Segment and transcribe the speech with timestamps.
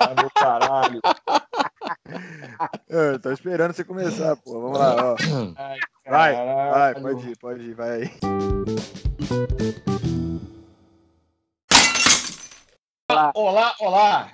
[0.00, 1.00] Ah, meu caralho.
[2.88, 4.58] Eu tô esperando você começar, pô.
[4.58, 5.16] Vamos lá, ó.
[5.58, 8.10] Ai, vai, vai, pode ir, pode ir, vai aí.
[13.34, 14.32] Olá, olá.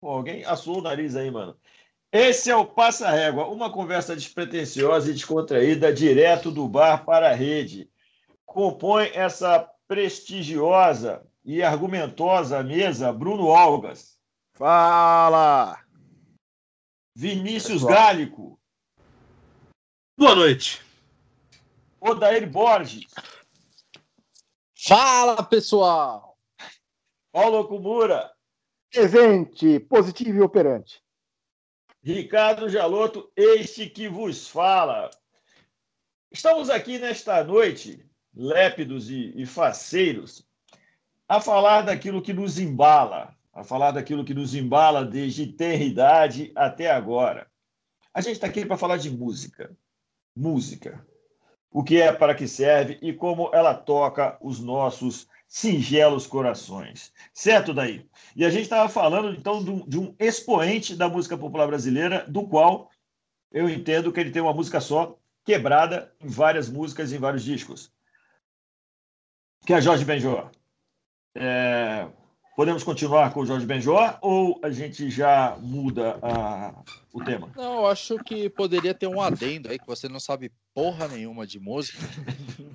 [0.00, 1.56] Pô, alguém assou o nariz aí, mano.
[2.12, 7.34] Esse é o Passa Régua, uma conversa despretensiosa e descontraída direto do bar para a
[7.34, 7.90] rede.
[8.46, 14.18] Compõe essa prestigiosa e argumentosa mesa Bruno Algas.
[14.54, 15.82] Fala!
[17.14, 17.92] Vinícius Pessoal.
[17.94, 18.60] Gálico.
[20.16, 20.82] Boa noite.
[22.00, 23.06] Odair Borges.
[24.74, 26.38] Fala, pessoal!
[27.32, 28.32] Paulo Kumura.
[28.90, 31.02] Presente, positivo e operante.
[32.02, 35.10] Ricardo Jaloto, este que vos fala.
[36.32, 38.04] Estamos aqui nesta noite,
[38.34, 40.46] lépidos e, e faceiros,
[41.30, 46.90] a falar daquilo que nos embala, a falar daquilo que nos embala desde eternidade até
[46.90, 47.46] agora.
[48.12, 49.70] A gente está aqui para falar de música.
[50.34, 51.06] Música.
[51.70, 57.12] O que é, para que serve e como ela toca os nossos singelos corações.
[57.32, 58.04] Certo, daí?
[58.34, 62.90] E a gente estava falando, então, de um expoente da música popular brasileira, do qual
[63.52, 67.92] eu entendo que ele tem uma música só, quebrada em várias músicas, em vários discos,
[69.64, 70.50] que é Jorge Benjor.
[71.34, 72.06] É...
[72.56, 76.74] Podemos continuar com o Jorge Benjor ou a gente já muda a...
[77.12, 77.50] o tema?
[77.56, 81.46] Não, eu acho que poderia ter um adendo aí, que você não sabe porra nenhuma
[81.46, 81.98] de música,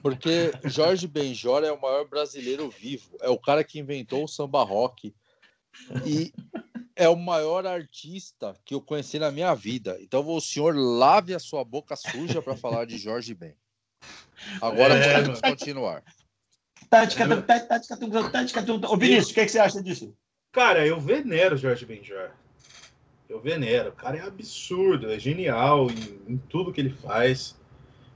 [0.02, 4.64] porque Jorge Benjor é o maior brasileiro vivo, é o cara que inventou o samba
[4.64, 5.14] rock
[6.04, 6.34] e
[6.96, 9.98] é o maior artista que eu conheci na minha vida.
[10.02, 13.56] Então o senhor lave a sua boca suja para falar de Jorge Ben.
[14.62, 16.04] Agora é, podemos continuar.
[18.90, 20.14] Ô Vinícius, o que, é que você acha disso?
[20.52, 22.30] Cara, eu venero Jorge Benjor.
[23.30, 23.90] Eu venero.
[23.90, 27.56] O cara é absurdo, é genial em, em tudo que ele faz.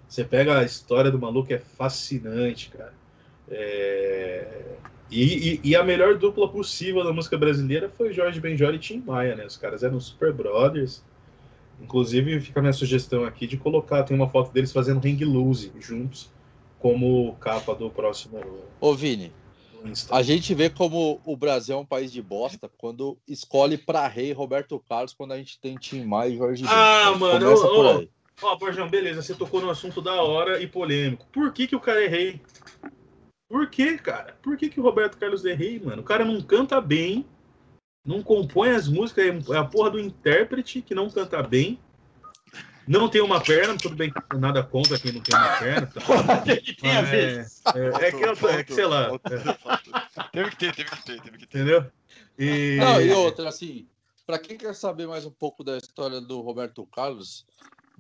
[0.08, 2.94] Você pega a história do maluco, é fascinante, cara.
[3.50, 4.48] É...
[5.12, 9.00] E, e, e, a melhor dupla possível da música brasileira foi Jorge Benjor e Tim
[9.00, 9.46] Maia, né?
[9.46, 11.04] Os caras eram super brothers.
[11.82, 15.72] Inclusive, fica a minha sugestão aqui de colocar, tem uma foto deles fazendo hang loose
[15.80, 16.30] juntos,
[16.80, 18.40] como capa do próximo.
[18.80, 19.32] Ô, Vini,
[20.10, 24.32] a gente vê como o Brasil é um país de bosta quando escolhe para rei
[24.32, 28.10] Roberto Carlos quando a gente tem Tim Maia e Jorge Ah, mano, Começa por aí.
[28.42, 31.28] Ó, Borjão, beleza, você tocou no assunto da hora e polêmico.
[31.32, 32.42] Por que, que o cara é rei?
[33.50, 34.38] Por que, cara?
[34.42, 36.02] Por que, que o Roberto Carlos é rei, mano?
[36.02, 37.26] O cara não canta bem,
[38.06, 41.80] não compõe as músicas, é a porra do intérprete que não canta bem.
[42.90, 45.88] Não tem uma perna, tudo bem, nada contra quem não tem uma perna.
[45.88, 46.42] Tá?
[46.58, 47.46] que tem a ver?
[47.76, 49.12] É, é, é, que, eu, é que, sei lá.
[49.14, 50.24] É.
[50.32, 51.60] Teve que ter, teve que ter, teve que ter.
[51.60, 51.86] Entendeu?
[52.38, 52.78] E...
[52.80, 53.88] Não, e outra, assim,
[54.26, 57.46] para quem quer saber mais um pouco da história do Roberto Carlos,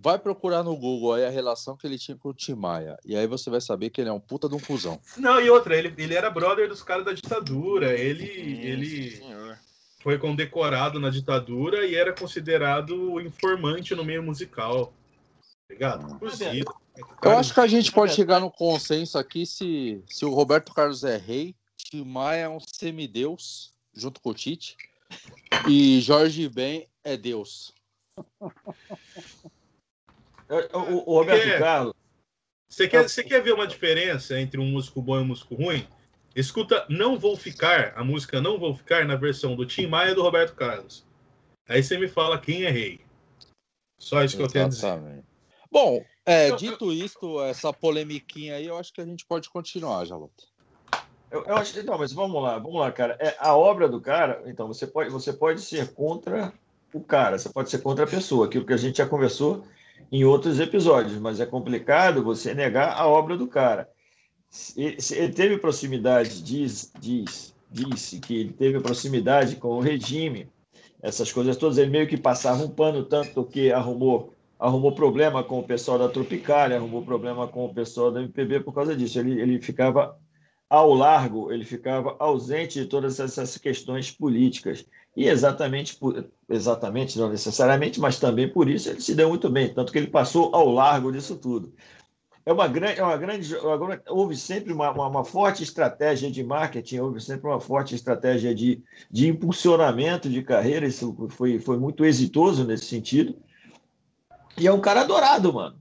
[0.01, 2.97] Vai procurar no Google aí a relação que ele tinha com o Tim Maia.
[3.03, 4.97] E aí você vai saber que ele é um puta de um cuzão.
[5.17, 7.99] Não, e outra, ele, ele era brother dos caras da ditadura.
[7.99, 9.21] Ele, Sim, ele
[10.01, 14.93] foi condecorado na ditadura e era considerado informante no meio musical.
[15.69, 16.17] Ligado?
[16.19, 16.73] Cozido.
[17.21, 21.03] Eu acho que a gente pode chegar no consenso aqui se, se o Roberto Carlos
[21.03, 24.75] é rei, Tim Maia é um semideus, junto com o Tite,
[25.67, 27.73] e Jorge Ben é Deus.
[30.73, 31.93] O, o Roberto Carlos.
[32.67, 35.87] Você quer, você quer ver uma diferença entre um músico bom e um músico ruim?
[36.39, 40.15] Escuta Não Vou Ficar, a música Não Vou Ficar, na versão do Tim Maia e
[40.15, 41.05] do Roberto Carlos.
[41.67, 43.01] Aí você me fala quem é rei.
[43.99, 44.77] Só isso que Exatamente.
[44.77, 45.23] eu tenho a dizer.
[45.69, 50.45] Bom, é, dito isto, essa polemiquinha aí, eu acho que a gente pode continuar, Jalota.
[51.29, 53.17] Eu, eu acho, então, mas vamos lá, vamos lá, cara.
[53.19, 56.53] É, a obra do cara, então, você pode, você pode ser contra
[56.93, 59.65] o cara, você pode ser contra a pessoa, aquilo que a gente já conversou
[60.09, 63.89] em outros episódios, mas é complicado você negar a obra do cara.
[64.75, 70.47] Ele teve proximidade, diz, diz, disse que ele teve proximidade com o regime,
[71.01, 71.77] essas coisas todas.
[71.77, 76.09] Ele meio que passava um pano, tanto que arrumou, arrumou problema com o pessoal da
[76.09, 79.19] Tropicália, arrumou problema com o pessoal da MPB por causa disso.
[79.19, 80.17] Ele, ele ficava
[80.69, 84.85] ao largo, ele ficava ausente de todas essas questões políticas.
[85.15, 85.97] E exatamente,
[86.47, 90.07] exatamente, não necessariamente, mas também por isso ele se deu muito bem, tanto que ele
[90.07, 91.73] passou ao largo disso tudo.
[92.49, 93.55] É uma grande, é uma grande
[94.07, 98.83] houve sempre uma, uma, uma, forte estratégia de marketing, houve sempre uma forte estratégia de,
[99.11, 103.37] de impulsionamento de carreira, isso foi, foi muito exitoso nesse sentido.
[104.57, 105.79] E é um cara adorado, mano.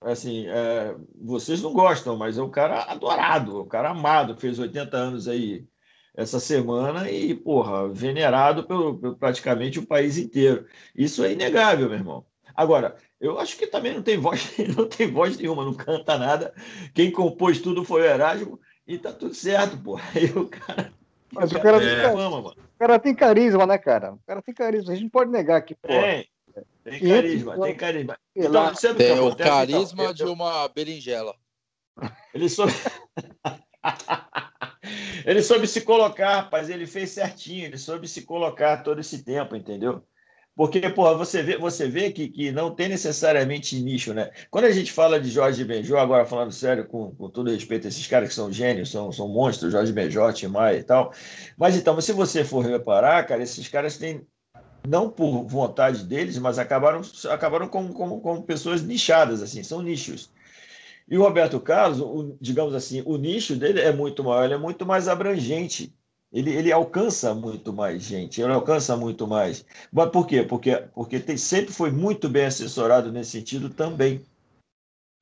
[0.00, 4.96] Assim, é, vocês não gostam, mas é um cara adorado, um cara amado, fez 80
[4.96, 5.68] anos aí
[6.16, 10.66] essa semana e, porra, venerado pelo, pelo, praticamente o país inteiro.
[10.96, 12.26] Isso é inegável, meu irmão.
[12.56, 16.54] Agora, eu acho que também não tem voz, não tem voz nenhuma, não canta nada.
[16.94, 20.04] Quem compôs tudo foi o Erasmo e tá tudo certo, porra.
[20.14, 20.92] Aí o cara.
[21.32, 22.10] Mas o cara, é.
[22.10, 22.56] fama, mano.
[22.56, 24.14] o cara tem carisma, né, cara?
[24.14, 24.92] O cara tem carisma.
[24.92, 26.00] A gente não pode negar que, porra.
[26.00, 26.26] Tem,
[26.84, 28.18] tem carisma, tem carisma.
[28.34, 31.34] Então, tem o carisma então, de uma berinjela.
[32.32, 32.72] Ele soube...
[35.26, 39.54] ele soube se colocar, rapaz, ele fez certinho, ele soube se colocar todo esse tempo,
[39.54, 40.02] entendeu?
[40.58, 44.32] Porque, porra, você vê, você vê que, que não tem necessariamente nicho, né?
[44.50, 47.88] Quando a gente fala de Jorge Benjó, agora falando sério, com, com todo respeito a
[47.88, 51.12] esses caras que são gênios, são, são monstros, Jorge Benjó, Tim Maia e tal.
[51.56, 54.26] Mas então, se você for reparar, cara, esses caras têm,
[54.84, 60.28] não por vontade deles, mas acabaram, acabaram como, como, como pessoas nichadas, assim, são nichos.
[61.08, 64.58] E o Roberto Carlos, o, digamos assim, o nicho dele é muito maior, ele é
[64.58, 65.94] muito mais abrangente.
[66.30, 69.64] Ele, ele alcança muito mais gente, ele alcança muito mais.
[69.90, 70.42] Mas por quê?
[70.42, 74.22] Porque, porque tem, sempre foi muito bem assessorado nesse sentido também.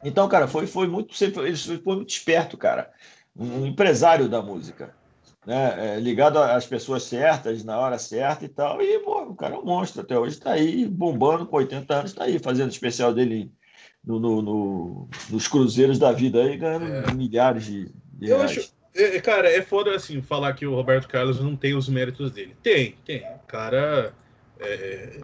[0.05, 2.93] Então, cara, foi, foi muito, sempre, ele foi muito esperto, cara.
[3.37, 4.95] Um empresário da música.
[5.47, 5.95] Né?
[5.95, 8.83] É, ligado às pessoas certas, na hora certa e tal.
[8.83, 12.11] E, pô, o cara é um monstro até hoje, está aí bombando com 80 anos,
[12.11, 13.53] está aí fazendo especial dele
[14.05, 17.15] no, no, no, nos cruzeiros da vida aí, ganhando é.
[17.15, 18.59] milhares de, de Eu reais.
[18.59, 22.31] Acho, é, cara, é foda assim falar que o Roberto Carlos não tem os méritos
[22.31, 22.57] dele.
[22.63, 23.21] Tem, tem.
[23.21, 24.13] O cara
[24.61, 25.21] é,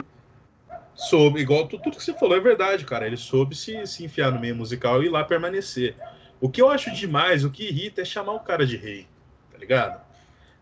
[0.95, 3.07] soube, igual tudo que você falou é verdade, cara.
[3.07, 5.97] Ele soube se, se enfiar no meio musical e ir lá permanecer.
[6.41, 9.07] O que eu acho demais, o que irrita é chamar o cara de rei,
[9.51, 10.01] tá ligado?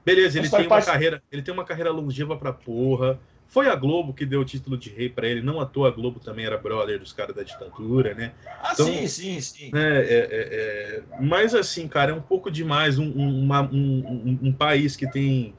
[0.05, 3.19] Beleza, ele tem uma carreira, ele tem uma carreira longeva pra porra.
[3.51, 5.91] Foi a Globo que deu o título de rei para ele, não à toa a
[5.91, 8.33] Globo também era brother dos caras da ditadura, né?
[8.63, 9.71] Ah, então, sim, sim, sim.
[9.75, 14.53] É, é, é, mas assim, cara, é um pouco demais um, um, uma, um, um,
[14.53, 15.53] país que tem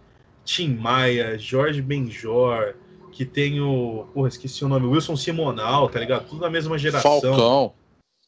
[0.45, 2.75] Tim Maia, Jorge Benjor,
[3.11, 4.07] que tem o.
[4.13, 6.29] Porra, esqueci o nome, Wilson Simonal, tá ligado?
[6.29, 7.19] Tudo da mesma geração.
[7.19, 7.73] Falcão.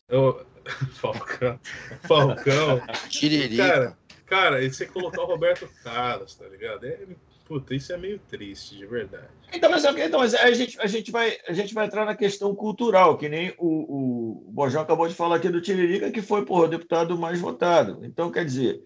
[0.10, 0.46] Eu...
[0.92, 1.58] Falcão.
[2.02, 2.82] Falcão.
[3.08, 3.66] Tiririca.
[3.66, 6.86] Cara, cara, e você colocar o Roberto Carlos, tá ligado?
[6.86, 7.00] É
[7.46, 9.28] Puta, isso é meio triste, de verdade.
[9.54, 12.56] Então, mas, então, mas a, gente, a, gente vai, a gente vai entrar na questão
[12.56, 16.64] cultural, que nem o, o Bojão acabou de falar aqui do Tiririca, que foi porra,
[16.64, 18.00] o deputado mais votado.
[18.04, 18.82] Então, quer dizer,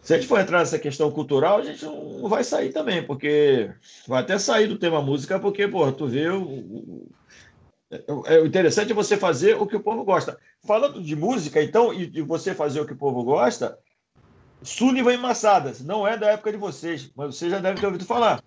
[0.00, 3.70] se a gente for entrar nessa questão cultural, a gente não vai sair também, porque
[4.08, 7.08] vai até sair do tema música, porque, porra, tu vê o, o
[8.26, 10.38] é, o interessante é você fazer o que o povo gosta.
[10.66, 13.78] Falando de música, então, e, e você fazer o que o povo gosta,
[14.64, 18.04] Sullivan e Massadas, não é da época de vocês, mas você já deve ter ouvido
[18.04, 18.42] falar.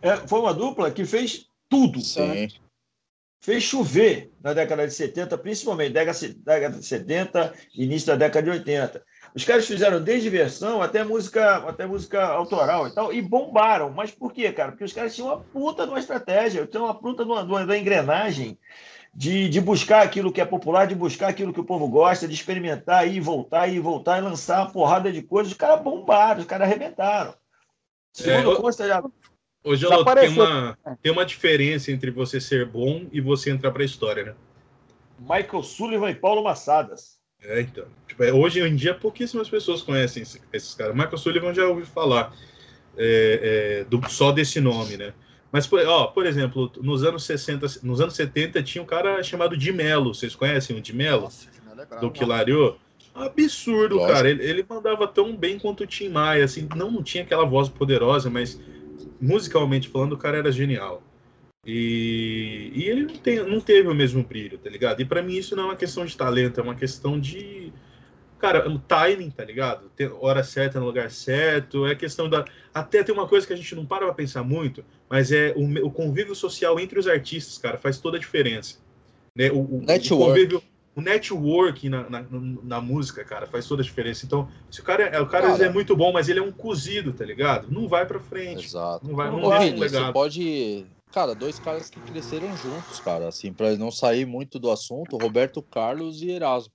[0.00, 2.00] É, foi uma dupla que fez tudo.
[2.00, 2.48] Sim.
[3.40, 9.04] Fez chover na década de 70, principalmente década de 70, início da década de 80.
[9.34, 13.90] Os caras fizeram desde versão até música, até música autoral e tal, e bombaram.
[13.90, 14.72] Mas por quê, cara?
[14.72, 17.50] Porque os caras tinham uma puta de uma estratégia, tinham uma puta de uma, de
[17.50, 18.58] uma engrenagem
[19.14, 22.34] de, de buscar aquilo que é popular, de buscar aquilo que o povo gosta, de
[22.34, 25.52] experimentar e voltar e voltar e lançar uma porrada de coisas.
[25.52, 27.34] Os caras bombaram, os caras arrebentaram.
[28.12, 29.02] Segundo é, consta, já.
[29.64, 33.82] Hoje ela tem uma, tem uma diferença entre você ser bom e você entrar para
[33.82, 34.34] a história, né?
[35.18, 37.20] Michael Sullivan e Paulo Massadas.
[37.40, 37.86] É, então.
[38.06, 40.22] Tipo, é, hoje em dia, pouquíssimas pessoas conhecem
[40.52, 40.94] esses caras.
[40.94, 42.34] Michael Sullivan já ouvi falar
[42.96, 45.14] é, é, do, só desse nome, né?
[45.52, 49.70] Mas, ó, por exemplo, nos anos 60, nos anos 70 tinha um cara chamado Di
[49.70, 50.14] Mello.
[50.14, 51.24] Vocês conhecem o Di Mello?
[51.24, 51.48] Nossa,
[51.92, 52.76] é do Quilario?
[53.14, 54.12] Absurdo, Lógico.
[54.12, 54.30] cara.
[54.30, 57.68] Ele, ele, mandava tão bem quanto o Tim Maia, assim, não, não tinha aquela voz
[57.68, 58.58] poderosa, mas
[59.20, 61.02] musicalmente falando, o cara era genial.
[61.66, 65.00] E, e ele não, tem, não teve o mesmo brilho, tá ligado?
[65.00, 67.61] E para mim isso não é uma questão de talento, é uma questão de
[68.42, 69.88] Cara, o timing, tá ligado?
[70.20, 72.44] Hora certa no lugar certo, é questão da.
[72.74, 75.86] Até tem uma coisa que a gente não para pra pensar muito, mas é o,
[75.86, 78.80] o convívio social entre os artistas, cara, faz toda a diferença.
[79.38, 79.48] Né?
[79.52, 80.12] O, o, network.
[80.12, 80.62] o convívio,
[80.96, 82.26] o network na, na,
[82.64, 84.26] na, música, cara, faz toda a diferença.
[84.26, 86.50] Então, se o cara, é, o cara, cara é muito bom, mas ele é um
[86.50, 87.70] cozido, tá ligado?
[87.70, 88.66] Não vai pra frente.
[88.66, 89.06] Exato.
[89.06, 90.84] Não vai, não, não Vini, Você pode.
[91.12, 95.62] Cara, dois caras que cresceram juntos, cara, assim, pra não sair muito do assunto, Roberto
[95.62, 96.72] Carlos e Erasmo.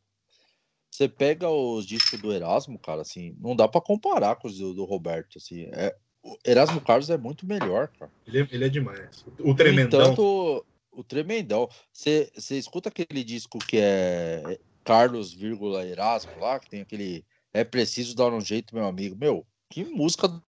[0.92, 4.74] Você pega os discos do Erasmo, cara, assim, não dá para comparar com os do,
[4.74, 5.70] do, Roberto, assim.
[5.74, 8.12] É, o Erasmo Carlos é muito melhor, cara.
[8.26, 9.26] Ele é, ele é demais.
[9.40, 10.00] O tremendão.
[10.00, 11.70] Tanto, o tremendão.
[11.94, 17.64] Você, você escuta aquele disco que é Carlos, vírgula Erasmo lá, que tem aquele É
[17.64, 19.16] Preciso Dar um Jeito, meu amigo.
[19.16, 20.42] Meu, que música do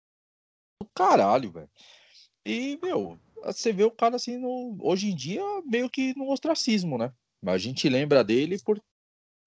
[0.95, 1.71] caralho, velho.
[2.47, 6.97] E, meu, você vê o cara assim, no, hoje em dia, meio que no ostracismo,
[6.97, 7.13] né?
[7.43, 8.81] Mas a gente lembra dele por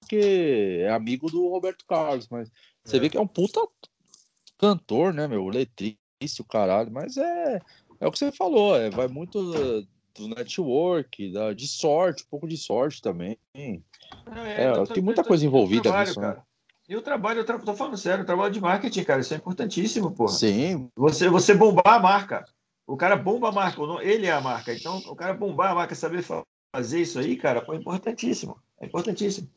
[0.02, 2.52] porque é amigo do Roberto Carlos, mas
[2.84, 3.00] você é.
[3.00, 3.62] vê que é um puta
[4.58, 5.48] cantor, né, meu?
[5.48, 6.92] Letrista, o caralho.
[6.92, 7.62] Mas é,
[8.00, 9.42] é o que você falou, é, vai muito
[10.14, 13.38] do network, da, de sorte, um pouco de sorte também.
[13.54, 13.80] É,
[14.66, 16.38] é, tem muita coisa envolvida trabalho, nisso, né?
[16.90, 17.58] E o trabalho, eu tra...
[17.58, 20.34] tô falando sério, o trabalho de marketing, cara, isso é importantíssimo, porra.
[20.34, 20.90] Sim.
[20.98, 22.46] Você, você bombar a marca.
[22.86, 24.74] O cara bomba a marca, ele é a marca.
[24.74, 26.26] Então, o cara bombar a marca, saber
[26.76, 28.58] fazer isso aí, cara, foi importantíssimo.
[28.82, 29.48] É importantíssimo.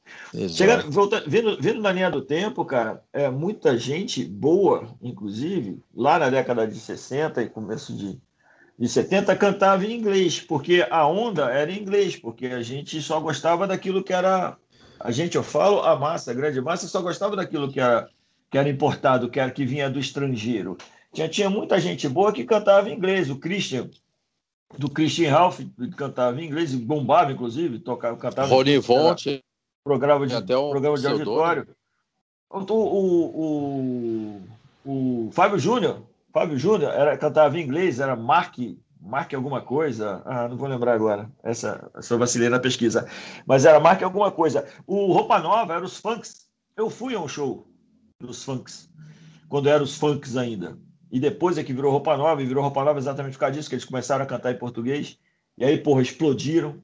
[0.48, 6.18] Chegando, voltando, vindo, vindo na linha do tempo, cara, é, muita gente boa, inclusive, lá
[6.18, 8.20] na década de 60 e começo de,
[8.78, 13.18] de 70, cantava em inglês, porque a onda era em inglês, porque a gente só
[13.18, 14.56] gostava daquilo que era
[15.04, 18.08] a gente, eu falo, a massa, a grande massa, só gostava daquilo que era,
[18.50, 20.78] que era importado, que, era, que vinha do estrangeiro.
[21.12, 23.28] Tinha, tinha muita gente boa que cantava em inglês.
[23.28, 23.90] O Christian,
[24.78, 25.60] do Christian Ralph,
[25.96, 28.48] cantava em inglês, bombava, inclusive, tocava, cantava.
[28.48, 29.42] Rony Vonte.
[29.84, 31.68] Programa de, até um programa de auditório.
[32.50, 34.40] O, o,
[34.86, 36.02] o, o Fábio Júnior,
[36.32, 38.58] Fábio Júnior era, cantava em inglês, era Mark
[39.04, 40.22] marque alguma coisa.
[40.24, 41.30] Ah, não vou lembrar agora.
[41.42, 43.06] Essa, essa vacilei na pesquisa.
[43.46, 44.66] Mas era marque alguma coisa.
[44.86, 46.46] O Roupa Nova era os funks.
[46.76, 47.68] Eu fui a um show
[48.18, 48.88] dos funks,
[49.48, 50.78] quando eram os funks ainda.
[51.14, 53.68] E depois é que virou Roupa Nova, e virou Roupa Nova exatamente por causa disso,
[53.68, 55.16] que eles começaram a cantar em português.
[55.56, 56.82] E aí, porra, explodiram.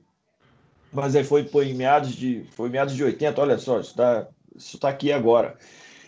[0.92, 4.28] Mas aí foi, foi em meados de, foi meados de 80, olha só, isso está
[4.54, 5.58] isso tá aqui agora.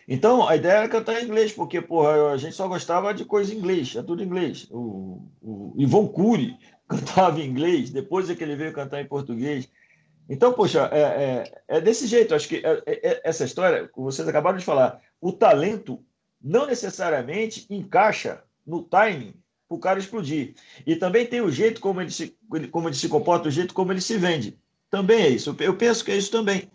[0.07, 3.53] Então, a ideia era cantar em inglês, porque porra, a gente só gostava de coisa
[3.53, 4.69] em inglês, é tudo em inglês.
[4.71, 9.69] O, o Ivon Cury cantava em inglês, depois é que ele veio cantar em português.
[10.29, 12.37] Então, poxa, é, é, é desse jeito.
[12.37, 16.01] Acho que é, é, é essa história, vocês acabaram de falar, o talento
[16.43, 19.35] não necessariamente encaixa no timing
[19.69, 20.55] para o cara explodir.
[20.87, 22.37] E também tem o jeito como ele, se,
[22.71, 24.59] como ele se comporta, o jeito como ele se vende.
[24.91, 25.57] Também é isso.
[25.59, 26.71] Eu penso que é isso também.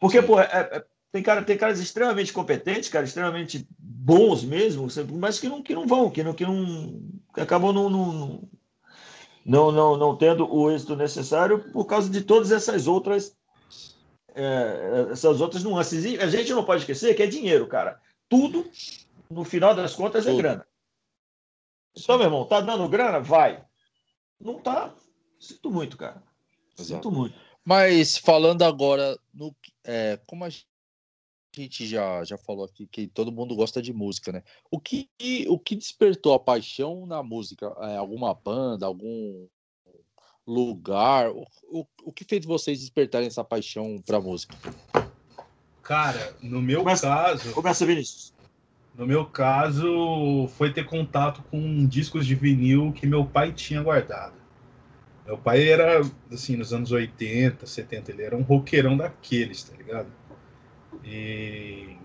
[0.00, 5.38] Porque, pô, é, é tem, cara, tem caras extremamente competentes, cara, extremamente bons mesmo, mas
[5.38, 7.00] que não, que não vão, que não, que não
[7.32, 8.48] que acabam não, não,
[9.46, 13.36] não, não, não tendo o êxito necessário por causa de todas essas outras
[14.34, 16.04] é, essas outras nuances.
[16.04, 18.00] E a gente não pode esquecer que é dinheiro, cara.
[18.28, 18.70] Tudo,
[19.30, 20.38] no final das contas, é Tudo.
[20.38, 20.66] é grana.
[21.96, 23.20] Então, meu irmão, tá dando grana?
[23.20, 23.64] Vai.
[24.40, 24.94] Não tá.
[25.38, 26.22] Sinto muito, cara.
[26.76, 27.38] Sinto muito.
[27.64, 29.54] Mas falando agora no
[29.84, 30.48] é, como a
[31.56, 34.42] a gente já, já falou aqui que todo mundo gosta de música, né?
[34.70, 35.08] O que,
[35.48, 37.66] o que despertou a paixão na música?
[37.80, 39.46] É, alguma banda, algum
[40.46, 41.30] lugar?
[41.30, 44.56] O, o, o que fez vocês despertarem essa paixão pra música?
[45.84, 47.52] Cara, no meu começa, caso.
[47.52, 48.34] Começa, Vinícius.
[48.96, 54.34] No meu caso, foi ter contato com discos de vinil que meu pai tinha guardado.
[55.26, 56.00] Meu pai era,
[56.32, 60.08] assim, nos anos 80, 70, ele era um roqueirão daqueles, tá ligado?
[61.04, 61.96] E,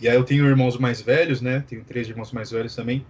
[0.00, 1.64] e aí eu tenho irmãos mais velhos, né?
[1.68, 3.04] Tenho três irmãos mais velhos também,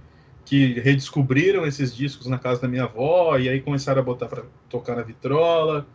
[0.44, 4.42] que redescobriram esses discos na casa da minha avó, e aí começaram a botar para
[4.68, 5.86] tocar na vitrola,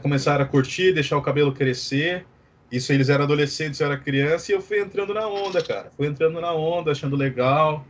[0.00, 2.24] começaram a curtir, deixar o cabelo crescer.
[2.72, 5.90] Isso eles eram adolescentes, eu era criança, e eu fui entrando na onda, cara.
[5.94, 7.86] Fui entrando na onda, achando legal.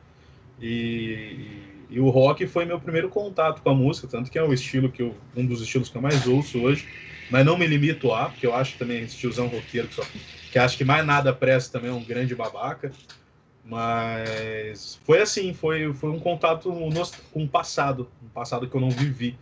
[0.60, 4.52] E, e, o rock foi meu primeiro contato com a música, tanto que é o
[4.52, 6.88] estilo que eu, um dos estilos que eu mais ouço hoje.
[7.30, 10.02] Mas não me limito a, porque eu acho também esse tiozão roqueiro que só
[10.50, 12.92] que acho que mais nada presta também, é um grande babaca.
[13.64, 16.70] Mas foi assim, foi, foi um contato
[17.30, 19.38] com o passado, um passado que eu não vivi.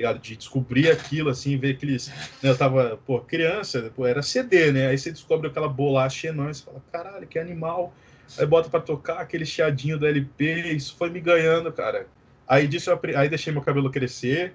[0.00, 0.18] Ligado?
[0.18, 2.08] De descobrir aquilo, assim, ver aqueles.
[2.42, 4.86] Né, eu tava, pô, criança, pô, era CD, né?
[4.86, 7.92] Aí você descobre aquela bolacha enorme, você fala, caralho, que animal.
[8.38, 12.06] Aí bota para tocar aquele chiadinho do LP, isso foi me ganhando, cara.
[12.48, 14.54] Aí disso eu, aí deixei meu cabelo crescer,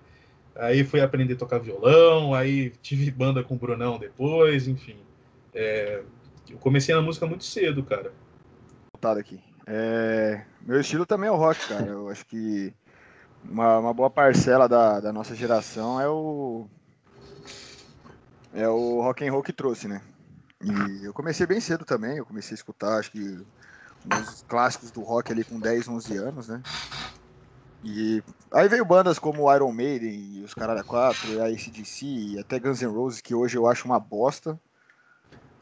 [0.56, 4.98] aí fui aprender a tocar violão, aí tive banda com o Brunão depois, enfim.
[5.54, 6.02] É,
[6.50, 8.12] eu comecei na música muito cedo, cara.
[9.04, 9.40] Aqui.
[9.68, 11.86] É, meu estilo também é o rock, cara.
[11.86, 12.74] Eu acho que
[13.50, 16.70] uma, uma boa parcela da, da nossa geração é o
[18.54, 20.02] é o rock and roll que trouxe, né?
[20.62, 23.20] E eu comecei bem cedo também, eu comecei a escutar, acho que
[24.06, 26.64] uns clássicos do rock ali com 10, 11 anos, né?
[27.84, 32.60] E aí veio bandas como Iron Maiden e os Caralho 4, a ACDC e até
[32.60, 34.60] Guns N' Roses, que hoje eu acho uma bosta.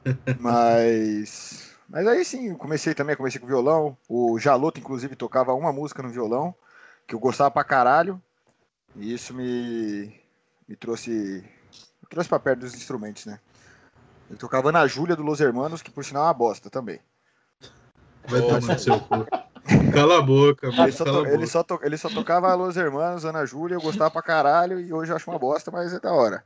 [0.37, 1.71] Mas.
[1.87, 3.97] Mas aí sim, comecei também, comecei com violão.
[4.09, 6.55] O Jaloto, inclusive, tocava uma música no violão,
[7.07, 8.21] que eu gostava pra caralho.
[8.95, 10.19] E isso me,
[10.67, 11.43] me trouxe.
[12.01, 13.39] Me trouxe pra perto dos instrumentos, né?
[14.29, 16.99] Ele tocava na Júlia do Los Hermanos, que por sinal é uma bosta também.
[18.27, 19.25] Vai tomar seu cu.
[19.93, 23.45] Cala a boca, ele só, to, ele, só to, ele só tocava Los Hermanos, Ana
[23.45, 26.43] Júlia, eu gostava pra caralho, e hoje eu acho uma bosta, mas é da hora.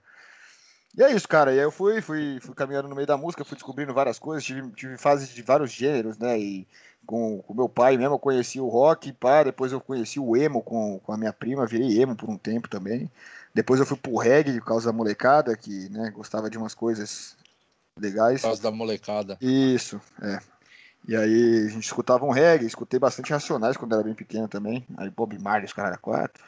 [0.95, 1.51] E é isso, cara.
[1.51, 4.43] E aí eu fui, fui, fui caminhando no meio da música, fui descobrindo várias coisas,
[4.43, 6.39] tive, tive fases de vários gêneros, né?
[6.39, 6.67] E
[7.07, 10.61] com o meu pai mesmo, eu conheci o rock, pá, depois eu conheci o emo
[10.61, 13.09] com, com a minha prima, virei emo por um tempo também.
[13.53, 17.35] Depois eu fui pro reggae por causa da molecada, que né, gostava de umas coisas
[17.97, 18.41] legais.
[18.41, 19.37] Por causa da molecada.
[19.41, 20.39] Isso, é.
[21.07, 24.85] E aí a gente escutava um reggae, escutei bastante Racionais quando era bem pequeno também.
[24.97, 26.43] Aí Bob Marley, os caras quatro.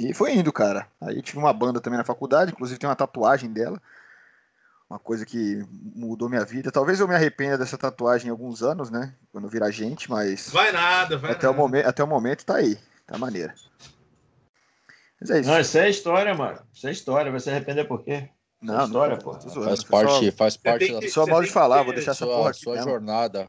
[0.00, 0.88] E foi indo, cara.
[1.00, 3.80] Aí tive uma banda também na faculdade, inclusive tem uma tatuagem dela
[4.92, 6.70] uma coisa que mudou minha vida.
[6.70, 9.14] Talvez eu me arrependa dessa tatuagem em alguns anos, né?
[9.30, 10.50] Quando virar gente, mas.
[10.50, 11.56] Vai nada, vai até nada.
[11.56, 12.78] O momento, até o momento tá aí.
[13.06, 13.54] Tá maneira.
[15.18, 15.50] Mas é isso.
[15.50, 16.60] Não, isso é história, mano.
[16.74, 17.30] Isso é história.
[17.30, 18.28] Vai se arrepender por quê?
[18.60, 19.32] Não, é história, não, pô.
[19.32, 22.60] Faz parte, faz parte da sua mal de falar, vou deixar essa sua, porra aqui
[22.60, 22.90] sua mesmo.
[22.90, 23.48] jornada.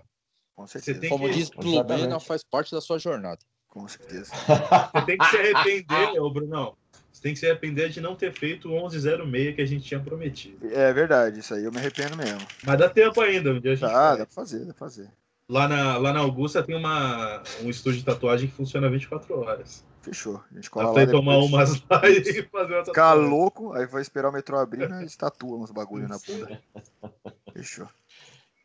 [0.55, 1.09] Com certeza.
[1.09, 1.33] Como que...
[1.33, 3.39] diz Plumena, faz parte da sua jornada.
[3.67, 4.31] Com certeza.
[4.33, 6.77] Você tem que se arrepender, ô Brunão.
[7.24, 10.68] Tem que se arrepender de não ter feito o 1106 que a gente tinha prometido.
[10.75, 12.46] É verdade, isso aí eu me arrependo mesmo.
[12.65, 15.10] Mas dá tempo ainda, um dia a gente Dá, dá pra fazer, dá pra fazer.
[15.48, 19.86] Lá na, lá na Augusta tem uma, um estúdio de tatuagem que funciona 24 horas.
[20.01, 20.44] Fechou.
[20.51, 21.50] A gente cola lá ir tomar depois.
[21.50, 25.06] umas lá e fazer uma Ficar louco, aí vai esperar o metrô abrir, né?
[25.06, 26.62] Estatua uns bagulho na bunda.
[27.53, 27.88] Fechou.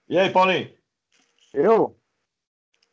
[0.09, 0.73] E aí, Paulinho?
[1.55, 1.97] Eu?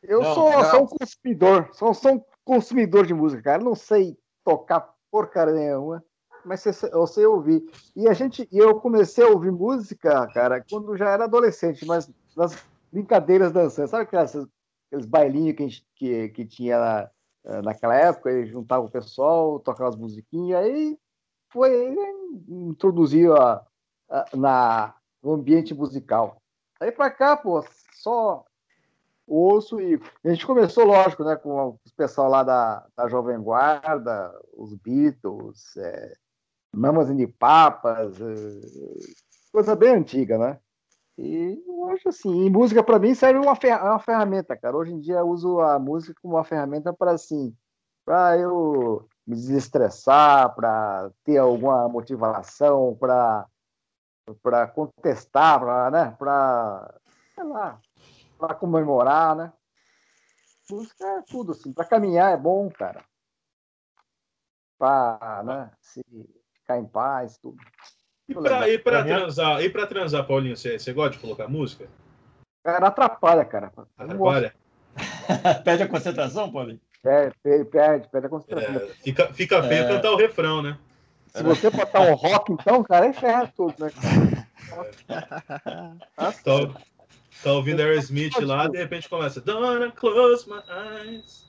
[0.04, 0.66] Eu Não, sou, não.
[0.70, 3.64] sou um consumidor, sou, sou um consumidor de música, cara.
[3.64, 6.04] Não sei tocar porcaria nenhuma,
[6.44, 7.64] mas eu sei ouvir.
[7.96, 12.12] E a gente, e eu comecei a ouvir música, cara, quando já era adolescente, mas
[12.36, 13.88] nas brincadeiras dançando.
[13.88, 14.36] Sabe aquelas,
[14.88, 17.10] aqueles bailinhos que, a gente, que, que tinha na,
[17.46, 18.30] eh, naquela época?
[18.30, 20.98] E juntava o pessoal, tocava as musiquinhas, aí
[21.50, 21.96] foi
[22.50, 23.66] introduziu a,
[24.10, 26.42] a- na, no ambiente musical.
[26.78, 28.44] Aí pra cá, pô, só
[29.27, 34.32] ouço e a gente começou, lógico, né, com o pessoal lá da, da Jovem Guarda,
[34.55, 36.13] os Beatles, é,
[36.74, 38.60] Mamas e Papas, é,
[39.51, 40.60] coisa bem antiga, né?
[41.17, 44.75] E eu acho assim, música para mim serve uma, fer- uma ferramenta, cara.
[44.75, 47.55] Hoje em dia eu uso a música como uma ferramenta para assim,
[48.05, 53.46] para eu me desestressar, para ter alguma motivação, para
[54.42, 56.96] para contestar, para, né, para
[57.35, 57.79] sei lá,
[58.38, 59.54] para comemorar, né?
[60.70, 63.04] Música é tudo assim, para caminhar é bom, cara.
[64.78, 66.04] Para, né, se
[66.54, 67.58] ficar em paz, tudo.
[68.28, 71.48] E pra, e pra é- transar, e pra transar, Paulinho, você, você gosta de colocar
[71.48, 71.88] música?
[72.64, 73.72] Cara, atrapalha, cara.
[73.98, 74.56] Atrapalha?
[75.64, 76.82] Perde a concentração, Paulinho?
[77.04, 77.36] Perde,
[77.70, 78.76] perde, perde, a concentração.
[78.76, 79.88] É, fica, fica feio É.
[79.88, 80.80] cantar o refrão, né?
[81.28, 83.92] Se você botar um rock, então, cara, aí ferra tudo, né?
[86.18, 86.82] Ah, Tá,
[87.44, 91.46] tá ouvindo Aerosmith lá, de repente começa Don't close my eyes.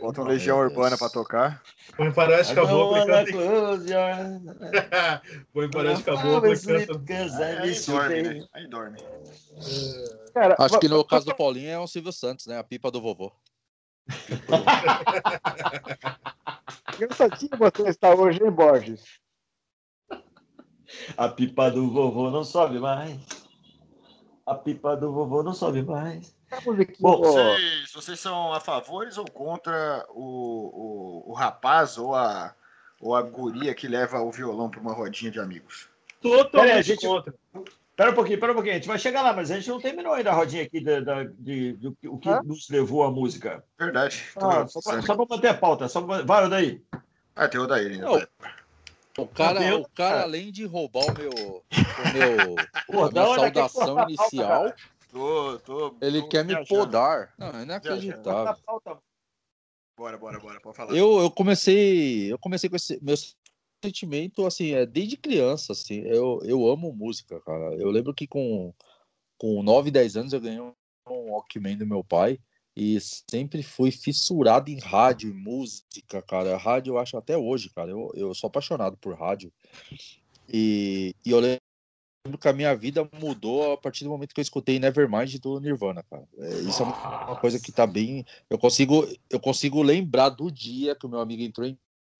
[0.00, 1.62] Bota um Legião Urbana pra tocar.
[1.96, 3.32] Põe don't caboclo e canta.
[5.52, 6.98] Põe faroeste I caboclo will e canta.
[7.62, 8.46] Aí dorme, né?
[8.52, 8.98] Aí dorme.
[10.34, 12.58] cara, Acho que no caso do Paulinho é o Silvio Santos, né?
[12.58, 13.32] A pipa do vovô.
[16.94, 19.02] engraçadinho você está hoje, hein, Borges?
[21.16, 23.18] A pipa do vovô não sobe mais.
[24.50, 26.34] A pipa do vovô não sobe mais.
[26.98, 32.52] Bom, Vocês, vocês são a favores ou contra o, o, o rapaz ou a,
[33.00, 35.88] ou a guria que leva o violão pra uma rodinha de amigos?
[36.20, 37.32] Totalmente Peraí, a gente- contra.
[37.94, 38.74] Pera um pouquinho, pera um pouquinho.
[38.74, 40.98] A gente vai chegar lá, mas a gente não terminou ainda a rodinha aqui da,
[41.00, 42.42] da- de, do que- o que Hã?
[42.42, 43.62] nos levou à música.
[43.78, 44.24] Verdade.
[44.34, 45.86] Ah, só, pra manter a pauta.
[45.86, 46.22] Só pra...
[46.22, 46.82] Vai, daí.
[47.36, 48.04] Ah, tem o da ele, né?
[48.04, 48.20] Não.
[49.18, 50.24] O cara, Meu o cara, Deus.
[50.24, 54.76] além de roubar o meu, o meu Pô, a minha é saudação inicial, cara?
[55.10, 56.68] Tô, tô, ele tô quer me viajando.
[56.68, 57.34] podar.
[57.36, 58.56] Não, é inacreditável.
[59.96, 60.60] Bora, bora, bora.
[60.60, 60.96] Pode falar.
[60.96, 63.16] Eu, eu comecei, eu comecei com esse meu
[63.84, 66.00] sentimento assim, é desde criança, assim.
[66.02, 67.74] Eu, eu amo música, cara.
[67.74, 68.72] Eu lembro que com
[69.36, 70.74] com 9, 10 anos eu ganhei um
[71.06, 72.38] Walkman do meu pai
[72.80, 76.56] e sempre fui fissurado em rádio e música, cara.
[76.56, 77.90] Rádio eu acho até hoje, cara.
[77.90, 79.52] Eu, eu sou apaixonado por rádio.
[80.48, 84.42] E, e eu lembro que a minha vida mudou a partir do momento que eu
[84.42, 86.26] escutei Nevermind do Nirvana, cara.
[86.38, 88.24] É, isso é uma, uma coisa que tá bem.
[88.48, 91.78] Eu consigo, eu consigo lembrar do dia que o meu amigo entrou em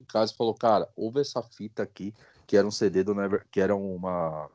[0.08, 2.12] casa e falou: Cara, ouve essa fita aqui,
[2.46, 4.50] que era um CD do Never, que era uma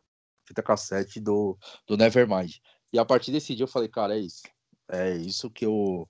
[0.48, 2.58] fita cassete do, do Nevermind.
[2.94, 4.44] E a partir desse dia eu falei: Cara, é isso.
[4.90, 6.08] É isso que eu.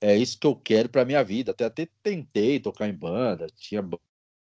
[0.00, 1.52] É isso que eu quero pra minha vida.
[1.52, 3.82] Até, até tentei tocar em banda, tinha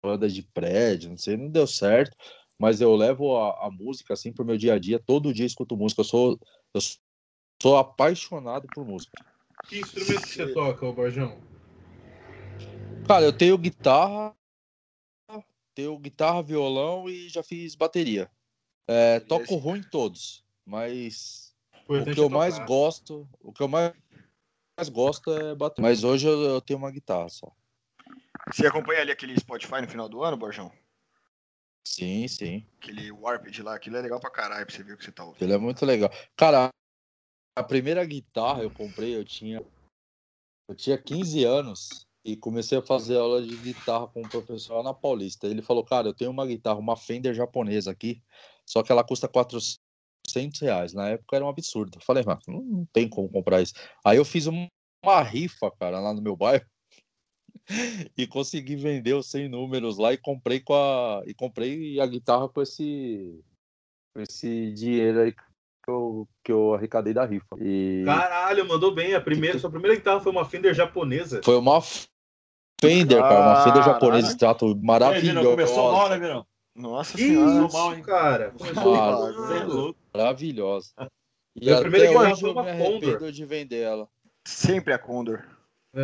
[0.03, 2.17] banda de prédio, não sei, não deu certo
[2.63, 4.97] mas eu levo a, a música assim pro meu dia a dia.
[4.97, 5.99] Todo dia escuto música.
[5.99, 6.39] Eu sou,
[6.73, 6.79] eu
[7.61, 9.11] sou apaixonado por música.
[9.67, 11.41] Que instrumento que você toca, ô Borjão?
[13.05, 14.33] Cara, eu tenho guitarra,
[15.75, 18.31] tenho guitarra, violão e já fiz bateria.
[18.87, 21.42] É, toco ruim todos, mas
[21.87, 23.93] O que eu é mais gosto, o que eu mais,
[24.77, 25.81] mais gosto é bater.
[25.81, 27.51] Mas hoje eu, eu tenho uma guitarra só.
[28.51, 30.71] Você acompanha ali aquele Spotify no final do ano, Borjão?
[31.85, 32.65] Sim, sim.
[32.81, 35.23] Aquele Warped lá, aquilo é legal pra caralho pra você ver o que você tá
[35.23, 35.43] ouvindo.
[35.43, 36.09] Ele é muito legal.
[36.35, 36.69] Cara,
[37.55, 39.63] a primeira guitarra eu comprei, eu tinha
[40.69, 44.83] eu tinha 15 anos e comecei a fazer aula de guitarra com um professor lá
[44.83, 45.45] na Paulista.
[45.45, 48.23] Ele falou, cara, eu tenho uma guitarra, uma Fender japonesa aqui,
[48.65, 49.82] só que ela custa 400
[50.61, 50.93] reais.
[50.93, 51.97] Na época era um absurdo.
[51.97, 53.73] Eu falei, mano, não, não tem como comprar isso.
[54.05, 54.67] Aí eu fiz um-
[55.03, 56.65] uma rifa, cara, lá no meu bairro
[58.17, 62.47] e consegui vender os 100 números lá e comprei com a e comprei a guitarra
[62.49, 63.39] com esse
[64.15, 67.57] com esse dinheiro aí que eu, que eu arrecadei da rifa.
[67.59, 69.13] E Caralho, mandou bem.
[69.13, 71.41] A primeira, sua primeira guitarra foi uma Fender japonesa.
[71.43, 71.81] foi uma
[72.81, 76.43] Fender, cara, uma Fender japonesa de trato E aí, Virão, começou mal, né?
[76.75, 77.65] Nossa Que senhora.
[77.67, 78.01] isso, mal, hein?
[78.03, 78.51] cara?
[78.51, 79.33] Começou Cara, mal.
[79.33, 79.99] Você é louco.
[80.15, 80.93] Maravilhosa.
[81.55, 83.31] E primeira até guitarra hoje foi eu me uma arrependo Condor.
[83.31, 84.09] de vender ela.
[84.47, 85.45] Sempre a Condor.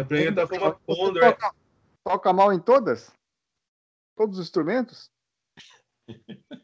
[0.08, 1.22] Primeira guitarra foi uma Condor.
[1.22, 1.56] toca,
[2.04, 3.12] toca mal em todas?
[4.16, 5.10] Todos os instrumentos?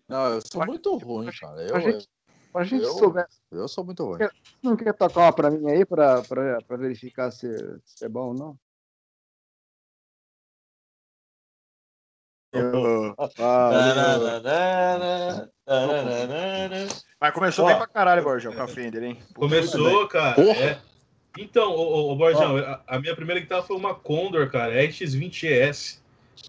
[0.08, 1.62] Não, eu sou muito ruim, cara.
[1.68, 2.08] Eu, A gente,
[2.56, 3.28] a gente eu- souber.
[3.52, 4.18] eu sou muito ruim.
[4.18, 4.30] Você
[4.64, 7.48] não quer tocar uma pra mim aí pra, pra, pra verificar se,
[7.84, 8.60] se é bom ou não?
[12.54, 13.70] Eu- Ah,
[15.68, 16.92] Valeu.
[17.26, 17.70] Mas começou Ó.
[17.70, 19.18] bem pra caralho, Borjão, com a Fender, hein?
[19.34, 20.36] Puta, Começou, cara.
[20.36, 20.60] Porra.
[20.60, 20.78] é.
[21.40, 26.00] Então, ô, ô, ô, Borjão, a, a minha primeira guitarra foi uma Condor, cara, RX-20S.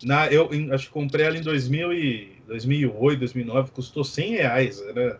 [0.02, 4.82] Na, eu em- acho que comprei ela em 2000 e, 2008, 2009, custou 100 reais.
[4.82, 5.18] Era,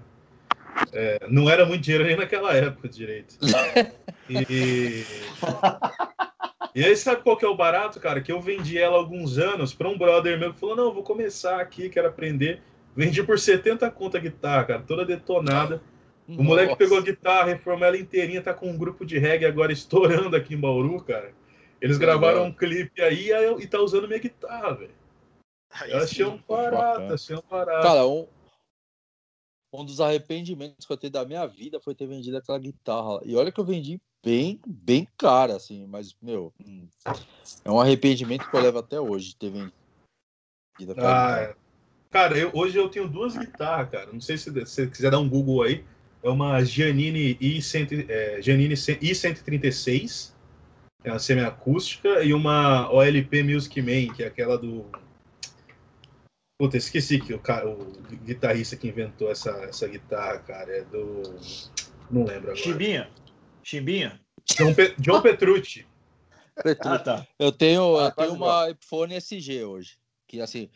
[0.93, 3.37] é, não era muito dinheiro nem naquela época direito.
[4.29, 5.05] E,
[6.75, 8.21] e aí, sabe qual que é o barato, cara?
[8.21, 11.05] Que eu vendi ela há alguns anos para um brother meu que falou: Não, vou
[11.05, 12.61] começar aqui, quero aprender.
[12.97, 15.83] Vendi por 70 conto a guitarra, cara, toda detonada.
[16.27, 16.79] O moleque Nossa.
[16.79, 20.55] pegou a guitarra, reformou ela inteirinha, tá com um grupo de reggae agora estourando aqui
[20.55, 21.33] em Bauru, cara.
[21.81, 23.31] Eles gravaram um clipe aí
[23.61, 24.95] e tá usando minha guitarra, velho.
[25.89, 27.83] Eu achei um barato, achei um barato.
[27.83, 28.27] Cara, um,
[29.73, 33.21] um dos arrependimentos que eu tenho da minha vida foi ter vendido aquela guitarra.
[33.25, 36.89] E olha que eu vendi bem, bem cara, assim, mas, meu, hum,
[37.65, 39.73] é um arrependimento que eu levo até hoje de ter vendido
[40.93, 41.61] aquela Ah, guitarra.
[41.63, 41.66] é.
[42.17, 44.11] Cara, eu- hoje eu tenho duas guitarras, cara.
[44.11, 45.85] Não sei se se você quiser dar um Google aí.
[46.23, 50.33] É uma Giannini I-100, é, Giannini I-136,
[51.03, 54.87] que é uma semiacústica, e uma OLP Music Man, que é aquela do.
[56.59, 57.85] Puta, esqueci que o, cara, o
[58.25, 61.21] guitarrista que inventou essa, essa guitarra, cara, é do.
[62.11, 62.57] Não lembro agora.
[62.57, 63.11] Chimbinha.
[63.63, 64.19] Chimbinha.
[64.57, 65.87] John, Pe- John Petrucci.
[66.81, 67.27] Ah, tá.
[67.39, 69.99] Eu tenho, Ah, eu tenho uma iPhone SG hoje.
[70.27, 70.71] Que assim,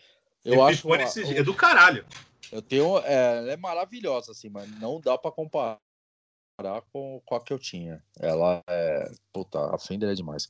[0.44, 0.86] eu Eu acho.
[0.86, 2.04] uma- esse, é do caralho.
[2.52, 2.98] Eu tenho.
[2.98, 5.78] É, ela é maravilhosa, assim, mas não dá pra comparar
[6.92, 8.02] com, com a que eu tinha.
[8.18, 9.10] Ela é.
[9.32, 10.48] Puta, a Fender é demais.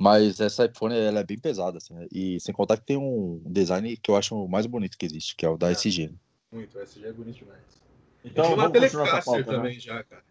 [0.00, 1.92] Mas essa iPhone ela é bem pesada, assim.
[1.94, 2.06] né?
[2.12, 5.34] E sem contar que tem um design que eu acho o mais bonito que existe,
[5.34, 5.72] que é o da É.
[5.72, 6.14] SG.
[6.52, 7.60] Muito, esse já é bonito demais.
[8.24, 9.56] Então, uma vamos continuar com a pauta, né?
[9.56, 10.24] também já, cara.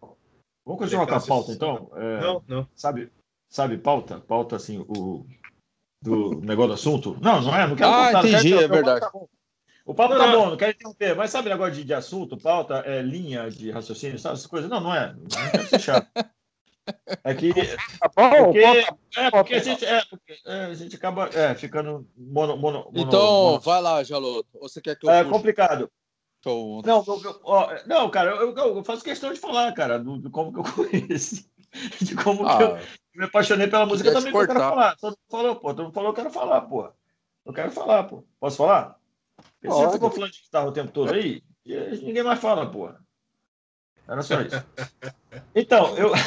[0.64, 1.90] Vamos continuar com a pauta, então?
[1.94, 2.68] É, Não, não.
[2.74, 3.12] Sabe,
[3.48, 4.20] sabe pauta?
[4.20, 5.26] Pauta, assim, o...
[6.00, 7.16] Do negócio do assunto?
[7.20, 7.66] Não, não é.
[7.66, 9.00] Não quero Ah, quero entendi, interromper, é verdade.
[9.00, 9.28] tá bom.
[9.84, 10.38] O papo Não, tá não.
[10.44, 11.16] bom, não quero interromper.
[11.16, 14.68] Mas sabe negócio de, de assunto, pauta, é linha de raciocínio, sabe essas coisas?
[14.70, 15.14] Não, não é.
[15.14, 16.08] Não quero ser chato.
[17.24, 18.44] É que Tá bom?
[18.44, 22.56] Porque, Pauta- é, porque a gente, é, porque, é, a gente acaba é, ficando mono,
[22.56, 24.48] mono, mono- Então, mono- vai lá, Jaloto.
[24.60, 25.90] Você quer que eu é puxe complicado.
[26.46, 30.30] o- Não, eu- ó, não, cara, eu, eu- faço questão de falar, cara, do, do
[30.30, 30.64] como que eu
[31.12, 31.50] conheci,
[32.00, 32.80] de como que eu Ah,
[33.18, 34.96] me apaixonei pela música também, que eu quero falar.
[34.96, 36.88] Todo mundo falou, pô, todo mundo falou, eu quero falar, pô.
[37.44, 38.22] Eu quero falar, pô.
[38.38, 38.96] Posso falar?
[39.36, 42.90] Porque você ficou falando de guitarra o tempo todo aí, e ninguém mais fala, pô.
[44.06, 44.64] Era só isso.
[45.54, 46.12] Então, eu.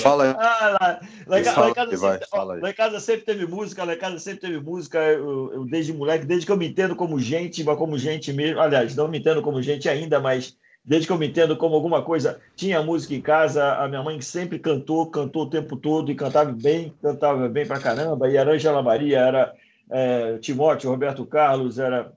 [0.00, 0.30] Fala aí.
[0.38, 2.60] Ah, lá, lá, lá em casa Vai, sempre, fala aí.
[2.60, 5.92] lá em casa sempre teve música, lá em casa sempre teve música, eu, eu desde
[5.92, 9.18] moleque, desde que eu me entendo como gente, mas como gente mesmo, aliás, não me
[9.18, 13.14] entendo como gente ainda, mas desde que eu me entendo como alguma coisa, tinha música
[13.14, 17.48] em casa, a minha mãe sempre cantou, cantou o tempo todo e cantava bem, cantava
[17.48, 19.54] bem pra caramba, e era Angela Maria, era
[19.90, 22.12] é, Timóteo, Roberto Carlos, era,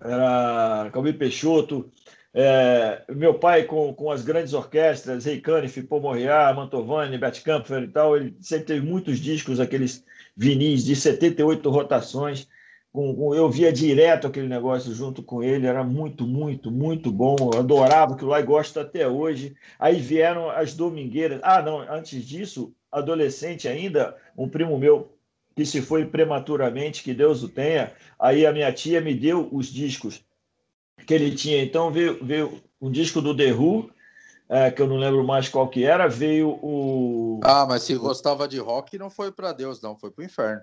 [0.00, 1.88] era Peixoto,
[2.36, 6.02] é, meu pai com, com as grandes orquestras, Rei Canif, Paul
[6.56, 10.04] Mantovani, Bert Kampfer e tal, ele sempre teve muitos discos, aqueles
[10.36, 12.48] vinis de 78 rotações.
[12.94, 17.34] Eu via direto aquele negócio junto com ele, era muito, muito, muito bom.
[17.52, 19.56] Eu adorava aquilo lá e gosto até hoje.
[19.80, 21.40] Aí vieram as domingueiras.
[21.42, 25.12] Ah, não, antes disso, adolescente ainda, um primo meu
[25.56, 27.92] que se foi prematuramente, que Deus o tenha.
[28.16, 30.24] Aí a minha tia me deu os discos
[31.04, 31.64] que ele tinha.
[31.64, 33.90] Então veio, veio um disco do The Who,
[34.48, 37.40] é, que eu não lembro mais qual que era, veio o.
[37.42, 40.62] Ah, mas se gostava de rock, não foi para Deus, não, foi para o inferno.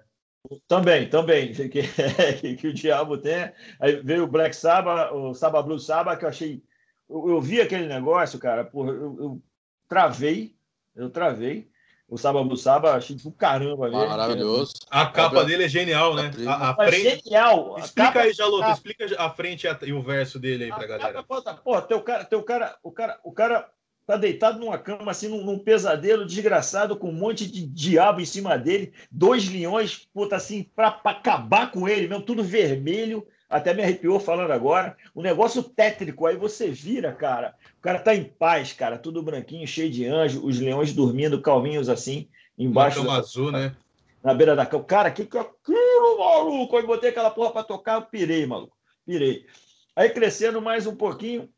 [0.67, 3.51] Também, também, que, que, que, o diabo tem.
[3.79, 6.63] Aí veio o Black Sabbath, o Sabbath Blue Sabbath, que eu achei.
[7.09, 9.43] Eu, eu vi aquele negócio, cara, porra, eu, eu
[9.87, 10.55] travei,
[10.95, 11.69] eu travei.
[12.11, 14.05] O Saba Blue Saba, achei do caramba mesmo.
[14.05, 14.73] Maravilhoso.
[14.89, 16.29] A capa dele é genial, né?
[16.45, 17.07] A, a frente...
[17.07, 17.79] É genial.
[17.79, 21.13] Explica aí, Jaloto, explica a frente e o verso dele aí pra a galera.
[21.13, 23.71] Capa, tá, pô, teu cara, teu cara, o cara, o cara
[24.11, 28.25] tá deitado numa cama, assim, num, num, pesadelo desgraçado, com um monte de diabo em
[28.25, 33.73] cima dele, dois leões, puta, assim, pra, pra acabar com ele mesmo, tudo vermelho, até
[33.73, 34.97] me arrepiou falando agora.
[35.15, 37.55] Um negócio tétrico, aí você vira, cara.
[37.79, 41.87] O cara tá em paz, cara, tudo branquinho, cheio de anjo, os leões dormindo calminhos
[41.87, 43.01] assim, embaixo.
[43.01, 43.73] Uma azul, né?
[44.21, 44.83] Na beira da cama.
[44.83, 46.75] Cara, que que é aquilo, maluco?
[46.75, 48.75] Aí botei aquela porra pra tocar, eu pirei, maluco.
[49.05, 49.45] Pirei.
[49.95, 51.49] Aí crescendo mais um pouquinho,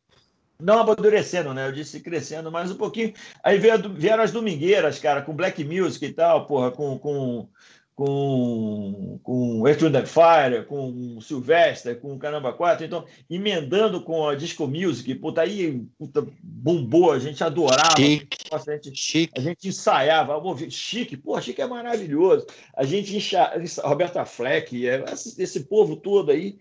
[0.64, 1.68] não amadurecendo, né?
[1.68, 3.14] Eu disse crescendo mais um pouquinho.
[3.44, 7.48] Aí vieram as domingueiras, cara, com black music e tal, porra, com, com
[7.96, 14.68] com, com Earth, Wind Fire, com Sylvester, com Caramba 4, então, emendando com a Disco
[14.68, 17.96] Music, puta, aí puta, bombou, a gente adorava.
[17.98, 18.38] Chique.
[18.52, 19.34] Nossa, a, gente, Chique.
[19.38, 20.34] a gente ensaiava,
[20.70, 22.48] chique, pô, chique é maravilhoso.
[22.76, 26.58] A gente enxa, Roberta Fleck, é, esse, esse povo todo aí,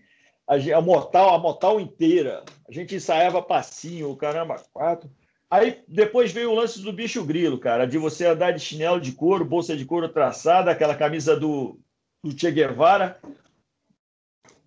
[0.47, 5.09] a, a Motal, a Motal inteira, a gente ensaiava passinho, o Caramba 4.
[5.49, 9.11] Aí depois veio o lance do bicho grilo, cara, de você andar de chinelo de
[9.11, 11.79] couro, bolsa de couro traçada, aquela camisa do,
[12.23, 13.19] do Che Guevara,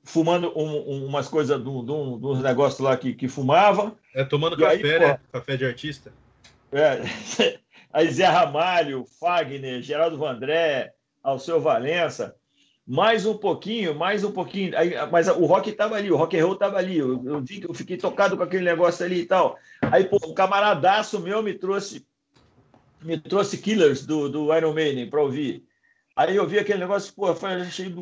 [0.04, 3.96] fumando um, um, umas coisas, de uns negócios lá que, que fumava.
[4.14, 5.20] É, tomando e café, aí, né?
[5.32, 6.12] Café de artista.
[6.70, 7.00] É,
[7.92, 12.36] aí Zé Ramalho, Fagner, Geraldo Vandré, Alceu Valença
[12.86, 14.76] mais um pouquinho, mais um pouquinho.
[14.78, 16.98] Aí, mas o rock estava ali, o rock and roll estava ali.
[16.98, 19.58] Eu, eu, eu fiquei tocado com aquele negócio ali e tal.
[19.80, 22.06] Aí, pô, um camaradaço meu me trouxe
[23.02, 25.64] me trouxe Killers do, do Iron Maiden para ouvir.
[26.16, 27.94] Aí eu vi aquele negócio, pô, foi, achei,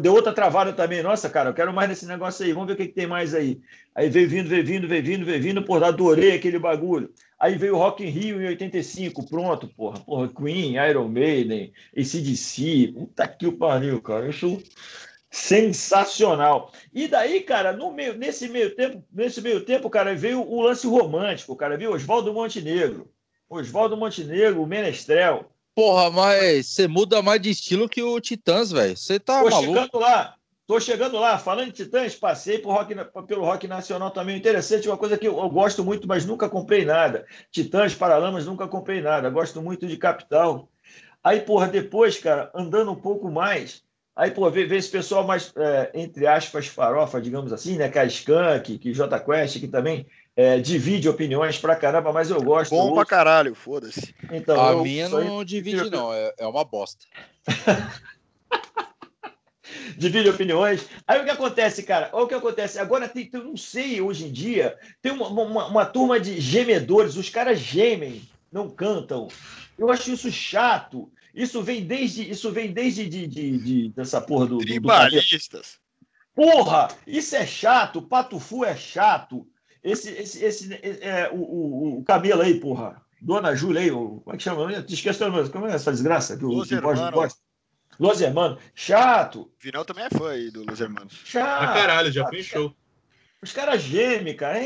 [0.00, 1.04] deu outra travada também.
[1.04, 2.52] Nossa, cara, eu quero mais nesse negócio aí.
[2.52, 3.60] Vamos ver o que, que tem mais aí.
[3.94, 7.14] Aí veio vindo, veio vindo, veio vindo, veio vindo, pô, adorei aquele bagulho.
[7.38, 10.00] Aí veio Rock in Rio em 85, pronto, porra.
[10.00, 12.92] Porra, Queen, Iron Maiden, ACDC.
[12.92, 14.28] Puta que o pariu, cara.
[14.28, 14.60] Isso
[15.30, 16.72] sensacional.
[16.92, 20.86] E daí, cara, no meio, nesse meio tempo, nesse meio tempo, cara, veio o lance
[20.86, 21.92] romântico, cara, viu?
[21.92, 23.08] Oswaldo Montenegro.
[23.48, 25.53] Oswaldo Montenegro, o Menestrel.
[25.74, 28.96] Porra, mas você muda mais de estilo que o Titãs, velho.
[28.96, 29.72] Você tá Tô maluco?
[29.74, 30.34] chegando lá.
[30.66, 31.36] Tô chegando lá.
[31.36, 32.94] Falando de Titãs, passei por rock,
[33.26, 34.36] pelo rock nacional também.
[34.36, 37.26] Interessante, uma coisa que eu, eu gosto muito, mas nunca comprei nada.
[37.50, 39.28] Titãs, Paralamas, nunca comprei nada.
[39.28, 40.68] Gosto muito de Capital.
[41.22, 43.82] Aí, porra, depois, cara, andando um pouco mais,
[44.14, 47.88] aí, pô, vê, vê esse pessoal mais, é, entre aspas, farofa, digamos assim, né?
[47.88, 50.06] Que a Skank, que J Quest, que também
[50.36, 52.70] é, divide opiniões pra caramba, mas eu gosto.
[52.70, 54.14] Bom pra caralho, foda-se.
[54.32, 57.06] Então, a minha não divide, não, é, é uma bosta.
[59.96, 60.86] divide opiniões.
[61.06, 62.10] Aí o que acontece, cara?
[62.12, 62.78] Olha o que acontece.
[62.78, 67.16] Agora tem, eu não sei, hoje em dia, tem uma, uma, uma, turma de gemedores,
[67.16, 69.28] os caras gemem, não cantam.
[69.78, 71.10] Eu acho isso chato.
[71.32, 74.58] Isso vem desde, isso vem desde de, de, de dessa porra do.
[74.58, 75.78] Tribalistas.
[76.36, 79.46] Do porra, isso é chato, Patufu é chato.
[79.84, 83.04] Esse, esse, esse é, o, o, o Camelo aí, porra.
[83.20, 84.72] Dona Júlia aí, o, como é que chama?
[84.72, 87.36] Eu te esqueço, como é essa desgraça que o Los Hermanos.
[88.00, 88.58] Los Hermanos.
[88.74, 89.52] Chato.
[89.58, 91.20] Final também é fã aí do Los Hermanos.
[91.24, 91.62] Chato.
[91.62, 92.74] Ah, caralho, já show.
[93.42, 94.58] Os caras gemem, cara.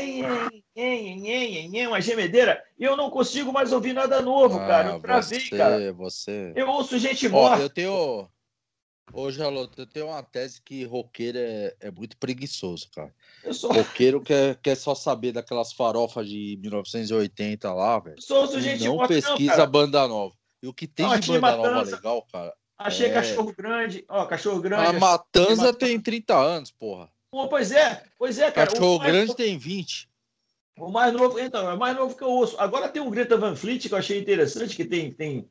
[1.89, 2.63] uma gemedeira.
[2.77, 4.89] E eu não consigo mais ouvir nada novo, ah, cara.
[4.91, 5.93] Eu travei, você, cara.
[5.93, 6.53] Você...
[6.55, 7.61] Eu ouço gente morta.
[7.63, 8.29] eu tenho.
[9.11, 13.13] Ô, Jaloto, eu tenho uma tese que roqueiro é, é muito preguiçoso, cara.
[13.43, 13.71] Eu sou...
[13.71, 18.21] Roqueiro quer, quer só saber daquelas farofas de 1980 lá, velho.
[18.21, 20.35] Sou gente não pesquisa não, banda nova.
[20.61, 21.71] E o que tem não, de banda matança.
[21.71, 22.53] nova legal, cara.
[22.77, 23.13] Achei é...
[23.13, 24.05] cachorro grande.
[24.07, 24.85] Ó, cachorro grande.
[24.85, 27.09] A Matanza tem 30 anos, porra.
[27.31, 28.71] Pô, pois é, pois é, cara.
[28.71, 30.09] Cachorro grande tem 20.
[30.77, 32.55] O mais novo, então, é mais novo que eu ouço.
[32.57, 35.49] Agora tem um Greta Van Fleet que eu achei interessante, que tem, tem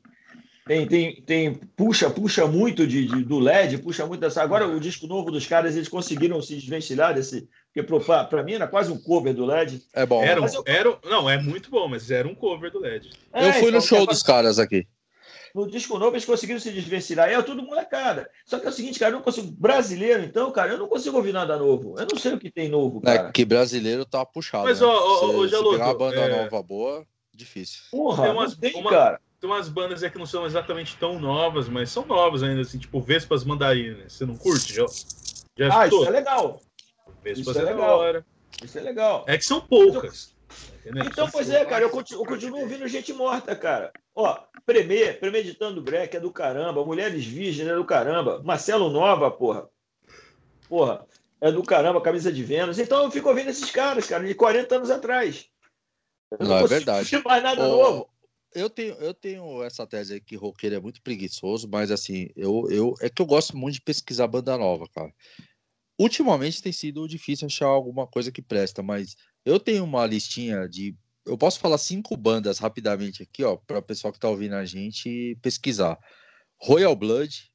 [0.69, 4.43] tem, tem, tem puxa, puxa muito de, de, do LED, puxa muito dessa.
[4.43, 7.49] Agora o disco novo dos caras, eles conseguiram se desvencilhar desse.
[7.73, 7.81] Porque
[8.29, 9.81] para mim era quase um cover do LED.
[9.91, 10.21] É bom.
[10.21, 10.63] Era, eu...
[10.67, 13.09] era, não, é muito bom, mas era um cover do LED.
[13.33, 14.87] É, eu fui então, no show dos caras aqui.
[15.55, 17.27] No disco novo eles conseguiram se desvencilhar.
[17.27, 18.29] É tudo molecada.
[18.45, 19.51] Só que é o seguinte, cara, eu não consigo.
[19.51, 21.95] Brasileiro, então, cara, eu não consigo ouvir nada novo.
[21.97, 23.01] Eu não sei o que tem novo.
[23.05, 23.29] É cara.
[23.29, 24.65] É que brasileiro tá puxado.
[24.65, 24.85] Mas, né?
[24.85, 26.43] ó, ó, ó, Jaloto, uma banda é...
[26.43, 27.81] nova boa, difícil.
[27.89, 28.91] Porra, tem umas, tem, uma...
[28.91, 32.61] cara tem umas bandas aí que não são exatamente tão novas, mas são novas ainda,
[32.61, 34.13] assim, tipo Vespas Mandarinas.
[34.13, 34.73] Você não curte?
[34.73, 34.85] Já,
[35.57, 36.61] já ah, isso é legal.
[37.23, 37.99] Vespas isso é, é legal.
[37.99, 38.25] Hora.
[38.63, 39.23] Isso é legal.
[39.27, 40.35] É que são poucas.
[41.05, 43.91] Então, pois é, cara, eu continuo, eu continuo ouvindo gente morta, cara.
[44.15, 49.69] Ó, Premier, Premeditando Breck é do caramba, Mulheres Virgens é do caramba, Marcelo Nova, porra.
[50.67, 51.05] Porra,
[51.39, 52.79] é do caramba, Camisa de Vênus.
[52.79, 55.47] Então eu fico ouvindo esses caras, cara, de 40 anos atrás.
[56.31, 57.21] Eu Não, é consigo verdade.
[57.23, 58.09] mais nada Ô, novo.
[58.53, 62.67] Eu tenho, eu tenho essa tese aí que roqueiro é muito preguiçoso, mas assim, eu,
[62.69, 65.13] eu é que eu gosto muito de pesquisar banda nova, cara.
[65.99, 70.95] Ultimamente tem sido difícil achar alguma coisa que presta, mas eu tenho uma listinha de.
[71.25, 74.65] Eu posso falar cinco bandas rapidamente aqui, ó, para o pessoal que tá ouvindo a
[74.65, 75.99] gente pesquisar.
[76.61, 77.51] Royal Blood,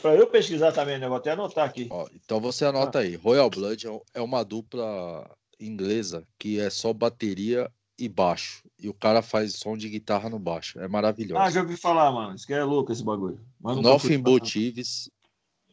[0.00, 1.08] pra eu pesquisar também, né?
[1.08, 1.88] Vou até anotar aqui.
[1.90, 3.16] ó, então você anota aí.
[3.16, 8.64] Royal Blood é é uma dupla inglesa que é só bateria e baixo.
[8.78, 10.78] E o cara faz som de guitarra no baixo.
[10.80, 11.40] É maravilhoso.
[11.40, 12.34] Ah, já ouvi falar, mano.
[12.34, 13.40] Isso que é louco esse bagulho.
[13.60, 15.10] Mas Nothing But Thieves,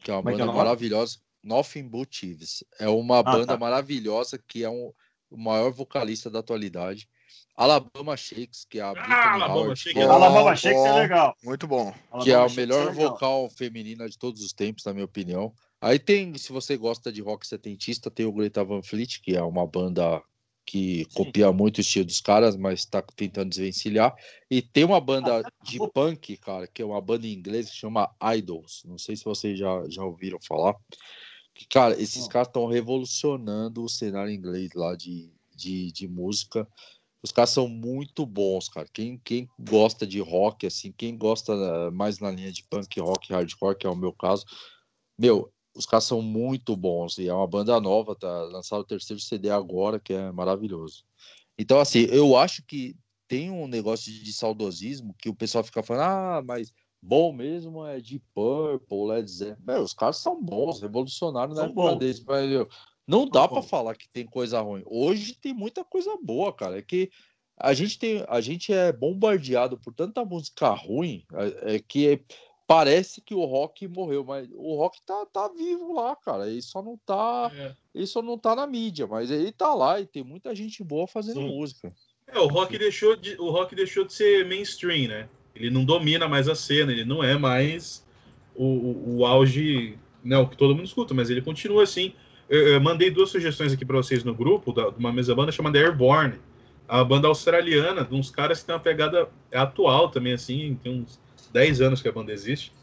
[0.03, 0.57] que é uma Como é é banda nome?
[0.57, 1.17] maravilhosa.
[1.43, 2.63] Nothing But Thieves.
[2.79, 3.31] É uma tá.
[3.31, 4.93] banda maravilhosa que é um,
[5.29, 7.09] o maior vocalista da atualidade.
[7.55, 10.01] Alabama Shakes, que é a Brittany Alabama Howard, Shakes.
[10.01, 10.97] é, Alabama Shakes é bom.
[10.99, 11.35] legal.
[11.43, 11.93] Muito bom.
[12.23, 13.09] que é Alabama a Shakes melhor legal.
[13.11, 15.53] vocal feminina de todos os tempos, na minha opinião.
[15.81, 19.41] Aí tem, se você gosta de rock setentista, tem o Greta Van Fleet, que é
[19.41, 20.21] uma banda
[20.65, 21.13] que Sim.
[21.13, 24.15] copia muito o estilo dos caras, mas está tentando desvencilhar.
[24.49, 28.09] E tem uma banda de punk, cara, que é uma banda em inglês que chama
[28.35, 28.83] Idols.
[28.85, 30.75] Não sei se vocês já, já ouviram falar.
[31.53, 36.67] Que, cara, esses caras estão revolucionando o cenário inglês lá de, de, de música.
[37.23, 38.87] Os caras são muito bons, cara.
[38.91, 43.31] Quem, quem gosta de rock, assim, quem gosta eh, mais na linha de punk rock,
[43.31, 44.43] hardcore, que é o meu caso,
[45.17, 47.17] meu, os caras são muito bons.
[47.17, 48.43] E é uma banda nova, tá?
[48.43, 51.03] Lançaram o terceiro CD agora, que é maravilhoso.
[51.57, 52.95] Então, assim, eu acho que
[53.27, 57.99] tem um negócio de saudosismo que o pessoal fica falando, ah, mas bom mesmo é
[57.99, 59.65] de Purple, Led Zeppelin.
[59.65, 62.67] Meu, os caras são bons, revolucionários na época deles, mas meu,
[63.07, 64.83] não dá para falar que tem coisa ruim.
[64.85, 66.77] Hoje tem muita coisa boa, cara.
[66.77, 67.09] É que
[67.57, 72.23] a gente tem, a gente é bombardeado por tanta música ruim, é, é que
[72.71, 76.49] parece que o rock morreu, mas o rock tá, tá vivo lá, cara.
[76.49, 77.73] Ele só não tá, É.
[77.93, 81.05] ele só não tá na mídia, mas ele tá lá e tem muita gente boa
[81.05, 81.49] fazendo Sim.
[81.49, 81.93] música.
[82.27, 85.27] É, o rock deixou de, o rock deixou de ser mainstream, né?
[85.53, 88.07] Ele não domina mais a cena, ele não é mais
[88.55, 92.13] o, o, o auge, não, que todo mundo escuta, mas ele continua assim.
[92.47, 95.51] Eu, eu mandei duas sugestões aqui para vocês no grupo, da, de uma mesa banda
[95.51, 96.39] chamada Airborne,
[96.87, 101.19] a banda australiana, de uns caras que tem uma pegada atual também, assim, tem uns
[101.51, 102.73] 10 anos que a banda existe.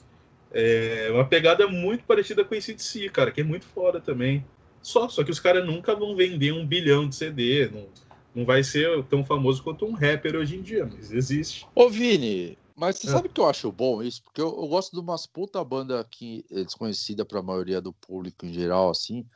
[0.52, 4.44] É uma pegada muito parecida com esse de si, cara, que é muito foda também.
[4.82, 7.86] Só, só que os caras nunca vão vender um bilhão de CD, não,
[8.34, 11.66] não vai ser tão famoso quanto um rapper hoje em dia, mas existe.
[11.74, 13.10] Ô, Vini, mas você É.
[13.10, 14.22] sabe que eu acho bom isso?
[14.22, 18.46] Porque eu, eu gosto de umas puta banda que é desconhecida pra maioria do público
[18.46, 19.26] em geral, assim.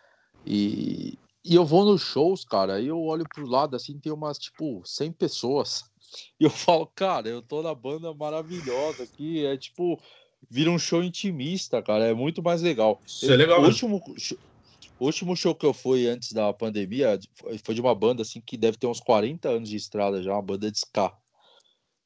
[0.47, 4.39] E, e eu vou nos shows, cara, aí eu olho pro lado, assim, tem umas,
[4.39, 5.85] tipo, 100 pessoas.
[6.41, 9.45] E eu falo, cara, eu tô na banda maravilhosa aqui.
[9.45, 10.01] É tipo,
[10.51, 12.05] vira um show intimista, cara.
[12.07, 13.01] É muito mais legal.
[13.07, 13.95] Isso é legal O mesmo.
[13.95, 14.39] último, show-
[14.99, 17.19] o último show que eu fui antes da pandemia
[17.65, 20.43] foi- de uma banda assim que deve ter uns 40 anos de estrada já, uma
[20.43, 21.13] banda de ska.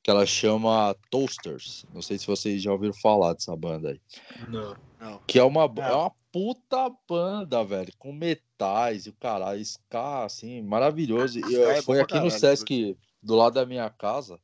[0.03, 1.85] Que ela chama Toasters.
[1.93, 4.01] Não sei se vocês já ouviram falar dessa banda aí.
[4.49, 4.77] Não.
[5.01, 5.21] Não.
[5.27, 5.81] Que é uma, É.
[5.91, 11.39] é uma puta banda, velho, com metais e o caralho, ska, assim, maravilhoso.
[11.41, 14.39] E Ska eu- é foi aqui no Sesc, do lado da minha casa.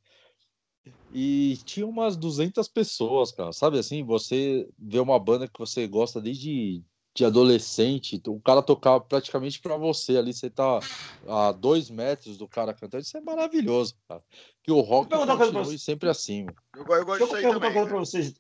[1.15, 3.53] E tinha umas 200 pessoas, cara.
[3.53, 6.83] Sabe assim, você vê uma banda que você gosta desde
[7.15, 10.81] de adolescente, o cara tocar praticamente pra você ali, você tá
[11.29, 14.23] a dois metros do cara cantando, isso é maravilhoso, cara.
[14.63, 16.47] Que o rock continue sempre assim.
[16.75, 17.73] Eu, eu gosto disso aí uma também.
[17.75, 18.35] coisa pra vocês.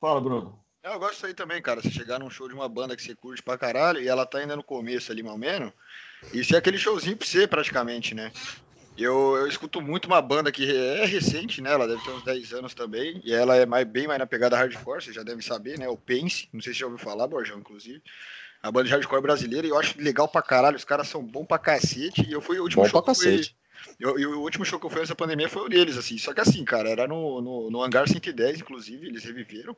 [0.00, 0.58] Fala, Bruno.
[0.82, 1.82] Eu gosto disso aí também, cara.
[1.82, 4.38] Você chegar num show de uma banda que você curte pra caralho e ela tá
[4.38, 5.72] ainda no começo ali, mal menos.
[6.32, 8.32] Isso é aquele showzinho pra você, praticamente, né?
[8.96, 11.72] Eu, eu escuto muito uma banda que é recente, né?
[11.72, 13.20] Ela deve ter uns 10 anos também.
[13.24, 15.88] E ela é mais, bem mais na pegada hardcore, você já deve saber, né?
[15.88, 16.48] O Pense.
[16.52, 18.00] Não sei se você já ouviu falar, Borjão, inclusive.
[18.62, 19.66] A banda de hardcore brasileira.
[19.66, 20.76] E eu acho legal pra caralho.
[20.76, 22.24] Os caras são bons pra cacete.
[22.28, 23.50] E eu fui o último Bom show pra que eu
[23.98, 26.16] eu- e o último show que eu fui nessa pandemia foi o deles, assim.
[26.16, 29.76] Só que assim, cara, era no, no, no Hangar 110, inclusive, eles reviveram.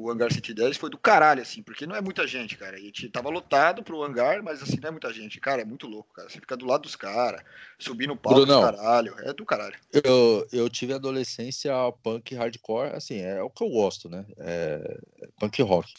[0.00, 2.78] O Hangar 110 foi do caralho, assim, porque não é muita gente, cara.
[2.78, 5.40] E t- tava lotado pro hangar, mas assim, não é muita gente.
[5.40, 6.30] Cara, é muito louco, cara.
[6.30, 7.42] Você fica do lado dos caras,
[7.80, 8.62] subir no palco, Brunão.
[8.62, 9.12] caralho.
[9.18, 9.74] É do caralho.
[9.92, 14.24] Eu, eu tive adolescência punk hardcore, assim, é o que eu gosto, né?
[14.38, 15.92] É, é punk rock.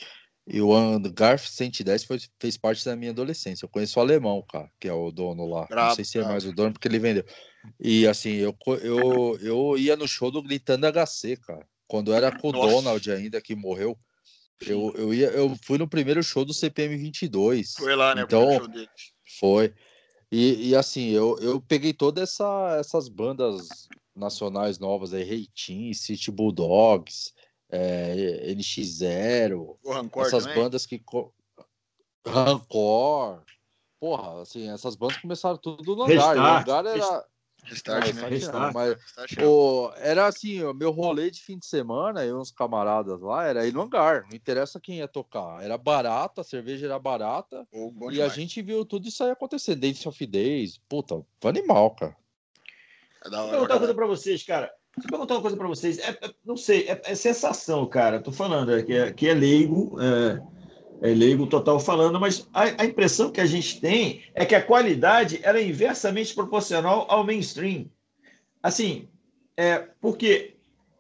[0.48, 3.66] E o Hangar 110 foi, fez parte da minha adolescência.
[3.66, 5.62] Eu conheço o alemão, cara, que é o dono lá.
[5.64, 7.26] Não Brabo, sei se é mais o dono, porque ele vendeu.
[7.78, 11.68] E assim, eu, eu, eu ia no show do Gritando HC, cara.
[11.90, 12.68] Quando era com o Nossa.
[12.68, 13.98] Donald ainda, que morreu.
[14.62, 17.74] Eu, eu, ia, eu fui no primeiro show do CPM 22.
[17.78, 18.22] Foi lá, né?
[18.22, 19.14] o Então, primeiro show deles.
[19.40, 19.74] foi.
[20.32, 26.30] E, e assim, eu, eu peguei todas essa, essas bandas nacionais novas aí, Reitin, City
[26.30, 27.34] Bulldogs,
[27.72, 30.62] é, NX0, O Rancor essas também?
[30.62, 31.00] bandas que.
[31.00, 31.34] co-
[32.28, 33.44] Rancor.
[34.00, 36.36] Porra, assim, essas bandas começaram tudo no hangar.
[36.36, 37.26] e O hangar era.
[37.64, 38.28] Restart, né?
[38.28, 42.34] Restart mas Restart é- o, era assim, o meu rolê de fim de semana e
[42.34, 44.24] uns camaradas lá, era ir no hangar.
[44.30, 45.64] Não interessa quem ia tocar.
[45.64, 47.68] Era barata, a cerveja era barata.
[47.72, 48.32] Bom e demais.
[48.32, 49.76] a gente viu tudo isso aí acontecer.
[49.76, 50.80] Dance of Days.
[50.90, 52.16] Puta, foi animal, cara.
[53.26, 54.72] É da Vou perguntar uma coisa pra vocês, cara.
[54.96, 56.00] Deixa eu perguntar uma coisa pra vocês.
[56.00, 58.22] É, é- não sei, é, é sensação, cara.
[58.22, 60.42] Tô falando, é, que, é, que é leigo, é,
[61.02, 64.62] é leigo total falando, mas a, a impressão que a gente tem é que a
[64.62, 67.90] qualidade ela é inversamente proporcional ao mainstream.
[68.62, 69.08] Assim,
[69.56, 70.58] é, porque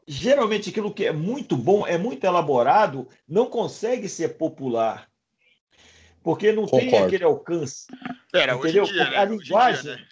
[0.07, 5.09] geralmente aquilo que é muito bom, é muito elaborado, não consegue ser popular.
[6.23, 7.05] Porque não tem Concordo.
[7.07, 7.87] aquele alcance.
[8.31, 8.83] Pera, hoje em Entendeu?
[8.85, 9.23] dia, A né?
[9.23, 10.05] Hoje em dia, linguagem- né?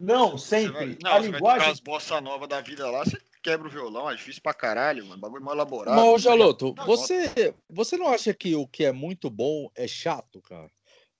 [0.00, 0.72] Não, Você sempre.
[0.72, 4.10] vai- a Não, tocar linguagem as bossa nova da vida lá, você quebra o violão,
[4.10, 5.20] é difícil pra caralho, mano.
[5.20, 5.94] Bagulho mal elaborado.
[5.94, 10.70] Mas, Jaloto, você, você não acha que o que é muito bom é chato, cara?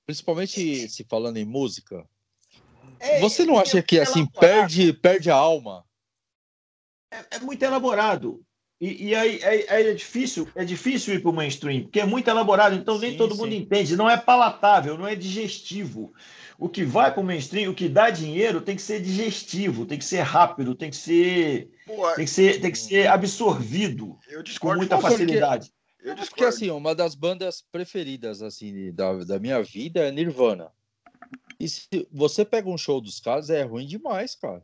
[0.07, 2.09] Principalmente se falando em música.
[2.99, 5.85] É, Você não é acha que assim elaborado, perde, perde a alma?
[7.13, 8.43] É, é muito elaborado.
[8.81, 12.07] E, e aí, aí- aí é difícil, é difícil ir para o mainstream, porque é
[12.07, 13.41] muito elaborado, então nem Sim, todo sim.
[13.43, 16.13] mundo entende, não é palatável, não é digestivo.
[16.59, 19.99] O que vai para o mainstream, o que dá dinheiro, tem que ser digestivo, tem
[19.99, 24.43] que ser rápido, tem que ser, Pô, tem que ser, tem que ser absorvido eu
[24.61, 25.11] com muita de você.
[25.11, 25.73] facilidade.
[26.01, 26.47] Eu Porque discordo.
[26.49, 30.71] assim, uma das bandas preferidas assim da, da minha vida é Nirvana.
[31.59, 34.63] E se você pega um show dos caras, é ruim demais, cara.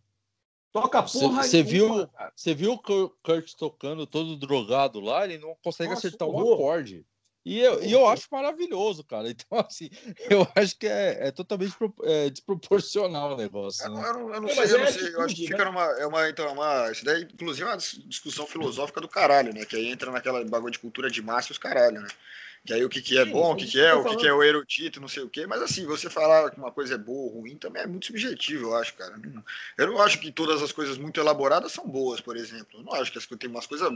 [0.73, 2.33] Toca porra cê nenhuma, viu- cara.
[2.37, 6.33] Você viu o Kur- Kurt tocando todo drogado lá, ele não consegue Nossa, acertar um
[6.33, 6.55] horror.
[6.55, 7.05] acorde.
[7.51, 9.29] E eu, e eu acho maravilhoso, cara.
[9.41, 9.91] Então, assim,
[10.31, 13.85] eu acho que é, é totalmente pro- é, desproporcional o negócio.
[13.87, 14.09] Eu não, Né?
[14.09, 15.15] eu não, eu não sei, eu é não sei.
[15.15, 15.83] Eu acho que fica numa.
[15.99, 16.93] É uma, então, é uma.
[16.93, 19.65] Isso daí, inclusive, é uma dis- discussão filosófica do caralho, né?
[19.65, 22.09] Que aí entra naquela bagulho de cultura de massa e os caralho, né?
[22.65, 24.05] Que aí o que, que é bom, o é que, isso que que é, o
[24.05, 25.47] que, que é o erudito, não sei o quê.
[25.47, 28.69] Mas assim, você falar que uma coisa é boa ou ruim também é muito subjetivo,
[28.69, 29.15] eu acho, cara.
[29.79, 32.79] Eu não acho que todas as coisas muito elaboradas são boas, por exemplo.
[32.79, 33.91] Eu não acho que as, tem umas coisas.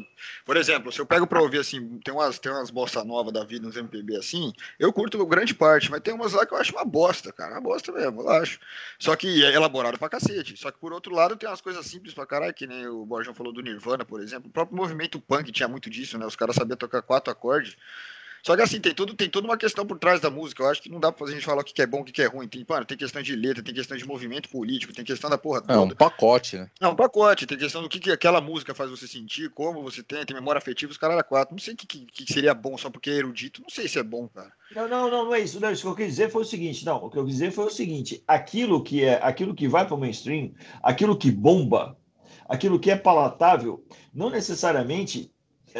[0.46, 3.44] Por exemplo, se eu pego pra ouvir assim, tem umas, tem umas bossa nova da
[3.44, 6.72] vida, uns MPB assim, eu curto grande parte, mas tem umas lá que eu acho
[6.72, 7.52] uma bosta, cara.
[7.52, 8.58] Uma bosta mesmo, eu acho.
[8.98, 10.56] Só que é elaborado pra cacete.
[10.56, 13.34] Só que por outro lado tem umas coisas simples pra caralho, que nem o Borjão
[13.34, 14.48] falou do Nirvana, por exemplo.
[14.48, 16.24] O próprio movimento punk tinha muito disso, né?
[16.24, 17.76] Os caras sabiam tocar quatro acordes.
[18.44, 20.62] Só que assim, tem, tudo, tem toda uma questão por trás da música.
[20.62, 22.12] Eu acho que não dá pra gente falar o que que é bom, o que
[22.12, 22.46] que é ruim.
[22.46, 25.62] Tem, mano, tem questão de letra, tem questão de movimento político, tem questão da porra
[25.66, 25.96] É um toda.
[25.96, 26.70] pacote, né?
[26.78, 30.02] Não, um pacote, tem questão do que, que aquela música faz você sentir, como você
[30.02, 31.54] tem, tem memória afetiva, os caras quatro.
[31.54, 33.98] Não sei o que, que, que seria bom só porque é erudito, não sei se
[33.98, 34.52] é bom, cara.
[34.76, 35.58] Não, não, não, não é isso.
[35.58, 36.84] Não, isso que eu quis dizer foi o seguinte.
[36.84, 39.86] Não, o que eu quis dizer foi o seguinte: aquilo que é, aquilo que vai
[39.86, 41.96] para o mainstream, aquilo que bomba,
[42.46, 43.82] aquilo que é palatável,
[44.12, 45.32] não necessariamente,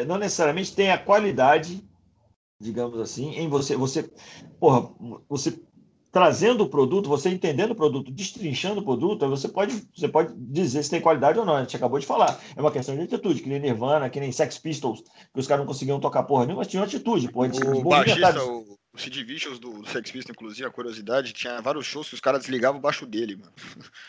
[0.06, 1.84] não necessariamente tem a qualidade,
[2.64, 4.10] digamos assim, em você, você,
[4.58, 4.90] porra,
[5.28, 5.60] você
[6.10, 10.82] trazendo o produto, você entendendo o produto, destrinchando o produto, você pode, você pode dizer
[10.82, 11.56] se tem qualidade ou não.
[11.56, 12.40] A gente acabou de falar.
[12.56, 15.02] É uma questão de atitude, que nem Nirvana, que nem Sex Pistols,
[15.32, 17.48] que os caras não conseguiam tocar porra nenhuma, mas tinham atitude, porra.
[17.48, 21.60] eles O baixista, o, o Sid Vicious do, do Sex Pistols, inclusive, a curiosidade, tinha
[21.60, 23.52] vários shows que os caras desligavam o baixo dele, mano.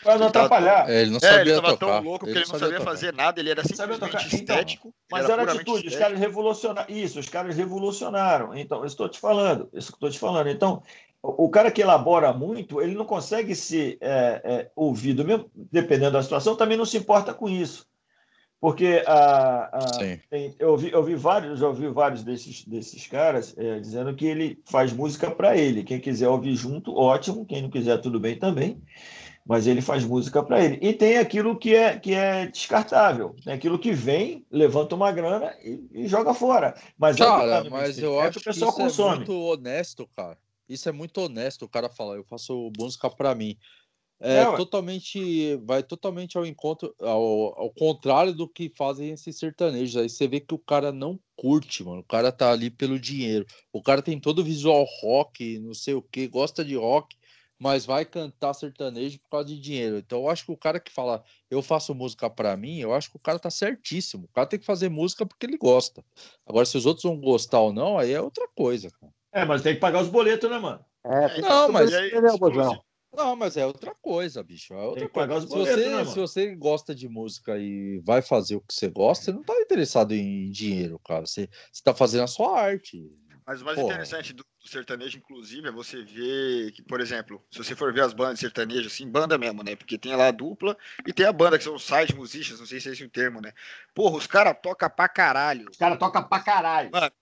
[0.02, 0.88] Para não Ele atrapalhar.
[0.88, 1.78] É, ele não É, ele sabia tava tocar.
[1.78, 2.90] tão louco que ele não sabia tocar.
[2.92, 4.24] fazer nada, ele era simplesmente tocar.
[4.32, 4.88] Então, estético.
[4.88, 6.00] ele Mas era atitude, os estético.
[6.02, 6.94] caras revolucionaram.
[6.94, 8.54] Isso, os caras revolucionaram.
[8.56, 10.48] Então, eu estou te falando, isso que estou te falando.
[10.48, 10.82] Então,
[11.22, 16.12] o o cara que elabora muito, ele não consegue ser é, é, ouvido, mesmo dependendo
[16.12, 17.86] da situação, também não se importa com isso.
[18.66, 20.20] Porque a, a- Sim.
[20.28, 24.26] tem- eu, ouvi, eu ouvi vários, já ouvi vários desses, desses caras é, dizendo que
[24.26, 25.84] ele faz música para ele.
[25.84, 27.46] Quem quiser ouvir junto, ótimo.
[27.46, 28.82] Quem não quiser, tudo bem também.
[29.46, 30.80] Mas ele faz música para ele.
[30.82, 33.36] E tem aquilo que é, que é descartável.
[33.44, 36.74] Tem aquilo que vem, levanta uma grana e, e joga fora.
[36.98, 39.16] Mas é Cara, no mas mainstream, eu é acho que o pessoal isso é consome.
[39.18, 40.38] muito honesto, cara.
[40.68, 43.56] Isso é muito honesto o cara falar, eu faço música pra mim.
[44.18, 44.56] É, É, ué.
[44.56, 49.96] totalmente, vai totalmente ao encontro, ao, ao contrário do que fazem esses sertanejos.
[49.96, 52.00] Aí você vê que o cara não curte, mano.
[52.00, 53.44] O cara tá ali pelo dinheiro.
[53.72, 57.14] O cara tem todo o visual rock, não sei o que, gosta de rock,
[57.58, 59.98] mas vai cantar sertanejo por causa de dinheiro.
[59.98, 63.10] Então eu acho que o cara que fala, eu faço música pra mim, eu acho
[63.10, 64.24] que o cara tá certíssimo.
[64.24, 66.02] O cara tem que fazer música porque ele gosta.
[66.46, 69.12] Agora, se os outros vão gostar ou não, aí é outra coisa, cara.
[69.32, 70.82] É, mas tem que pagar os boletos, né, mano?
[71.04, 72.78] É, tem Não, mas- né?
[73.16, 74.74] Não, mas é outra coisa, bicho.
[74.74, 75.40] É outra coisa.
[75.40, 78.88] Se boletos, você, né, se você gosta de música e vai fazer o que você
[78.88, 81.24] gosta, você não tá interessado em dinheiro, cara.
[81.24, 83.10] Você, você tá fazendo a sua arte.
[83.46, 83.84] Mas o mais Pô.
[83.84, 88.02] interessante do, do sertanejo, inclusive, é você ver que, por exemplo, se você for ver
[88.02, 89.76] as bandas de sertanejo, assim, banda mesmo, né?
[89.76, 92.66] Porque tem lá a dupla e tem a banda, que são os side musicians, não
[92.66, 93.52] sei se é esse o termo, né?
[93.94, 95.70] Porra, os caras tocam pra caralho.
[95.70, 96.90] Os caras tocam pra caralho.
[96.90, 97.12] Mano,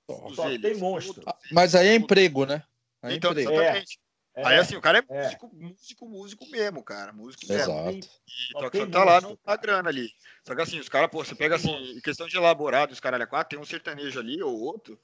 [0.61, 1.23] tem monstro.
[1.53, 2.65] Mas aí é emprego, né?
[3.03, 3.51] Aí é Então, emprego.
[3.51, 3.99] exatamente.
[4.01, 4.04] É,
[4.37, 5.23] Aí assim, o cara é, é.
[5.23, 7.13] músico, músico, músico mesmo, cara.
[7.13, 7.73] Músico mesmo.
[7.73, 8.09] Exato.
[8.27, 10.11] E Só tá lá no- na grana ali.
[10.47, 13.25] Só que assim, os caras, pô, você pega assim, em questão de elaborado, os caralho
[13.25, 14.99] a quatro, tem um sertanejo ali ou outro.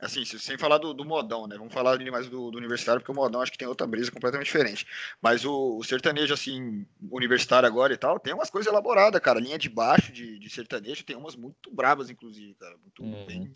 [0.00, 1.56] Assim, se- sem falar do, do modão, né?
[1.56, 4.10] Vamos falar ali mais do, do universitário, porque o modão acho que tem outra brisa
[4.10, 4.84] completamente diferente.
[5.20, 9.38] Mas o, o sertanejo, assim, universitário agora e tal, tem umas coisas elaboradas, cara.
[9.38, 12.76] Linha de baixo de, de sertanejo, tem umas muito brabas, inclusive, cara.
[12.78, 13.26] Muito Uhum.
[13.26, 13.52] bem-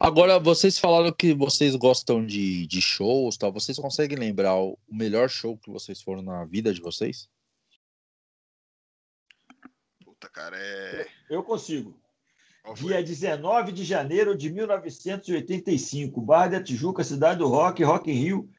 [0.00, 3.52] Agora, vocês falaram que vocês gostam de, de shows, tal.
[3.52, 7.28] Vocês conseguem lembrar o melhor show que vocês foram na vida de vocês?
[10.04, 11.08] Puta, cara, é.
[11.28, 12.00] Eu consigo.
[12.76, 18.50] Dia 19 de janeiro de 1985, Barra da Tijuca, cidade do Rock, Rock in Rio,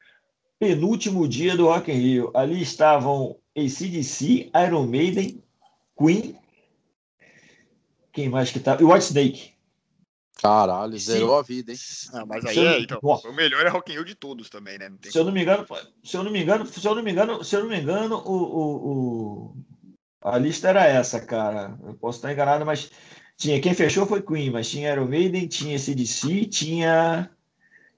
[0.58, 2.30] penúltimo dia do Rock in Rio.
[2.34, 5.42] Ali estavam ACDC, Iron Maiden,
[5.96, 6.36] Queen,
[8.12, 8.82] quem mais que estava?
[8.82, 9.59] E White Snake.
[10.40, 11.04] Caralho, Sim.
[11.04, 11.78] zerou a vida, hein?
[12.14, 12.98] Ah, mas aí é, então.
[13.02, 13.28] Nossa.
[13.28, 14.88] O melhor é Rock in Rio de todos também, né?
[14.88, 15.66] Não tem Se eu não me engano,
[16.02, 18.16] se eu não me engano, se eu não me engano, se eu não me engano,
[18.16, 19.54] o, o- o-
[20.22, 21.78] a lista era essa, cara.
[21.84, 22.90] Eu posso estar enganado, mas
[23.36, 27.30] tinha quem fechou foi Queen, mas tinha Iron Maiden, tinha CDC, tinha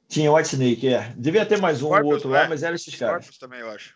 [0.08, 1.14] tinha White Snake, é.
[1.16, 2.48] Devia ter mais um ou outro lá, é.
[2.48, 3.24] mas eram esses caras.
[3.24, 3.94] Scorpions também, eu acho.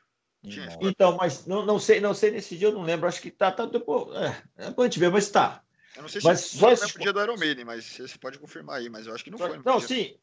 [0.48, 0.68] Tinha.
[0.80, 3.08] Então, mas não, não sei, não sei nesse dia, eu não lembro.
[3.08, 4.14] Acho que tá, tá depois.
[4.16, 5.62] É, é pra gente ver, mas tá.
[5.96, 8.38] Eu não sei Mas se só foi pro dia do Iron Maiden, mas você pode
[8.38, 9.58] confirmar aí, mas eu acho que não foi.
[9.64, 9.88] Não, dia.
[9.88, 10.14] sim.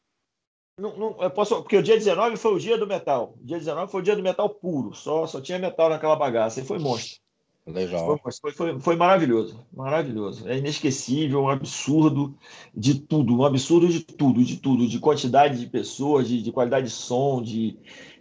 [0.78, 3.34] Não, não, eu posso, porque o dia 19 foi o dia do metal.
[3.40, 4.92] O dia 19 foi o dia do metal puro.
[4.94, 6.60] Só, só tinha metal naquela bagaça.
[6.60, 7.20] E foi monstro.
[7.64, 8.20] Foi, Legal.
[8.40, 9.64] foi, foi, foi maravilhoso.
[9.72, 10.48] Maravilhoso.
[10.48, 12.36] É inesquecível, um absurdo
[12.74, 13.38] de tudo.
[13.38, 14.86] Um absurdo de tudo, de tudo.
[14.86, 17.78] De quantidade de pessoas, de, de qualidade de som, de,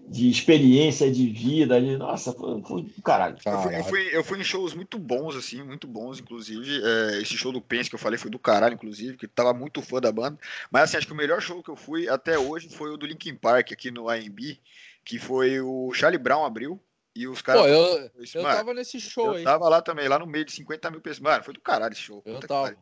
[0.08, 1.82] de experiência de vida.
[1.82, 3.38] De, nossa, foi, foi do caralho.
[3.46, 6.82] Eu fui, eu, fui, eu fui em shows muito bons, assim, muito bons, inclusive.
[6.84, 9.54] É, esse show do Pence que eu falei foi do caralho, inclusive, que eu tava
[9.54, 10.38] muito fã da banda.
[10.70, 13.06] Mas, assim, acho que o melhor show que eu fui até hoje foi o do
[13.06, 14.60] Linkin Park, aqui no AMB,
[15.04, 16.80] que foi o Charlie Brown abriu.
[17.16, 17.62] E os caras.
[17.62, 19.44] Pô, eu, eu mano, tava nesse show eu aí.
[19.44, 21.20] tava lá também, lá no meio de 50 mil pessoas.
[21.20, 22.24] Mano, foi do caralho esse show.
[22.26, 22.76] Eu tava.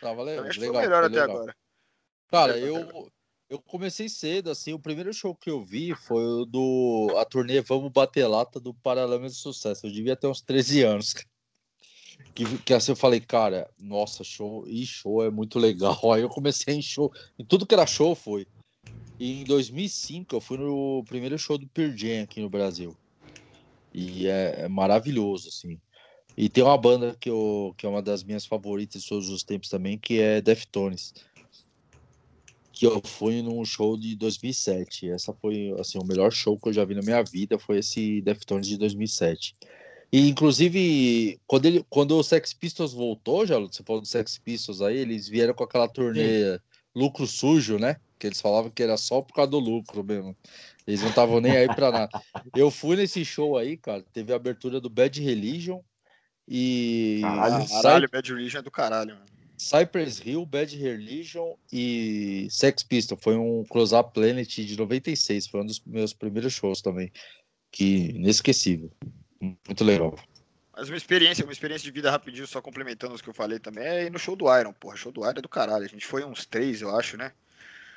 [0.00, 0.74] Tava le- Também acho que legal.
[0.74, 1.36] foi o melhor foi até legal.
[1.36, 1.56] agora.
[2.30, 3.11] Cara, eu,
[3.52, 7.60] eu comecei cedo, assim, o primeiro show que eu vi foi o do a turnê
[7.60, 9.86] Vamos Bater Lata do Paralamas de Sucesso.
[9.86, 11.14] Eu devia ter uns 13 anos.
[12.34, 16.00] Que, que assim eu falei, cara, nossa, show, e show é muito legal.
[16.10, 18.46] Aí eu comecei em show, em tudo que era show foi.
[19.20, 22.96] E em 2005 eu fui no primeiro show do Pearl Jam aqui no Brasil.
[23.92, 25.78] E é, é maravilhoso, assim.
[26.34, 29.42] E tem uma banda que, eu, que é uma das minhas favoritas de todos os
[29.42, 31.12] tempos também, que é Deftones
[32.82, 35.08] que eu fui num show de 2007.
[35.08, 38.20] Essa foi assim o melhor show que eu já vi na minha vida, foi esse
[38.22, 39.54] Deftones de 2007.
[40.12, 44.82] E inclusive quando ele, quando o Sex Pistols voltou, já você falou do Sex Pistols
[44.82, 46.58] aí, eles vieram com aquela turnê
[46.92, 47.98] lucro sujo, né?
[48.18, 50.36] Que eles falavam que era só por causa do lucro mesmo.
[50.84, 52.10] Eles não estavam nem aí pra nada.
[52.52, 55.80] Eu fui nesse show aí, cara, teve a abertura do Bad Religion
[56.48, 57.64] e Caralho.
[57.64, 59.31] Cy- Caralho, Bad Religion é do caralho, mano.
[59.62, 63.16] Cypress Hill, Bad Religion e Sex Pistol.
[63.16, 65.46] Foi um Close Up Planet de 96.
[65.46, 67.12] Foi um dos meus primeiros shows também.
[67.70, 68.90] Que inesquecível.
[69.40, 70.18] Muito legal.
[70.74, 73.84] Mas uma experiência, uma experiência de vida rapidinho, só complementando os que eu falei também,
[73.84, 74.96] é ir no show do Iron, porra.
[74.96, 75.84] Show do Iron é do caralho.
[75.84, 77.32] A gente foi uns três, eu acho, né?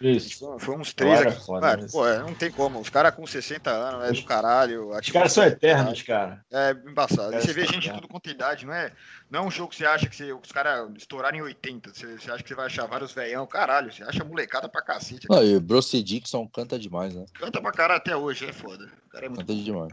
[0.01, 0.57] Isso.
[0.59, 1.45] foi, uns três é aqui.
[1.45, 2.79] foda, mas- pô, é, não tem como.
[2.79, 4.89] Os caras com 60 anos, é do caralho.
[4.89, 6.43] Os caras são eternos, cara.
[6.51, 7.31] É embaçado.
[7.31, 8.91] Cara, você vê gente de tudo quanto é idade, não é,
[9.31, 11.93] não é um show que você acha que você- os caras estouraram em 80.
[11.93, 13.47] Você, você acha que você vai achar vários veião.
[13.47, 15.27] Caralho, você acha molecada pra cacete.
[15.29, 17.25] Não, e o Bruce Dixon canta demais, né?
[17.33, 18.89] Canta pra caralho até hoje, é foda.
[19.07, 19.91] O cara é muito Canta demais.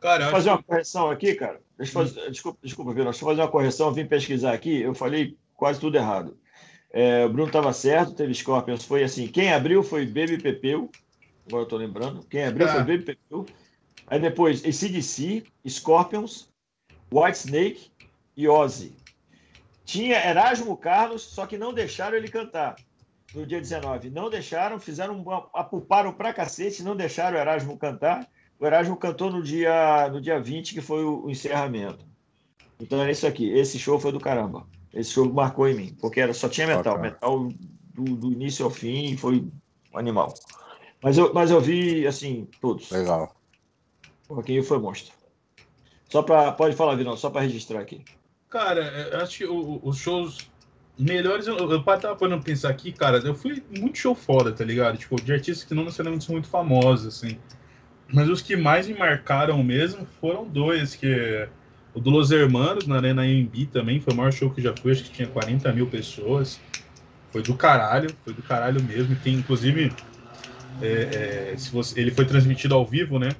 [0.00, 1.60] Cara, eu Vou fazer uma correção aqui, cara.
[1.78, 3.10] Deixa eu fazer, desculpa, desculpa, Vila.
[3.10, 3.88] Deixa eu fazer uma correção.
[3.88, 6.36] Eu vim pesquisar aqui, eu falei quase tudo errado.
[6.98, 8.82] É, o Bruno estava certo, teve Scorpions.
[8.82, 10.90] Foi assim: quem abriu foi Baby Pepeu.
[11.46, 12.24] Agora eu estou lembrando.
[12.30, 12.72] Quem abriu Ah.
[12.72, 13.44] foi Baby Pepeu.
[14.06, 16.48] Aí depois ACDC, Scorpions,
[17.12, 17.90] White Snake
[18.34, 18.94] e Ozzy.
[19.84, 22.76] Tinha Erasmo Carlos, só que não deixaram ele cantar
[23.34, 24.08] no dia 19.
[24.08, 25.22] Não deixaram, fizeram,
[25.52, 28.26] apuparam pra cacete, não deixaram o Erasmo cantar.
[28.58, 32.06] O Erasmo cantou no dia, no dia 20, que foi o, o encerramento.
[32.80, 33.50] Então é isso aqui.
[33.50, 34.66] Esse show foi do caramba.
[34.96, 36.96] Esse show marcou em mim, porque era, só tinha metal.
[36.96, 37.02] Bacana.
[37.02, 37.48] Metal
[37.94, 39.46] do, do início ao fim foi
[39.92, 40.34] um animal.
[41.02, 42.90] Mas eu, mas eu vi, assim, todos.
[42.90, 43.34] Legal.
[44.28, 45.14] O foi monstro.
[46.08, 48.04] Só para Pode falar, Vinão, só para registrar aqui.
[48.48, 48.80] Cara,
[49.12, 50.48] eu acho que os shows
[50.98, 54.96] Melhores, eu, eu tava podendo pensar aqui, cara, eu fui muito show foda, tá ligado?
[54.96, 57.38] Tipo, de artistas que não necessariamente são muito famosos, assim.
[58.10, 61.50] Mas os que mais me marcaram mesmo foram dois, que é
[61.96, 64.92] o do Los Hermanos, na Arena AMB também, foi o maior show que já fui,
[64.92, 66.60] acho que tinha 40 mil pessoas.
[67.32, 69.16] Foi do caralho, foi do caralho mesmo.
[69.16, 69.90] Tem, inclusive,
[70.82, 73.30] é, é, se você, ele foi transmitido ao vivo, né?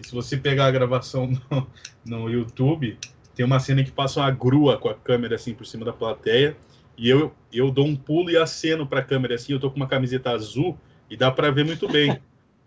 [0.00, 1.66] E se você pegar a gravação no,
[2.06, 2.96] no YouTube,
[3.34, 6.56] tem uma cena que passa uma grua com a câmera assim por cima da plateia
[6.96, 9.76] e eu, eu dou um pulo e aceno para a câmera assim, eu tô com
[9.76, 10.78] uma camiseta azul
[11.10, 12.16] e dá para ver muito bem.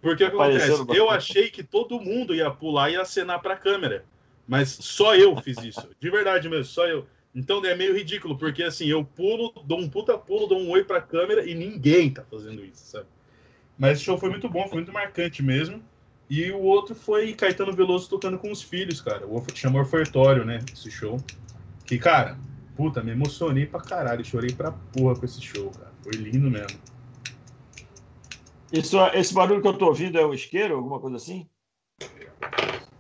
[0.02, 0.86] Porque o que acontece?
[0.94, 4.04] Eu achei que todo mundo ia pular e acenar para a câmera,
[4.48, 5.90] mas só eu fiz isso.
[6.00, 7.08] De verdade mesmo, só eu.
[7.36, 10.84] Então é meio ridículo, porque assim, eu pulo, dou um puta pulo, dou um oi
[10.84, 13.08] para a câmera e ninguém tá fazendo isso, sabe?
[13.78, 15.84] Mas o show foi muito bom, foi muito marcante mesmo.
[16.30, 19.26] E o outro foi Caetano Veloso tocando com os filhos, cara.
[19.28, 20.68] O chamou Ofertório, né?
[20.74, 21.24] Esse show.
[21.86, 22.42] Que, cara,
[22.76, 24.26] puta, me emocionei pra caralho.
[24.26, 25.94] Chorei pra porra com esse show, cara.
[26.04, 26.82] Foi lindo mesmo.
[28.72, 31.50] Isso, esse barulho que eu tô ouvindo é o isqueiro, alguma coisa assim?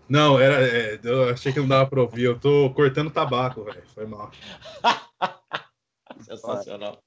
[0.09, 2.23] Não, era, é, eu achei que não dava pra ouvir.
[2.23, 3.83] Eu tô cortando tabaco, velho.
[3.93, 4.31] Foi mal.
[6.21, 6.97] Sensacional.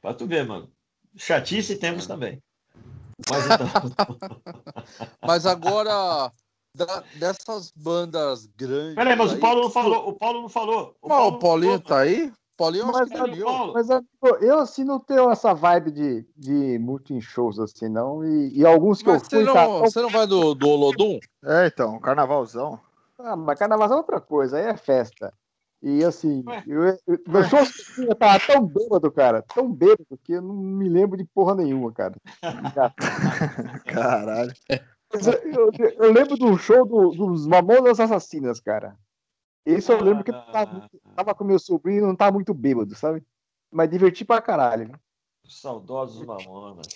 [0.00, 0.70] Pra tu ver, mano.
[1.16, 2.42] Chatice temos também.
[3.30, 3.66] Mas, então...
[5.26, 6.30] mas agora,
[6.74, 8.96] da, dessas bandas grandes.
[8.96, 10.08] Peraí, mas aí, o Paulo não falou.
[10.08, 10.96] O Paulo não falou.
[11.00, 12.32] O, Paulo o Paulinho tá aí?
[12.56, 13.72] Paulinho mas, que Paulo.
[13.72, 14.08] mas amigo,
[14.40, 18.24] eu assim não tenho essa vibe de, de muito em shows assim, não.
[18.24, 19.44] E, e alguns que mas eu fui.
[19.44, 19.66] Não, tá...
[19.80, 21.18] Você não vai do, do Olodum?
[21.44, 22.78] É, então, carnavalzão.
[23.18, 25.32] Ah, mas carnavalzão é outra coisa, aí é festa.
[25.82, 26.98] E assim, eu, eu,
[27.28, 27.60] meu show
[27.98, 31.92] eu tava tão bêbado, cara, tão bêbado, que eu não me lembro de porra nenhuma,
[31.92, 32.14] cara.
[33.84, 34.52] Caralho.
[34.70, 38.96] Eu, eu, lembro do show do, dos Mamonas Assassinas, cara.
[39.64, 42.94] Esse eu lembro que eu tava, tava com meu sobrinho e não tava muito bêbado,
[42.94, 43.24] sabe?
[43.70, 44.98] Mas diverti pra caralho.
[45.46, 46.86] Saudosos Mamonas.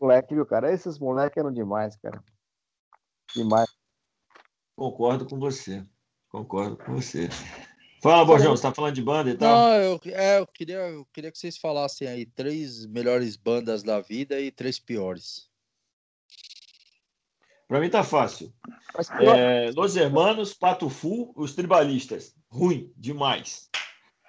[0.00, 0.72] Moleque, viu, cara?
[0.72, 2.22] Esses moleques eram demais, cara.
[3.34, 3.68] Demais.
[4.76, 5.84] Concordo com você.
[6.28, 7.28] Concordo com você.
[8.02, 9.54] Fala, Borjão, você tá falando de banda e tal?
[9.54, 14.00] Não, eu, é, eu, queria, eu queria que vocês falassem aí três melhores bandas da
[14.00, 15.48] vida e três piores.
[17.68, 18.52] Pra mim tá fácil.
[19.20, 22.34] É, Los Hermanos, Pato Fu, os Tribalistas.
[22.50, 23.70] Ruim demais.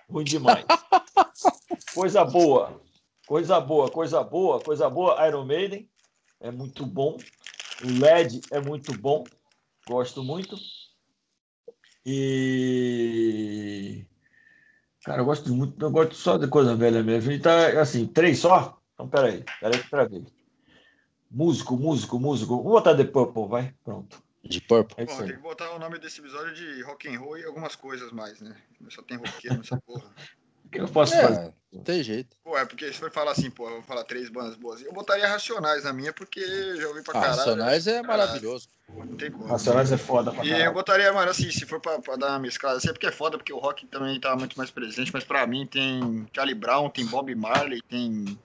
[0.09, 0.65] Ruim demais.
[1.93, 2.81] coisa boa.
[3.27, 5.27] Coisa boa, coisa boa, coisa boa.
[5.27, 5.89] Iron Maiden
[6.39, 7.17] é muito bom.
[7.83, 9.23] O LED é muito bom.
[9.87, 10.55] Gosto muito.
[12.05, 12.85] E.
[15.03, 17.31] Cara, eu gosto muito, eu gosto só de coisa velha mesmo.
[17.31, 18.79] Então, assim, três só?
[18.93, 20.23] Então, peraí, peraí que travei.
[21.33, 22.61] Músico, músico, músico.
[22.61, 23.73] Vou botar The Purple, vai.
[23.83, 24.21] Pronto.
[24.43, 24.95] De Purple.
[24.97, 27.75] É Bom, tem que botar o nome desse episódio de rock and roll e algumas
[27.75, 28.55] coisas mais, né?
[28.89, 30.05] Só tem roqueiro nessa porra.
[30.65, 31.53] O que eu posso é, fazer?
[31.71, 32.35] Não tem jeito.
[32.43, 34.81] Pô, é porque se for falar assim, pô, eu vou falar três bandas boas.
[34.81, 36.41] Eu botaria Racionais na minha, porque
[36.77, 37.37] já ouvi pra caralho.
[37.37, 38.67] Racionais é maravilhoso.
[38.89, 39.45] Não tem como.
[39.45, 42.39] Racionais é foda pra E eu botaria, mano, assim, se for pra, pra dar uma
[42.39, 45.23] mesclada, assim, é porque é foda, porque o rock também tá muito mais presente, mas
[45.23, 48.37] pra mim tem Charlie Brown, tem Bob Marley, tem.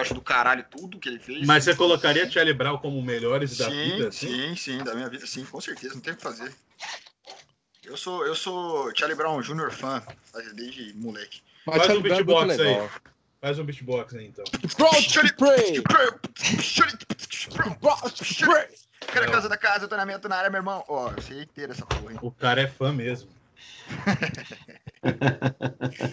[0.00, 1.46] Acho do caralho tudo que ele fez.
[1.46, 4.12] Mas você colocaria Charlie Brown como melhores sim, da vida?
[4.12, 6.52] Sim, sim, da minha vida, sim, com certeza, não tem o que fazer.
[7.84, 9.70] Eu sou, eu sou Charlie Brown Jr.
[9.70, 10.02] fã,
[10.54, 11.40] desde moleque.
[11.64, 12.88] Mas Faz um beatbox aí.
[13.40, 14.44] Faz um beatbox aí, então.
[19.12, 20.84] Quero a casa da casa, eu tô na minha, tô na área, meu irmão.
[20.88, 22.18] Ó, oh, eu sei inteira essa porra, hein?
[22.22, 23.30] O cara é fã mesmo.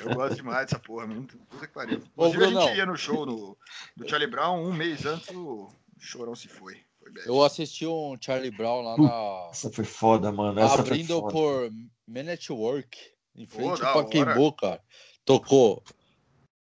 [0.07, 1.37] eu gosto demais dessa porra, muito.
[1.49, 1.97] Puta que pariu.
[1.97, 3.57] Inclusive, a gente ia no show no,
[3.95, 5.69] do Charlie Brown um mês antes o
[5.99, 6.81] Chorão se foi.
[7.25, 9.49] Eu assisti um Charlie Brown lá na.
[9.51, 10.59] Essa foi foda, mano.
[10.59, 11.69] Essa abrindo por
[12.07, 12.97] Man at Work,
[13.35, 14.81] em frente Pô, ao cara.
[15.25, 15.83] Tocou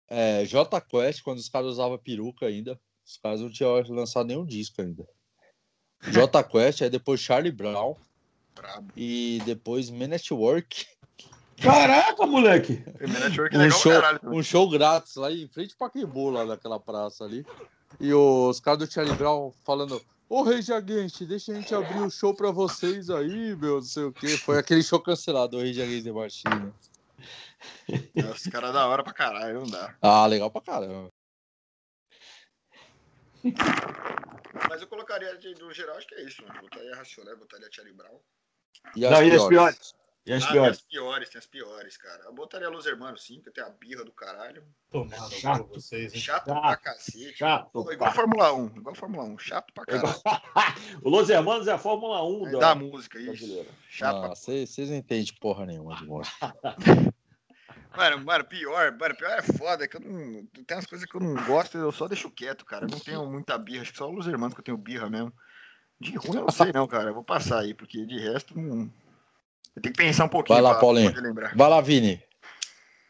[0.08, 2.78] é, J Quest, quando os caras usavam peruca ainda.
[3.06, 5.08] Os caras não tinham lançado nenhum disco ainda.
[6.10, 7.94] J Quest, aí depois Charlie Brown.
[8.54, 8.92] Brabo.
[8.96, 10.86] E depois Man at Work.
[11.60, 12.82] Caraca, moleque!
[12.98, 13.92] É um, show,
[14.24, 17.44] um show grátis lá em frente ao Pacaembu, lá naquela praça ali.
[17.98, 22.10] E os caras do Charlie Brown falando: Ô Rage Against, deixa a gente abrir o
[22.10, 24.38] show pra vocês aí, meu, não sei o quê.
[24.38, 26.72] Foi aquele show cancelado, o Rage Against the Machine.
[28.32, 29.94] Os caras da hora pra caralho, não dá.
[30.00, 31.08] Ah, legal pra caramba.
[34.68, 36.60] Mas eu colocaria, no geral, acho que é isso, mano.
[36.60, 38.18] Botaria Racionais, botaria Charlie Brown.
[38.96, 39.32] E as, não, piores?
[39.32, 39.99] E as piores?
[40.26, 40.78] E as ah, piores?
[40.78, 42.24] Tem as piores, tem as piores, cara.
[42.24, 44.62] Eu botaria Los Hermanos, sim, que tem a birra do caralho.
[44.90, 46.20] Tomado chato, vocês, hein?
[46.20, 47.38] Chato, chato pra cacete.
[47.38, 47.70] Chato.
[47.72, 50.14] Pô, igual a Fórmula 1, igual a Fórmula 1, chato pra caralho.
[51.02, 53.66] o Los Hermanos é a Fórmula 1 é da, da música, isso.
[53.88, 56.54] Chato Vocês não entendem porra nenhuma de música.
[57.96, 60.46] Mano, mano, pior, mano, pior é foda, que eu não.
[60.46, 62.84] Tem umas coisas que eu não gosto, eu só deixo quieto, cara.
[62.84, 65.32] Eu não tenho muita birra, acho que só os irmãos que eu tenho birra mesmo.
[65.98, 67.10] De ruim eu não sei, não, cara.
[67.10, 68.56] Eu vou passar aí, porque de resto.
[68.58, 68.90] Não...
[69.76, 70.56] Eu tenho que pensar um pouquinho.
[70.56, 71.12] Vai lá, pra Paulinho.
[71.20, 71.56] lembrar.
[71.56, 72.22] Vai lá, Vini.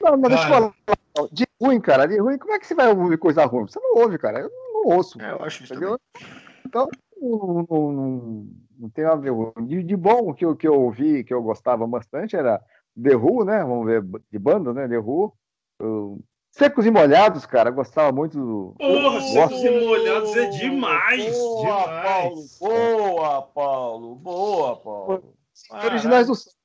[0.02, 1.28] Não, mas deixa eu falar.
[1.32, 3.66] De ruim, cara, de ruim, como é que você vai ouvir coisa ruim?
[3.66, 4.40] Você não ouve, cara.
[4.40, 5.20] Eu não ouço.
[5.20, 5.74] É, eu acho isso.
[5.74, 6.88] Então,
[7.20, 8.46] não, não, não,
[8.78, 9.30] não tem nada a ver.
[9.30, 9.52] ruim.
[9.66, 12.62] De, de bom, que eu, que eu ouvi, que eu gostava bastante, era
[13.02, 13.58] The Who, né?
[13.64, 14.88] Vamos ver, de banda, né?
[14.88, 15.32] The Who.
[15.80, 16.20] Eu-
[16.52, 18.74] Secos e Molhados, cara, gostava muito do.
[18.76, 19.32] Porra, Gosto.
[19.32, 21.32] secos e molhados é demais.
[21.32, 22.34] Boa, Paulo.
[22.34, 22.58] demais.
[22.58, 24.14] Boa, Paulo.
[24.16, 25.34] Boa, Paulo.
[25.70, 26.56] Originais do samba.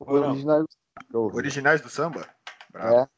[0.00, 1.36] Originais do samba.
[1.36, 2.34] Originais do samba?
[2.70, 2.96] Bravo.
[2.96, 3.08] É.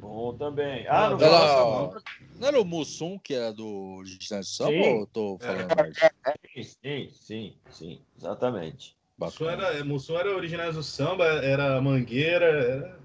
[0.00, 0.86] Bom também.
[0.88, 2.02] Ah, não Era- fala essa
[2.38, 3.66] Não era o Mussum que era do
[3.98, 4.80] Original Samba Sim.
[4.94, 5.74] ou eu tô falando É.
[5.74, 6.14] merda?
[6.24, 6.62] não.
[6.64, 8.02] Sim, sim, sim.
[8.16, 8.96] Exatamente.
[9.18, 13.00] Mussum era, Mussum era originais do samba, era mangueira, era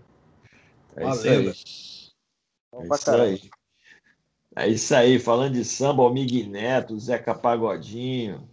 [0.95, 1.47] É isso aí.
[2.71, 3.49] É isso aí.
[4.57, 8.49] É isso aí, falando de samba, Almig Neto, Zeca Pagodinho,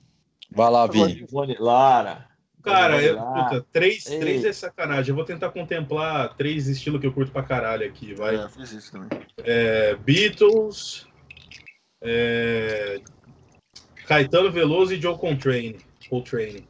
[0.54, 1.20] Vai lá, Vini.
[1.22, 2.28] Ivone Lara.
[2.62, 4.20] Cara, eu, puta, três, Ei.
[4.20, 5.10] três é sacanagem.
[5.10, 8.36] Eu vou tentar contemplar três estilos que eu curto pra caralho aqui, vai.
[8.36, 9.08] É, fiz isso também.
[9.38, 11.08] É, Beatles,
[12.00, 13.00] é,
[14.06, 15.78] Caetano Veloso e Joe Coltrane.
[16.08, 16.68] Coltrane.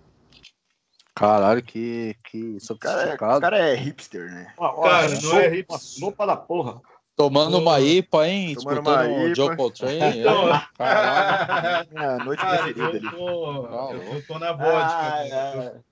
[1.14, 4.54] Caralho, que, que O cara, é, o cara é hipster, né?
[4.56, 6.80] Cara, não sopa- é hip- Uma sopa da porra.
[7.14, 8.54] Tomando uma IPA, hein?
[8.54, 9.34] Tomando Escutando uma o IPA.
[9.34, 9.98] Joe Coltrane.
[11.94, 13.10] É noite Cara, preferida eu ali.
[13.10, 14.14] tô, Tá eu, louco.
[14.14, 15.14] eu tô na vodka.
[15.14, 15.82] Ah, é.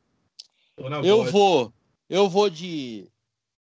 [0.76, 1.32] Eu tô na Eu vodka.
[1.32, 1.72] vou.
[2.08, 3.08] Eu vou de.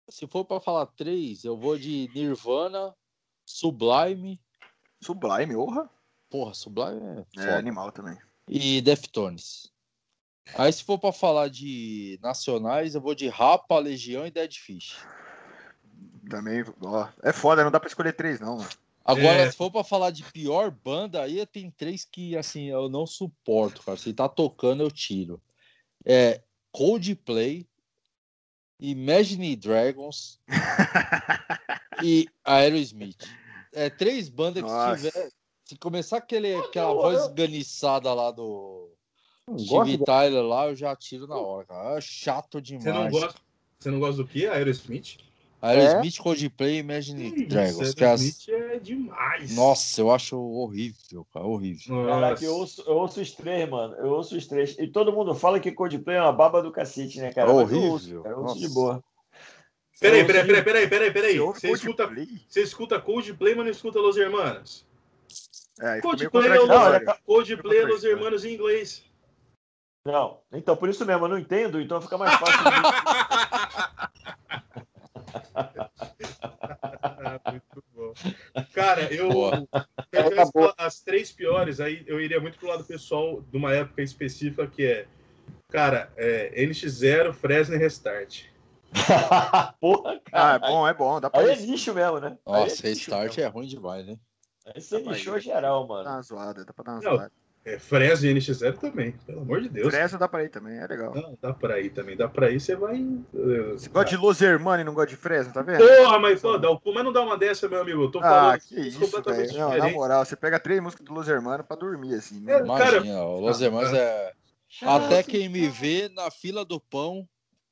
[0.09, 2.93] Se for pra falar três, eu vou de Nirvana,
[3.45, 4.39] Sublime.
[5.01, 5.89] Sublime, orra.
[6.29, 7.57] Porra, Sublime é É foda.
[7.57, 8.17] animal também.
[8.49, 9.71] E Deftones.
[10.55, 14.97] Aí, se for pra falar de nacionais, eu vou de Rapa, Legião e Dead Fish.
[16.29, 17.07] Também, ó.
[17.21, 18.69] É foda, não dá pra escolher três, não, mano.
[19.05, 19.51] Agora, É.
[19.51, 23.81] se for pra falar de pior banda, aí tem três que, assim, eu não suporto,
[23.83, 23.97] cara.
[23.97, 25.41] Se tá tocando, eu tiro.
[26.05, 27.67] É Coldplay,
[28.79, 30.39] Imagine Dragons
[32.03, 33.23] e Aerosmith.
[33.73, 35.11] É três bandas que se Nossa.
[35.11, 35.29] tiver...
[35.65, 38.89] Se começar aquele, aquela eu- voz eu- esganiçada lá do
[39.57, 41.97] Steve de- Tyler lá, eu já tiro na hora, cara.
[41.97, 42.83] É chato demais.
[42.83, 43.39] Você não gosta,
[43.79, 44.45] você não gosta do que?
[44.45, 45.17] Aerosmith?
[45.65, 47.79] Aerosmith, Coldplay e Imagine Isso, Dragons.
[47.79, 49.55] é as- Aerosmith é demais.
[49.55, 51.45] Nossa, eu acho horrível, cara.
[51.45, 52.05] Horrível.
[52.05, 53.93] Caraca, eu ouço, eu ouço os três, mano.
[53.95, 54.77] Eu ouço os três.
[54.77, 57.49] E todo mundo fala que Coldplay é uma baba do cacete, né, cara?
[57.49, 57.91] É Mas eu horrível.
[57.91, 59.03] ouço, cara, eu ouço de boa.
[59.99, 61.39] Peraí, peraí, peraí, peraí, peraí, peraí.
[61.39, 62.27] Você escuta, Coldplay?
[62.49, 64.85] você escuta Coldplay, mas não escuta Los Hermanos.
[65.79, 66.59] É, Coldplay é.
[66.59, 66.67] Los,
[67.25, 68.03] Coldplay é Los.
[68.03, 69.03] Hermanos em inglês.
[70.05, 72.59] Não, então por isso mesmo, eu não entendo, então fica mais fácil.
[72.65, 74.23] de-
[76.91, 78.13] Ah, muito bom.
[78.73, 79.29] Cara, eu.
[80.11, 84.01] Eu Tá as três piores, aí eu iria muito pro lado pessoal de uma época
[84.01, 85.07] específica que é.
[85.69, 88.45] Cara, é NX0, Fresno e Restart.
[89.81, 90.55] Porra, Ah, cara.
[90.55, 91.19] é bom, é bom.
[91.19, 92.37] Dá pra Aí é lixo mesmo, né?
[92.45, 93.43] Nossa, é lixo Restart mesmo.
[93.43, 94.17] é ruim demais, né?
[94.67, 96.09] Aí você lixou geral, Dá mano.
[96.09, 97.31] uma zoada, dá pra dar uma Não, zoada.
[97.65, 99.87] É, Fresno e NX0 também, pelo amor de Deus.
[99.87, 101.13] Fresa dá pra ir também, é legal.
[101.15, 102.17] Não, dá pra ir também.
[102.17, 103.01] Dá pra ir, você vai.
[103.71, 105.77] Você gosta de Los Hermanos e não gosta de Fresno, tá vendo?
[105.85, 108.03] Porra, mas, pô, dá, mas não dá uma dessa, meu amigo.
[108.03, 109.57] Eu tô falando Ah, que isso, completamente.
[109.57, 112.41] Não, Na moral, você pega três músicas do Los Hermanos pra dormir, assim.
[112.41, 112.53] né?
[112.53, 113.97] É, Cara- Imagina, o Los Ah, Hermanos ah.
[113.97, 114.33] é.
[114.81, 117.25] Até quem me vê na fila do pão.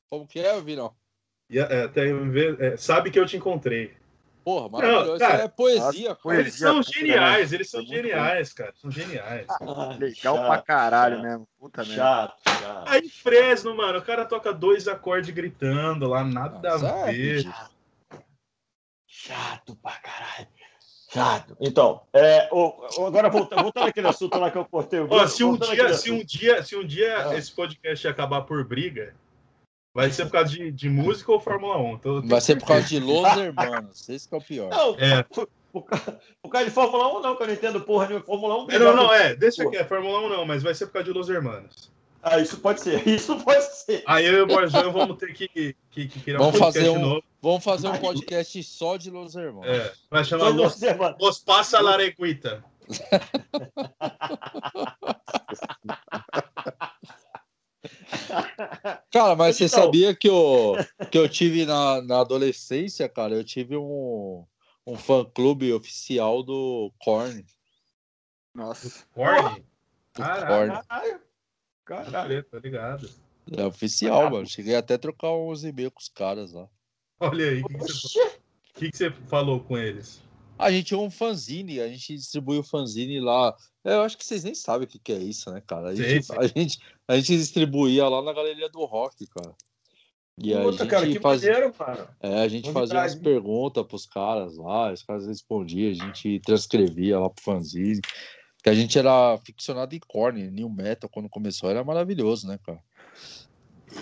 [0.10, 0.94] Como que é, Vinão?
[1.50, 3.92] E, é, até ver, é, sabe que eu te encontrei.
[4.44, 5.20] Porra, maravilhoso.
[5.20, 6.16] cara, Isso é poesia, nossa, cara.
[6.16, 6.42] poesia.
[6.42, 8.74] Eles são pura, geniais, eles É são muito geniais, cara.
[8.76, 9.46] São geniais.
[9.50, 11.48] Ah, Legal chato, pra caralho chato, mesmo.
[11.60, 11.96] Puta merda.
[11.96, 12.84] Chato, chato.
[12.90, 17.36] Aí Fresno, mano, o cara toca dois acordes gritando lá, nada Nossa, a é ver.
[17.38, 17.56] ridículo.
[19.08, 20.48] Chato pra caralho.
[21.14, 21.58] Chato.
[21.60, 25.44] Então, é, o- agora voltando, voltando aquele assunto lá que eu cortei o Ó, se
[25.44, 27.36] um dia, se um dia, se um dia Ah.
[27.38, 29.14] esse podcast acabar por briga,
[29.94, 31.94] vai ser por causa de, de música ou Fórmula 1.
[31.96, 34.10] Então, Vai ser por causa de Los Hermanos.
[34.10, 34.70] Esse que é o pior.
[34.70, 35.24] Não, É.
[35.24, 38.26] por, por causa de Fórmula 1, não, que eu não entendo porra nenhuma.
[38.26, 38.72] Fórmula 1.
[38.72, 41.12] É, não, não, é, deixa aqui, é Fórmula 1 não, mas vai ser por causa
[41.12, 41.92] de Los Hermanos.
[42.24, 44.04] Ah, isso pode ser, isso pode ser.
[44.06, 45.76] Aí eu e o Borzão vamos ter que, que,
[46.08, 47.24] que criar Vamos um podcast fazer um- novo.
[47.42, 49.68] Vamos fazer um podcast só de Los Hermanos.
[49.68, 50.80] É, vai chamar Los.
[51.20, 52.64] Los Passa Lareguita.
[59.12, 60.76] Cara, mas você Então- sabia que eu,
[61.12, 63.34] que eu tive na, na adolescência, cara?
[63.36, 64.46] Eu tive um,
[64.88, 67.46] um fã-clube oficial do Korn.
[68.56, 69.06] Nossa.
[69.14, 69.60] Korn?
[70.14, 70.48] Do Caraca.
[70.48, 70.88] Korn.
[70.88, 71.22] Caralho.
[71.86, 72.44] Caralho.
[72.44, 73.10] Tá ligado.
[73.58, 74.46] É oficial, mano.
[74.48, 76.70] Cheguei até a trocar uns e-mails com os caras lá.
[77.20, 78.40] Olha aí, o que, que você,
[78.76, 80.22] que que você falou com eles?
[80.62, 83.56] A gente tinha um fanzine, a gente distribuiu o fanzine lá.
[83.84, 85.90] É, Eu acho que vocês nem sabem o que, que é isso, né, cara?
[85.90, 86.38] A gente, sei.
[86.38, 89.56] a, gente, a gente distribuía lá na Galeria do Rock, cara.
[90.38, 92.08] E a Puta, gente cara, que fazia, maneiro, mano.
[92.22, 97.20] é, a gente fazia umas perguntas pros caras lá, os caras respondiam, a gente transcrevia
[97.20, 98.02] lá pro fanzine.
[98.64, 102.80] Que a gente era ficcionado em Korn, New Metal, quando começou, era maravilhoso, né, cara?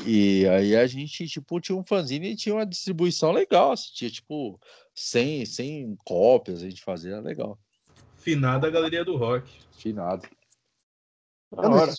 [0.05, 4.11] E aí a gente, tipo, tinha um fanzine e tinha uma distribuição legal, assim, tinha,
[4.11, 4.59] tipo,
[4.99, 7.57] 100, 100 cópias, a gente fazia, era legal.
[8.17, 9.49] Finada Galeria do Rock.
[9.71, 10.27] Finado.
[11.55, 11.93] Da hora.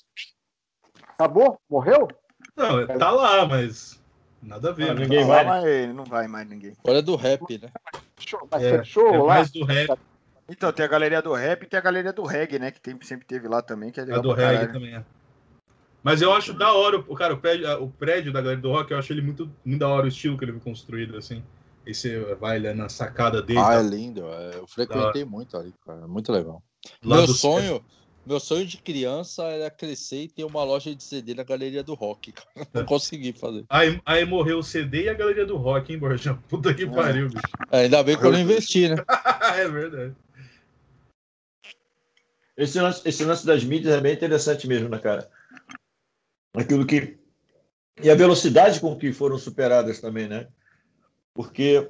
[1.08, 1.58] Acabou?
[1.68, 2.08] Morreu?
[2.54, 3.98] Não, tá lá, mas
[4.42, 4.90] nada a ver.
[4.90, 5.00] Ah, né?
[5.00, 6.76] ninguém Não, vai, mas não vai mais ninguém.
[6.84, 7.70] Agora é do rap, né?
[8.18, 9.34] Fechou, Mas É, fechou é lá?
[9.34, 9.98] mais do rap,
[10.46, 12.70] Então, tem a galeria do rap e tem a galeria do reggae, né?
[12.70, 14.72] Que tem- sempre teve lá também, que é a do reggae caralho.
[14.72, 15.04] também é.
[16.02, 18.90] Mas eu acho da hora, o cara, o prédio, o prédio da Galeria do Rock,
[18.90, 21.42] eu acho ele muito, muito da hora o estilo que ele foi construído, assim.
[21.86, 23.58] E você vai lá na sacada dele.
[23.58, 23.82] Ah, é tá?
[23.82, 24.28] lindo.
[24.28, 26.02] é, Eu frequentei muito ali, cara.
[26.02, 26.62] é Muito legal.
[27.02, 27.84] Lá meu sonho,
[28.24, 31.94] meu sonho de criança era crescer e ter uma loja de CD na galeria do
[31.94, 32.32] rock.
[32.32, 32.48] cara.
[32.72, 33.64] Não consegui fazer.
[33.68, 36.38] Aí, aí morreu o CD e a Galeria do Rock, hein, Borjão?
[36.48, 37.42] Puta que pariu, bicho.
[37.70, 38.96] É, ainda bem que eu não investi, né?
[39.56, 40.14] é verdade.
[42.56, 45.30] Esse lance, esse lance das mídias é bem interessante mesmo, né, cara?
[46.54, 47.18] Aquilo que.
[48.02, 50.48] E a velocidade com que foram superadas também, né?
[51.34, 51.88] Porque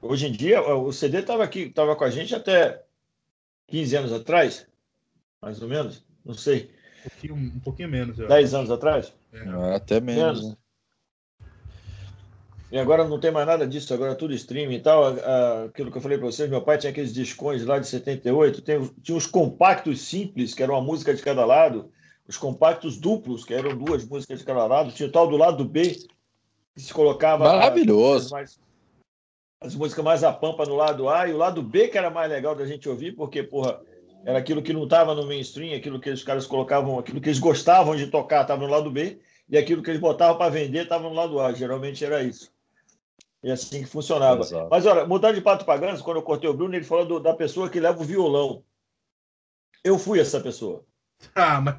[0.00, 2.82] hoje em dia o CD estava aqui, estava com a gente até
[3.68, 4.66] 15 anos atrás,
[5.40, 6.70] mais ou menos, não sei,
[7.04, 9.12] Um pouquinho, um pouquinho menos, eu 10 anos atrás.
[9.32, 9.38] É.
[9.38, 10.40] É, até menos.
[10.42, 10.48] Menos.
[10.50, 10.56] né?
[12.72, 15.04] E agora não tem mais nada disso, agora é tudo streaming e tal.
[15.66, 18.76] Aquilo que eu falei para vocês, meu pai tinha aqueles discos lá de 78, tem,
[18.76, 21.92] os- tinha os compactos simples, que eram uma música de cada lado,
[22.26, 25.64] os compactos duplos, que eram duas músicas de cada lado, tinha o tal do lado
[25.64, 25.96] B,
[26.76, 28.26] se colocava Maravilhoso.
[28.26, 28.60] as, mais-
[29.60, 32.30] as músicas mais a pampa no lado A, e o lado B que era mais
[32.30, 33.80] legal da gente ouvir, porque, porra,
[34.24, 37.38] era aquilo que não estava no mainstream, aquilo que os caras colocavam, aquilo que eles
[37.38, 39.18] gostavam de tocar estava no lado B,
[39.48, 41.52] e aquilo que eles botavam para vender estava no lado A.
[41.52, 42.52] Geralmente era isso.
[43.42, 44.40] E assim que funcionava.
[44.40, 44.68] Exato.
[44.70, 47.20] Mas olha, mudando de pato para ganso, quando eu cortei o Bruno, ele falou do-
[47.20, 48.64] da pessoa que leva o violão.
[49.84, 50.84] Eu fui essa pessoa.
[51.34, 51.76] Ah, mas,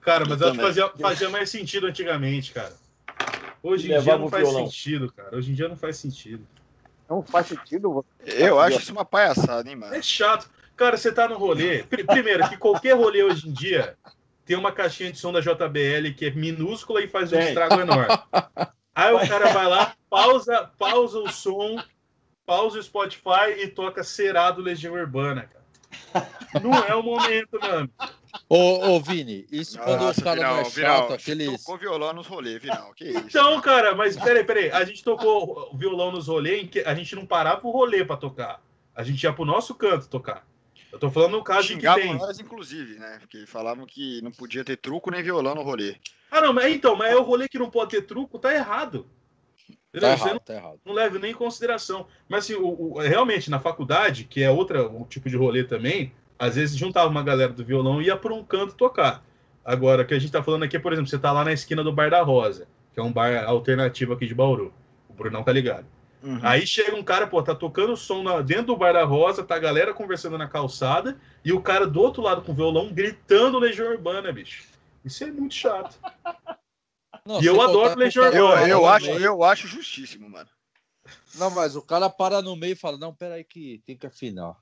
[0.00, 2.72] cara, mas Eu acho que fazia, fazia mais sentido antigamente, cara.
[3.62, 4.66] Hoje em dia não faz violão.
[4.66, 5.36] sentido, cara.
[5.36, 6.46] Hoje em dia não faz sentido.
[7.08, 8.04] Não faz sentido.
[8.24, 9.94] Eu acho isso uma palhaçada, hein, mano?
[9.94, 10.48] É chato.
[10.76, 11.82] Cara, você tá no rolê.
[11.82, 13.96] Pri- Primeiro, que qualquer rolê hoje em dia
[14.46, 17.48] tem uma caixinha de som da JBL que é minúscula e faz um Tem.
[17.48, 18.06] estrago enorme.
[18.94, 21.82] Aí o cara vai lá, pausa, pausa o som,
[22.46, 25.48] pausa o Spotify e toca Cerado Legião Urbana,
[26.12, 26.28] cara.
[26.62, 27.90] Não é o momento, mano.
[28.48, 31.60] Ô, ô, Vini, isso quando Nossa, o cara Vinal, não é Vinal, chato, aqueles.
[31.64, 32.92] Tocou violão nos rolês, Vinal.
[32.94, 33.18] Que isso?
[33.26, 34.70] Então, cara, mas peraí, peraí.
[34.70, 38.04] A gente tocou o violão nos rolês em que a gente não parava o rolê
[38.04, 38.62] pra tocar.
[38.94, 40.46] A gente ia pro nosso canto tocar.
[40.92, 42.18] Eu tô falando no caso de que Xingavam tem.
[42.18, 43.18] nós, inclusive, né?
[43.20, 45.94] Porque falavam que não podia ter truco nem violão no rolê.
[46.30, 49.06] Ah, não, mas então, mas é o rolê que não pode ter truco, tá errado.
[49.92, 50.80] Tá errado, não, tá errado.
[50.84, 52.06] não leva nem em consideração.
[52.28, 56.12] Mas assim, o, o- realmente, na faculdade, que é outra um tipo de rolê também,
[56.40, 59.22] às vezes juntava uma galera do violão e ia por um canto tocar.
[59.64, 61.52] Agora, o que a gente tá falando aqui é, por exemplo, você tá lá na
[61.52, 64.72] esquina do Bar da Rosa, que é um bar alternativo aqui de Bauru.
[65.08, 65.86] O Brunão tá ligado.
[66.22, 66.38] Uhum.
[66.42, 69.54] Aí chega um cara, pô, tá tocando som na- dentro do Bar da Rosa, tá
[69.56, 73.58] a galera conversando na calçada, e o cara do outro lado com o violão gritando
[73.58, 74.64] Legião Urbana, bicho.
[75.04, 75.98] Isso é muito chato.
[77.24, 78.60] Não, E eu adoro Legião Eu, Urbana.
[78.60, 80.48] para eu, no acho, eu acho justíssimo, mano.
[81.36, 84.56] Não, mas o cara para no meio e fala: Não, peraí, que tem que afinar.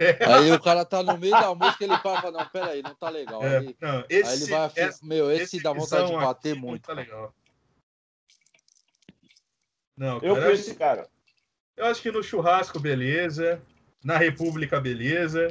[0.00, 0.24] É.
[0.24, 2.94] Aí o cara tá no meio da música, ele para e fala: Não, peraí, não
[2.94, 3.42] tá legal.
[3.42, 6.54] É, Aí, não, aí esse, ele vai esse- Meu, esse, esse dá vontade de bater
[6.54, 6.82] muito.
[6.82, 7.00] Tá cara.
[7.00, 7.34] legal.
[9.96, 11.08] Não, Eu cara, fui esse cara.
[11.76, 13.60] eu acho que no churrasco, beleza.
[14.04, 15.48] Na República, beleza.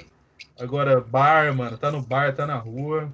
[0.58, 3.14] Agora, bar, mano, tá no bar, tá na rua.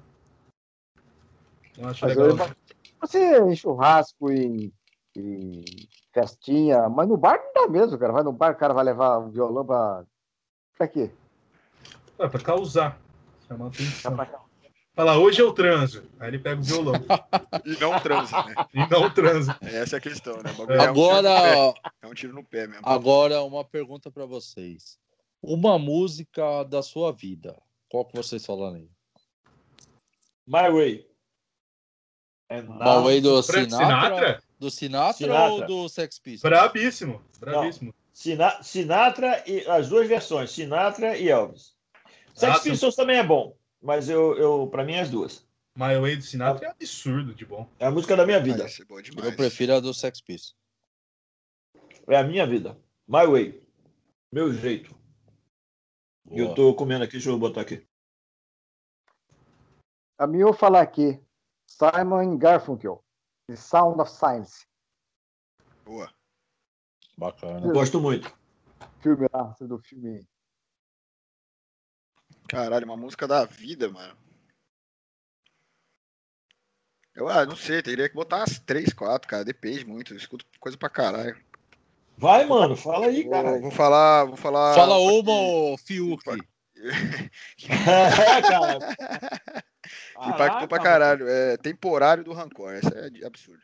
[1.76, 2.28] Não acho Mas legal.
[2.48, 2.56] eu-
[3.00, 4.72] Você em churrasco e,
[5.16, 5.64] e
[6.12, 8.12] festinha, mas no bar não dá mesmo, cara.
[8.12, 10.04] Vai no bar, o cara vai levar um violão pra.
[10.78, 11.10] Pra quê?
[12.18, 13.00] É pra causar.
[13.48, 14.16] Chamar atenção.
[14.94, 16.04] Fala, hoje eu transo.
[16.20, 16.94] Aí ele pega o violão.
[17.64, 18.54] E não transa, né?
[18.72, 19.58] e não transa.
[19.60, 20.52] Essa é a questão, né?
[20.52, 21.74] O bagulho é um Agora.
[22.00, 22.86] É um tiro no pé mesmo.
[22.86, 24.96] agora uma pergunta pra vocês.
[25.42, 27.60] Uma música da sua vida.
[27.88, 28.88] Qual que vocês falam aí?
[30.46, 31.06] My Way.
[32.48, 33.00] É My nada.
[33.00, 34.42] Way do Frank Sinatra?
[34.60, 35.50] Do Sinatra, Sinatra.
[35.52, 36.42] ou do Sex Pistols?
[36.42, 37.20] Brabíssimo.
[37.40, 37.94] Brabíssimo.
[38.12, 41.73] Sina- Sinatra e as duas versões, Sinatra e Elvis.
[42.34, 42.60] Sex Ah.
[42.60, 45.46] Pistols também é bom, mas eu, eu para mim as duas.
[45.76, 47.68] My Way do Sinatra é absurdo de bom.
[47.78, 48.58] É a música da minha vida.
[48.58, 49.28] Vai ser bom demais.
[49.28, 50.56] Eu prefiro a do Sex Pistols.
[52.08, 52.78] É a minha vida.
[53.08, 53.62] My way.
[54.32, 54.94] Meu jeito.
[56.30, 57.86] E eu tô comendo aqui, deixa eu botar aqui.
[60.18, 61.20] A minha eu vou falar aqui.
[61.66, 63.04] Simon Garfunkel.
[63.48, 64.66] The Sound of Science.
[65.84, 66.12] Boa.
[67.16, 67.72] Bacana.
[67.72, 68.32] Gosto muito.
[69.00, 70.26] Filme lá, do filme.
[72.54, 74.16] Caralho, uma música da vida, mano.
[77.12, 79.44] Eu ah, não sei, teria que botar umas 3, 4, cara.
[79.44, 80.12] Depende muito.
[80.12, 81.36] Eu escuto coisa pra caralho.
[82.16, 83.60] Vai, mano, fala aí, Vou, cara.
[83.60, 84.24] vou falar.
[84.26, 84.72] Vou falar.
[84.72, 86.22] Fala uma ô, Fiuk.
[87.64, 88.78] É, cara.
[90.28, 91.26] impactou pra caralho.
[91.26, 92.74] É temporário do Rancor.
[92.74, 93.62] Essa é absurdo.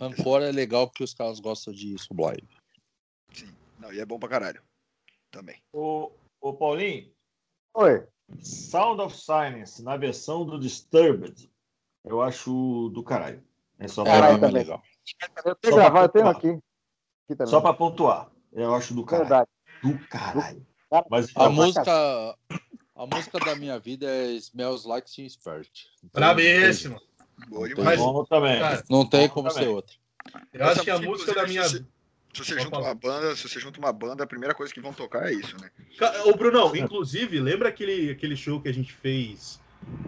[0.00, 2.48] Rancor é legal porque os caras gostam de Sublime.
[3.78, 4.62] Não, e é bom pra caralho.
[5.30, 5.62] Também.
[5.72, 6.10] Ô,
[6.42, 7.10] ô, Paulinho,
[7.74, 8.06] Oi.
[8.40, 11.50] Sound of Silence, na versão do Disturbed,
[12.04, 13.42] eu acho do caralho.
[13.78, 14.52] É só pra, Caralho, é também.
[14.54, 14.82] legal.
[15.44, 16.62] Eu tenho Só pra gravado, eu tenho aqui.
[17.30, 18.30] Aqui só pra pontuar.
[18.52, 19.28] Eu acho do caralho.
[19.28, 19.50] Verdade.
[19.82, 20.66] Do caralho.
[20.90, 22.38] Cara, Mas A então, música,
[22.94, 25.88] a música da minha vida é Smells Like Teen Spirit.
[26.02, 27.00] Não tem- Bravíssimo.
[27.48, 27.98] Boa Não demais.
[27.98, 28.60] Mas- bom também.
[28.60, 29.96] Cara, Não tem como ser outra.
[30.52, 31.60] eu acho Essa que a música, da minha.
[31.60, 31.86] inclusive,
[32.34, 34.92] Se você junta uma banda, se você junta uma banda, a primeira coisa que vão
[34.92, 35.70] tocar é isso, né?
[36.24, 39.60] Ô, Brunão, inclusive, lembra aquele, aquele show que a gente fez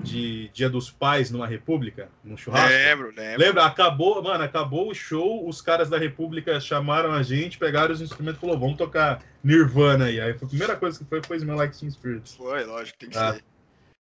[0.02, 2.08] de Dia dos Pais numa República?
[2.22, 2.70] Num churrasco?
[2.70, 3.40] Lembro, lembro.
[3.40, 3.66] Lembra?
[3.66, 8.38] Acabou, mano, acabou o show, os caras da República chamaram a gente, pegaram os instrumentos
[8.38, 10.20] e falou, vamos tocar Nirvana aí.
[10.20, 12.36] Aí foi a primeira coisa que foi foi Smell Like Teen Spirit.
[12.36, 13.34] Foi, lógico, tem que Ah.
[13.34, 13.44] ser.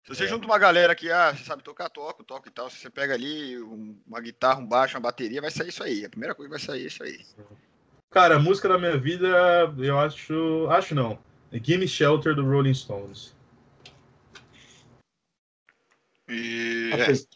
[0.04, 0.28] Se você É.
[0.28, 2.70] junta uma galera que, ah, você sabe tocar, toca, toca e tal.
[2.70, 6.04] Se você pega ali um- uma guitarra, um baixo, uma bateria, vai sair isso aí.
[6.04, 7.20] A primeira coisa que vai sair é isso aí.
[8.12, 9.28] Cara, a música da minha vida,
[9.78, 10.68] eu acho.
[10.70, 11.20] Acho não.
[11.54, 13.36] Gimme Shelter do Rolling Stones.
[16.28, 16.92] E.
[16.94, 17.28] Ah, é, pens-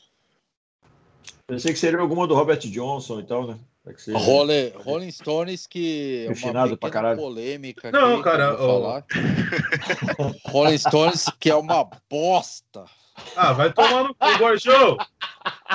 [1.45, 3.59] Pensei que seria alguma do Robert Johnson e tal, né?
[3.85, 9.05] É que seja- Rolling, Rolling Stones, que é uma pra polêmica Não, aqui cara, falar.
[10.47, 12.85] Rolling Stones, que é uma bosta.
[13.35, 14.97] Ah, vai tomar no cu, Gorjão!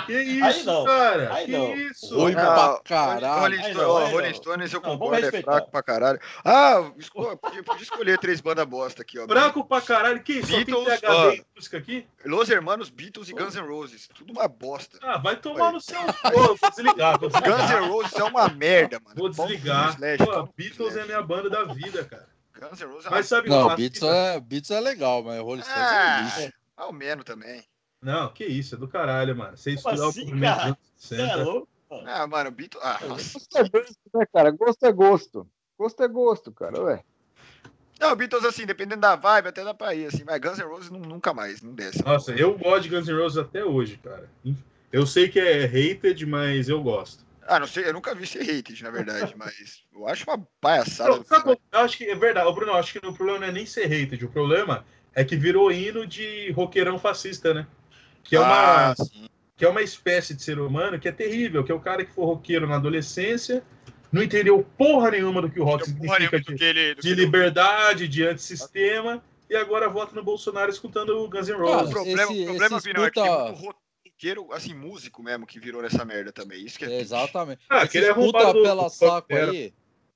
[0.06, 0.84] Que isso, não.
[0.84, 1.34] cara?
[1.34, 1.74] Aí que não.
[1.76, 2.14] isso?
[2.16, 3.40] Ruim Ah, pra caralho.
[3.40, 4.34] Rolling, Aí Stones, não, Rolling.
[4.34, 6.20] Stones eu Não, concordo, é fraco pra caralho.
[6.44, 9.26] Ah, esco- podia, podia escolher três bandas bosta aqui, ó.
[9.26, 10.48] Branco pra caralho, que isso?
[10.50, 11.30] Só tem Beatles, PHD ó.
[11.32, 12.06] em música aqui?
[12.24, 14.08] Los Hermanos, Beatles e Guns N' Roses.
[14.16, 14.98] Tudo uma bosta.
[15.02, 16.00] Ah, vai tomar no seu.
[16.32, 17.82] Pô, vou desligar, vou Guns desligar.
[17.82, 19.14] N' Roses é uma merda, mano.
[19.16, 19.94] Vou cu desligar.
[19.94, 22.26] Slash, Pô, cu Beatles é minha banda da vida, cara.
[22.58, 25.78] Guns N' Roses é Mas sabe Não, fita- é, Beats é legal, mas Rolling Stones
[25.80, 26.52] é Ah, lixo.
[26.78, 27.62] Ao menos também.
[28.00, 29.56] Não, que isso, é do caralho, mano.
[29.56, 31.42] Você estudar assim, o movimento Você é 60.
[31.44, 31.68] louco?
[32.06, 32.82] Ah, mano, Beatles...
[32.84, 32.98] Ah.
[33.02, 34.50] Gosto é gosto, né, cara?
[34.52, 35.50] Gosto é gosto.
[35.76, 36.80] Gosto é gosto, cara.
[36.82, 37.02] Ué.
[37.98, 40.22] Não, Beatles, assim, dependendo da vibe, até dá pra ir, assim.
[40.24, 42.04] Mas Guns N' Roses nu- nunca mais, não desce.
[42.04, 44.30] Nossa, eu gosto de Guns N' Roses até hoje, cara.
[44.92, 47.26] Eu sei que é hated, mas eu gosto.
[47.46, 51.10] Ah, não sei, eu nunca vi ser hated, na verdade, mas eu acho uma palhaçada.
[51.10, 53.52] Não, sabe eu acho que é verdade, Bruno, eu acho que o problema não é
[53.52, 54.84] nem ser hated, o problema
[55.18, 57.66] é que virou hino de roqueirão fascista, né?
[58.22, 58.94] Que é uma, Ah,
[59.56, 62.12] que é uma espécie de ser humano que é terrível, que é o cara que
[62.12, 63.64] foi roqueiro na adolescência,
[64.12, 68.06] não entendeu porra nenhuma do que o rock significa de, ele- de que ele- liberdade,
[68.06, 71.90] de antissistema, e agora vota no Bolsonaro escutando o Guns N' O Roses.
[71.90, 73.74] problema, esse- o problema esse Vinão, é que tem escuta- muito
[74.06, 76.64] roqueiro, assim, músico mesmo, que virou nessa merda também.
[76.64, 77.00] Isso que é.
[77.00, 77.60] Exatamente.
[77.68, 79.72] Ah, Esse que ele é escuta pela do saco aí,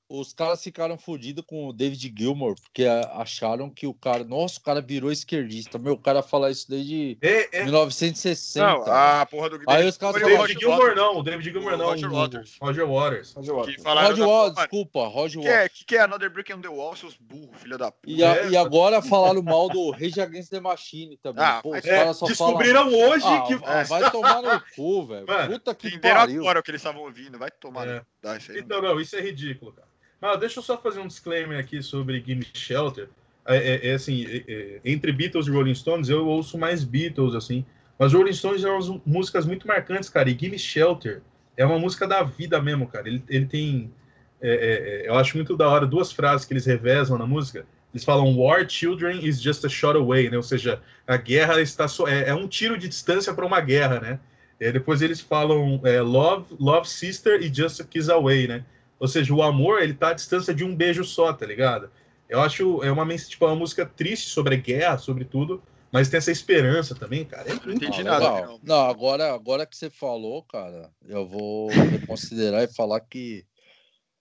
[0.09, 2.85] os caras ficaram fodidos com o David Gilmour, porque
[3.15, 4.25] acharam que o cara.
[4.25, 5.79] Nossa, o cara virou esquerdista.
[5.79, 8.67] Meu, o cara fala isso desde É, é, 1960.
[8.67, 10.97] Não, a porra do Aí os caras Foi o o falam, David Roger Gilmour Waters.
[10.97, 12.57] não, o David Gilmour não, Roger Waters.
[12.61, 13.35] Roger Waters.
[13.77, 15.65] que falaram Roger da- Waters, Mano, desculpa, Roger que Waters.
[15.65, 18.11] é, que, que é Another Brick on the Wall, seus burros, filha da puta.
[18.11, 21.43] E, a- É, e agora falaram mal do Rage Against the Machine também.
[21.45, 22.53] Ah, Pô, É, caras só falam.
[22.59, 23.55] descobriram hoje Ah, que.
[23.65, 25.27] ah, vai tomar no cu, velho.
[25.51, 26.41] Puta que Entenderam pariu.
[26.43, 27.89] agora o que eles estavam ouvindo, vai tomar.
[27.89, 27.95] É.
[27.97, 29.89] no- Dá, isso aí Então, não, isso é ridículo, cara.
[30.21, 33.09] Mas deixa eu só fazer um disclaimer aqui sobre Gimme Shelter.
[33.45, 37.35] É, é- é assim, é- é, entre Beatles e Rolling Stones, eu ouço mais Beatles,
[37.35, 37.65] assim.
[37.99, 40.31] Mas Rolling Stones é umas músicas muito marcantes, cara.
[40.31, 41.23] E Gimme Shelter
[41.57, 43.09] é uma música da vida mesmo, cara.
[43.09, 43.93] Ele, ele tem.
[44.41, 47.67] é, é, é, eu acho muito da hora duas frases que eles revezam na música.
[47.93, 50.37] Eles falam War Children is just a shot away, né?
[50.37, 54.21] Ou seja, a guerra está é, é um tiro de distância para uma guerra, né?
[54.63, 58.65] É, depois eles falam é, Love, Love Sister e Just a Kiss Away, né?
[59.01, 61.91] Ou seja, o amor ele tá à distância de um beijo só, tá ligado?
[62.29, 65.61] Eu acho é uma tipo é uma música triste sobre a guerra, sobre tudo,
[65.91, 67.51] mas tem essa esperança também, cara.
[67.51, 68.31] É Não muito entendi Ah, nada.
[68.37, 68.61] Vinão.
[68.63, 73.45] Não, agora, agora que você falou, cara, eu vou reconsiderar e falar que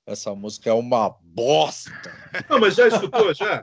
[0.08, 1.92] essa música é uma bosta.
[2.50, 3.62] Não, mas já escutou, já?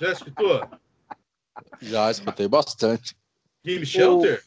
[0.00, 0.62] Já escutou?
[1.80, 3.16] Já escutei bastante.
[3.64, 4.44] Game Shelter?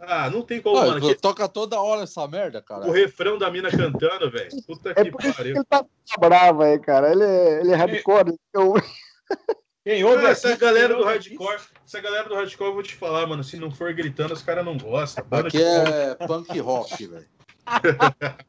[0.00, 1.00] Ah, não tem como, Ah, mano.
[1.00, 2.86] Que- toca toda hora essa merda, cara.
[2.86, 4.50] O refrão da mina cantando, velho.
[4.66, 5.56] Puta É que pariu.
[5.56, 5.84] ele tá
[6.18, 7.10] bravo aí, cara.
[7.10, 8.34] Ele é, ele é hardcore.
[8.54, 8.74] Eu,
[9.84, 13.26] Quem ouve Ah, essa galera do hardcore, essa galera do hardcore, eu vou te falar,
[13.26, 13.42] mano.
[13.42, 15.24] Se não for gritando, os caras não gostam.
[15.24, 17.26] Banda Aqui é punk rock, velho.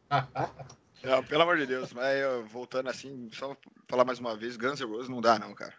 [1.01, 3.55] Não, pelo amor de Deus, mas eu, voltando assim, só
[3.87, 5.73] falar mais uma vez, Guns N' Roses não dá não, cara.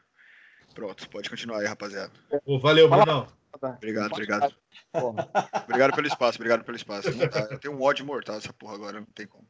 [0.75, 2.11] Pronto, pode continuar aí, rapaziada.
[2.45, 3.27] Pô, valeu, Fala- Brunão.
[3.53, 4.55] Obrigado, obrigado.
[4.93, 5.29] Porra.
[5.65, 7.11] Obrigado pelo espaço, obrigado pelo espaço.
[7.15, 9.47] Não dá, Eu tenho um ódio mortal dessa porra agora, não tem como.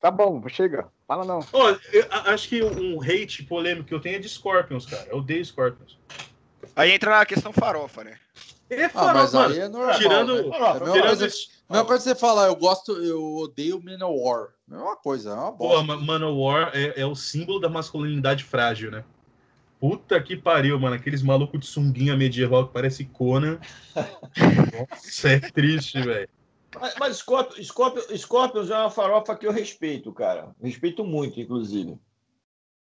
[0.00, 0.88] Tá bom, chega.
[1.06, 1.40] Fala não.
[1.52, 5.06] Ó, eu acho que um hate polêmico que eu tenho é de Scorpions, cara.
[5.08, 5.98] Eu odeio Scorpions.
[6.74, 8.18] Aí entra na questão farofa, né?
[8.70, 9.54] É Ah, farofa, mas mano.
[9.54, 9.98] aí é normal.
[9.98, 10.40] tirando- né?
[10.40, 13.82] É a mesma Tirando coisa, esse- mesma coisa que você falar, eu gosto, eu odeio
[13.82, 14.48] Manowar.
[14.66, 15.84] Mesma coisa, é uma Pô, bosta.
[15.84, 19.04] ma- Manowar é, é o símbolo da masculinidade frágil, né?
[19.82, 20.94] Puta que pariu, mano.
[20.94, 23.58] Aqueles malucos de sunguinha medieval que parece Conan.
[24.88, 26.28] Nossa, é triste, velho.
[26.80, 30.54] Mas, mas Scorpion, Scorpion, Scorpions é uma farofa que eu respeito, cara.
[30.62, 31.98] Respeito muito, inclusive.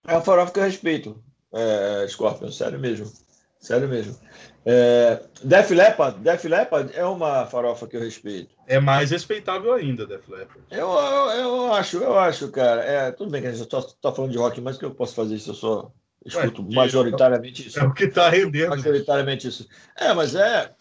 [0.07, 1.21] É uma farofa que eu respeito.
[1.51, 3.11] É, Scorpion, sério mesmo.
[3.59, 4.17] Sério mesmo.
[4.65, 8.55] É, Def Leppard, Def Leppard é uma farofa que eu respeito.
[8.67, 10.63] É mais respeitável ainda, Def Leppard.
[10.71, 12.81] Eu, eu, eu acho, eu acho, cara.
[12.85, 14.95] É, tudo bem que a gente só tá falando de rock, mas o que eu
[14.95, 15.49] posso fazer isso?
[15.49, 15.91] Eu só
[16.25, 17.79] escuto Ué, majoritariamente isso.
[17.79, 18.69] É o que tá rendendo.
[18.69, 19.67] Majoritariamente isso.
[19.95, 20.73] É, mas é.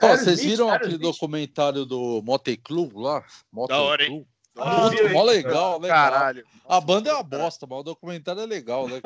[0.00, 1.12] Ó, Aerosmith, vocês viram aquele Aerosmith.
[1.12, 3.24] documentário do Motley Crue lá?
[3.52, 4.26] Motley Da hora, hein?
[4.56, 5.26] Ah, Puta, mó hein?
[5.36, 5.88] legal, né?
[5.88, 6.44] Caralho.
[6.68, 9.00] A banda é uma bosta, mas o documentário é legal, né?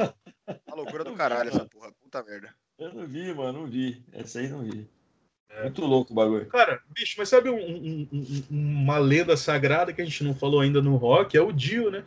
[0.67, 1.93] Uma loucura do caralho essa porra.
[2.03, 2.53] Puta merda.
[2.79, 4.03] Eu não vi, mano, não vi.
[4.13, 4.89] Essa aí não vi.
[5.51, 5.63] É.
[5.63, 6.47] Muito louco o bagulho.
[6.47, 10.61] Cara, bicho, mas sabe um- um- um- uma lenda sagrada que a gente não falou
[10.61, 11.37] ainda no rock?
[11.37, 12.05] É o Dio, né?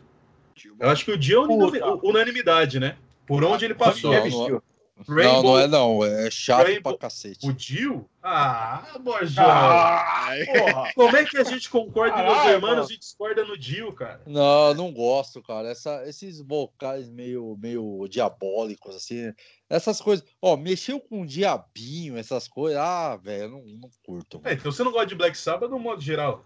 [0.54, 1.42] Tio, Eu acho que o Dio
[1.76, 2.96] é unanimidade, né?
[3.30, 4.12] Por onde ele passou.
[4.12, 4.30] Não, não é.
[4.48, 4.62] ser.
[5.08, 7.48] Não, Rainbow, não é não, é chato Rainbow- pra cacete.
[7.48, 8.10] O Dio?
[8.22, 9.44] Ah, Borjão.
[9.44, 10.92] Porra!
[10.94, 12.92] Como é que a gente concorda Caralho, Hermanos mano.
[12.92, 14.20] e discorda no Dio, cara?
[14.26, 15.68] Não, não gosto, cara.
[15.70, 19.32] Essa, esses vocais meio, meio diabólicos, assim.
[19.70, 20.26] Essas coisas.
[20.42, 22.78] Ó, mexeu com o diabinho, essas coisas.
[22.78, 24.40] Ah, velho, eu não, não curto.
[24.44, 26.44] É, então você não gosta de Black Sabbath no modo geral.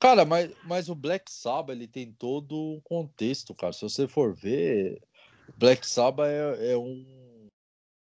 [0.00, 3.72] Cara, mas, mas o Black Sabbath, ele tem todo um contexto, cara.
[3.72, 5.07] Se você for ver, o
[5.56, 7.04] Black Sabbath é, é um.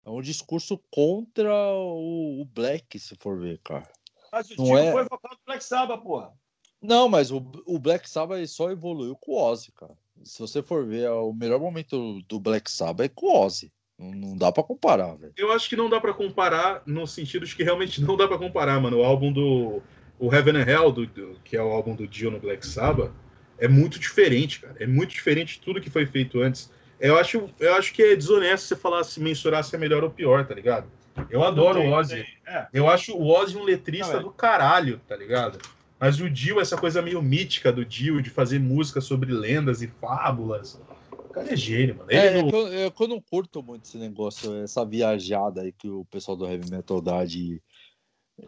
[0.06, 3.88] É um discurso contra o, o Black, se for ver, cara.
[4.32, 4.92] Mas o Não é?
[4.92, 6.34] foi vocal do Black Sabbath, porra.
[6.82, 9.96] Não, mas o, o Black Sabbath só evoluiu com o Ozzy, cara.
[10.24, 13.72] Se você for ver, o melhor momento do Black Sabbath é com o Ozzy.
[13.98, 15.34] Não, dá pra comparar, velho.
[15.36, 18.38] Eu acho que não dá pra comparar no sentido de que realmente não dá pra
[18.38, 19.00] comparar, mano.
[19.00, 19.82] O álbum do
[20.18, 23.12] o Heaven and Hell, do, do- que é o álbum do Dio no Black Sabbath,
[23.58, 24.76] é muito diferente, cara.
[24.80, 26.72] É muito diferente de tudo que foi feito antes.
[27.00, 30.10] Eu acho, eu acho que é desonesto você falar se mensurar se é melhor ou
[30.10, 30.88] pior, tá ligado?
[31.30, 32.26] Eu adoro o Ozzy.
[32.46, 32.68] É.
[32.74, 34.24] Eu acho o Ozzy um letrista Não, é.
[34.24, 35.60] do caralho, tá ligado?
[36.00, 39.88] Mas o Dio, essa coisa meio mítica do Dio, de fazer música sobre lendas e
[39.88, 40.82] fábulas.
[41.12, 42.10] O cara é gênio, mano.
[42.10, 44.86] Ele É, é não- que eu, é que eu não curto muito esse negócio, essa
[44.86, 47.62] viajada aí que o pessoal do Heavy Metal dá de,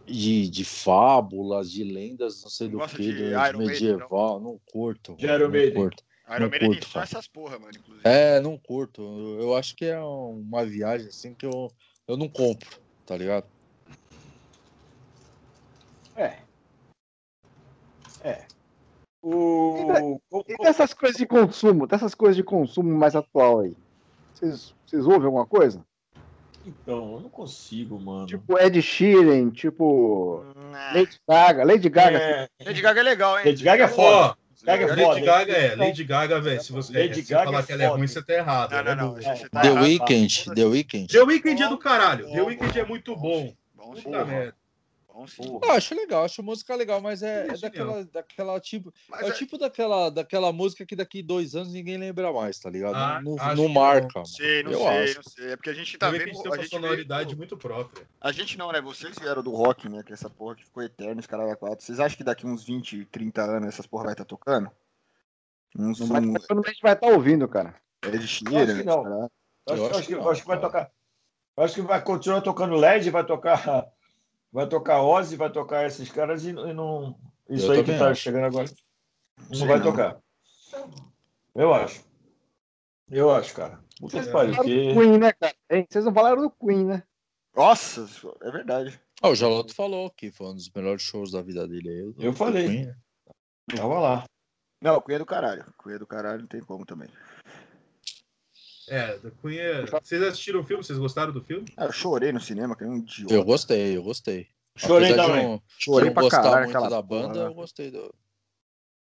[0.05, 4.39] de, de fábulas, de lendas, não sei Não do que, de de, Iron Maiden, medieval.
[4.39, 5.15] Não curto.
[5.15, 5.73] De Iron não Maiden.
[5.73, 6.03] curto.
[6.35, 8.07] Iron Maiden tem curto, essas porra, mano, inclusive.
[8.07, 9.01] É, não curto.
[9.39, 11.71] Eu, acho que é uma viagem assim que eu,
[12.07, 12.69] eu não compro,
[13.05, 13.45] tá ligado?
[16.15, 16.37] É.
[18.23, 18.45] É.
[19.21, 20.19] O.
[20.47, 23.75] E dessas coisas de consumo, dessas coisas de consumo mais atual aí.
[24.33, 25.83] Vocês, vocês ouvem alguma coisa?
[26.65, 28.27] Então, eu não consigo, mano.
[28.27, 30.43] Tipo Ed Sheeran, tipo
[30.73, 31.63] Ah, Lady Gaga.
[31.63, 33.45] Lady Gaga, É, Lady Gaga é legal, hein?
[33.45, 34.37] Lady Gaga é foda.
[34.65, 35.19] Gaga é Lady foda.
[35.21, 36.61] Gaga é, Lady Gaga, velho.
[36.61, 38.71] Se você, Lady é, se Gaga falar é que ela é ruim, você tá errado.
[38.71, 39.15] Não, ela é não, não.
[39.15, 39.83] Você tá The errado.
[39.83, 41.07] Weeknd, The Weeknd.
[41.07, 42.29] The Weeknd é do caralho.
[42.31, 43.53] The Weeknd é muito bom.
[43.75, 44.55] Puta merda.
[45.13, 45.59] Bom sim.
[45.69, 48.93] Acho legal, acho música legal, mas é, é é daquela, daquela tipo.
[49.09, 52.57] Mas É o é- tipo daquela, daquela música que daqui dois anos ninguém lembra mais,
[52.59, 52.95] tá ligado?
[52.95, 54.19] Ah, não marca.
[54.19, 55.15] Não sei, não Eu sei, acho.
[55.17, 55.51] não sei.
[55.51, 56.23] É porque a gente tá vendo.
[56.23, 58.07] tem A uma gente, sonoridade veio- muito própria.
[58.21, 58.79] a gente não, né?
[58.79, 60.01] Vocês vieram do rock, né?
[60.01, 61.83] Que é essa porra que ficou eterno, os caras da quatro.
[61.85, 64.71] Vocês acham que daqui uns 20, 30 anos essas porra vai estar tocando?
[65.77, 67.75] Uns não vai, um, quando a gente vai estar ouvindo, cara.
[68.05, 69.29] Ed Acho Sheeran, que não.
[69.69, 70.91] acho, que, que eu não, acho que vai tocar.
[71.57, 73.85] eu acho que vai continuar tocando LED, vai tocar.
[74.51, 77.17] Vai tocar Ozzy, vai tocar esses caras e, e não.
[77.49, 78.21] Isso Eu aí que tá acho.
[78.21, 78.69] chegando agora.
[79.49, 79.85] Não Sei vai não.
[79.85, 80.17] tocar.
[81.55, 82.03] Eu acho.
[83.09, 83.79] Eu acho, cara.
[83.99, 84.53] Puta que pariu.
[84.53, 85.55] Falaram do que- Queen, né, cara?
[85.69, 85.87] Hein?
[85.89, 87.03] Vocês não falaram do Queen, né?
[87.55, 88.05] Nossa,
[88.41, 88.99] é verdade.
[89.21, 91.89] Ah, o Jaloto falou que foi um dos melhores shows da vida dele.
[91.89, 92.67] aí, Eu falei.
[92.67, 92.95] Queen, né?
[93.75, 94.23] Tava lá.
[94.81, 95.65] Não, Cunha é do caralho.
[95.77, 97.09] Cunha é do caralho, não tem como também.
[98.91, 99.85] É, da Cunha.
[99.85, 100.83] Vocês assistiram o filme?
[100.83, 101.65] Vocês gostaram do filme?
[101.77, 103.33] Ah, eu chorei no cinema, que nem um idiota.
[103.33, 104.47] Eu gostei, eu gostei.
[104.75, 105.47] Chorei Apesar de também.
[105.47, 107.49] não, Chorei de não pra gostar caralho muito aquela da porra, banda, né?
[107.49, 108.13] eu gostei do.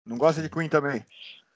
[0.05, 1.05] Não gosta de Queen também?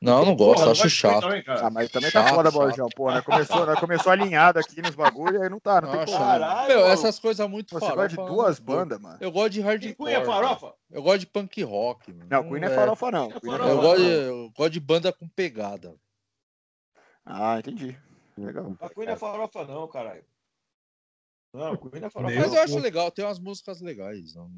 [0.02, 1.22] Não, não gosto, Porra, acho de chato.
[1.22, 1.44] também.
[1.48, 2.60] Ah, mas também tá Chato, foda, chato.
[2.60, 2.88] Borjão.
[2.96, 3.22] Pô, né?
[3.22, 3.76] Começou, né?
[3.78, 6.18] começou alinhado aqui nos bagulho, aí não tá, não tem Não, como.
[6.18, 6.28] chato.
[6.40, 9.18] Caralho, Meu, essas coisas muito Você gosta de farofa, duas não bandas, mano.
[9.20, 9.96] Eu gosto de E hardcore.
[9.96, 10.26] Cunha cara.
[10.26, 10.74] farofa?
[10.92, 12.14] Eu gosto de punk rock.
[12.14, 12.28] mano.
[12.30, 13.28] Não, Queen não é é- farofa, não.
[13.30, 14.44] Queen é Queen não é farofa, Eu farofa, gosto, de, não.
[14.44, 15.96] eu gosto de banda com pegada.
[17.26, 17.98] Ah, entendi.
[18.38, 18.76] Legal.
[18.80, 20.24] A Queen não é farofa, não, caralho.
[21.54, 22.36] Não, Queen não é farofa.
[22.36, 24.34] Mas eu acho legal, tem umas músicas legais.
[24.36, 24.50] Não,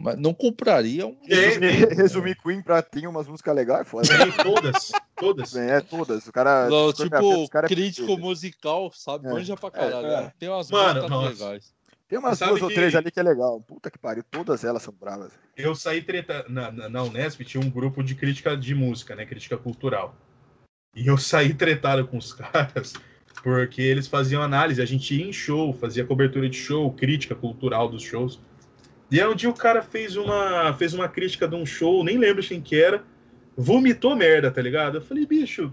[0.00, 1.18] mas não compraria um.
[1.24, 4.08] Resumir, resumir Queen pra ter umas músicas legais é foda.
[4.08, 4.92] Tem todas.
[5.16, 5.56] Todas.
[5.56, 6.26] É, todas.
[6.26, 6.68] O cara.
[6.68, 8.22] Não, tipo, cara é crítico perfeita.
[8.22, 9.26] musical, sabe?
[9.28, 9.30] É.
[9.32, 10.06] Manja pra caralho.
[10.06, 10.32] É, é.
[10.38, 11.28] Tem umas Mano, músicas nossa.
[11.44, 11.74] legais.
[12.06, 13.60] Tem umas Sabe duas ou que- três ali que é legal.
[13.62, 14.22] Puta que pariu.
[14.30, 15.32] Todas elas são bravas.
[15.56, 16.44] Eu saí treta.
[16.48, 19.24] Na, na, na Unesp tinha um grupo de crítica de música, né?
[19.24, 20.14] Crítica cultural.
[20.94, 22.94] E eu saí tretado com os caras
[23.42, 24.80] porque eles faziam análise.
[24.80, 28.40] A gente ia em show, fazia cobertura de show, crítica cultural dos shows.
[29.10, 32.16] E aí um dia o cara fez uma, fez uma crítica de um show, nem
[32.16, 33.04] lembro quem que era,
[33.54, 34.96] vomitou merda, tá ligado?
[34.96, 35.70] Eu falei, bicho,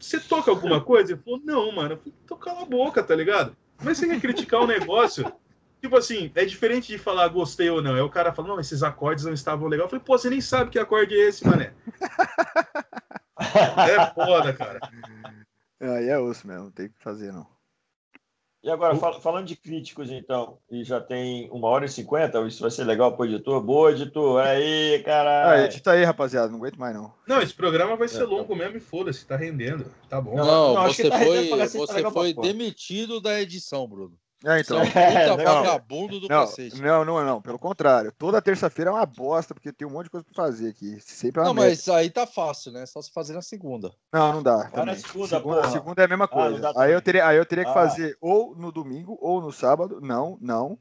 [0.00, 1.12] você toca alguma coisa?
[1.12, 1.92] Ele falou, não, mano.
[1.92, 3.56] Eu falei, cala a boca, tá ligado?
[3.78, 5.32] Que você quer criticar um negócio?
[5.80, 7.96] Tipo assim, é diferente de falar gostei ou não.
[7.96, 9.84] É o cara falando, não, esses acordes não estavam legais.
[9.84, 11.72] Eu falei, pô, você nem sabe que acorde é esse, mané.
[13.88, 14.80] É foda, cara.
[15.80, 17.46] Aí é osso mesmo, não tem o que fazer, não.
[18.62, 22.62] E agora, fal- falando de críticos, então, e já tem uma hora e cinquenta, isso
[22.62, 23.60] vai ser legal pro editor.
[23.62, 24.40] Boa, editor.
[24.42, 25.64] Aí, Ah, caralho.
[25.66, 26.48] edita aí, rapaziada.
[26.48, 27.12] Não aguento mais, não.
[27.28, 29.84] Não, esse programa vai ser É, longo mesmo e foda-se, tá rendendo.
[30.08, 30.34] Tá bom.
[30.36, 33.86] Não, Não, não, acho você que tá foi, tá você pra foi demitido da edição,
[33.86, 34.18] Bruno.
[34.44, 34.78] É, então.
[34.78, 35.54] é um É, puta não.
[35.62, 36.80] vagabundo do Não, cacete.
[36.82, 37.40] não, não, não.
[37.40, 38.12] Pelo contrário.
[38.12, 40.98] Toda terça-feira é uma bosta, porque tem um monte de coisa pra fazer aqui.
[41.00, 41.70] Sempre é uma Não, merda.
[41.70, 42.84] mas aí tá fácil, né?
[42.86, 43.90] Só se fazer na segunda.
[44.12, 44.68] Não, não dá.
[44.72, 45.70] Vai na segunda, segunda, porra.
[45.70, 46.58] segunda é a mesma Ah, coisa.
[46.60, 47.74] dá aí, eu teria, aí eu teria que Ah.
[47.74, 50.00] fazer ou no domingo ou no sábado.
[50.02, 50.78] Não, não.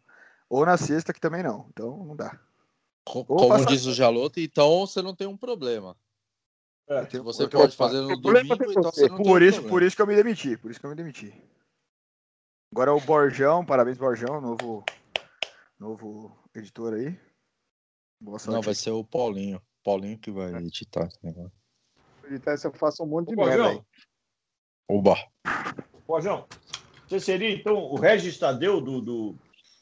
[0.49, 1.65] Ou na sexta, que também não.
[1.71, 2.37] Então não dá.
[3.05, 5.95] Como passar- diz o Jaloto, então você não tem um problema.
[6.87, 7.01] É.
[7.05, 9.07] Tenho- Você pode fazer no problema domingo, é então você.
[9.07, 9.69] não tem Por um isso, problema.
[9.69, 10.57] por isso que eu me demiti.
[10.57, 11.33] Por isso que eu me demiti.
[12.73, 14.83] Agora o Borjão, parabéns, Borjão, novo,
[15.79, 17.15] novo editor aí.
[18.19, 18.55] Boa sorte.
[18.55, 19.61] Não, vai ser o Paulinho.
[19.83, 21.51] Paulinho que vai editar esse negócio.
[22.23, 23.75] Editar se eu faço um monte de Ô, merda aí.
[23.75, 23.85] Pojão,
[24.89, 25.15] Oba.
[26.07, 26.47] Pojão,
[27.07, 29.35] você seria, então, o Regis Tadeu do, do,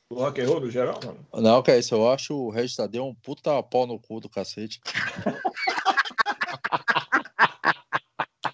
[0.09, 0.99] do rock and roll no geral?
[1.01, 1.25] mano?
[1.33, 1.95] Não, que é isso.
[1.95, 4.81] Eu acho o Regis Tadeu um puta pau no cu do cacete.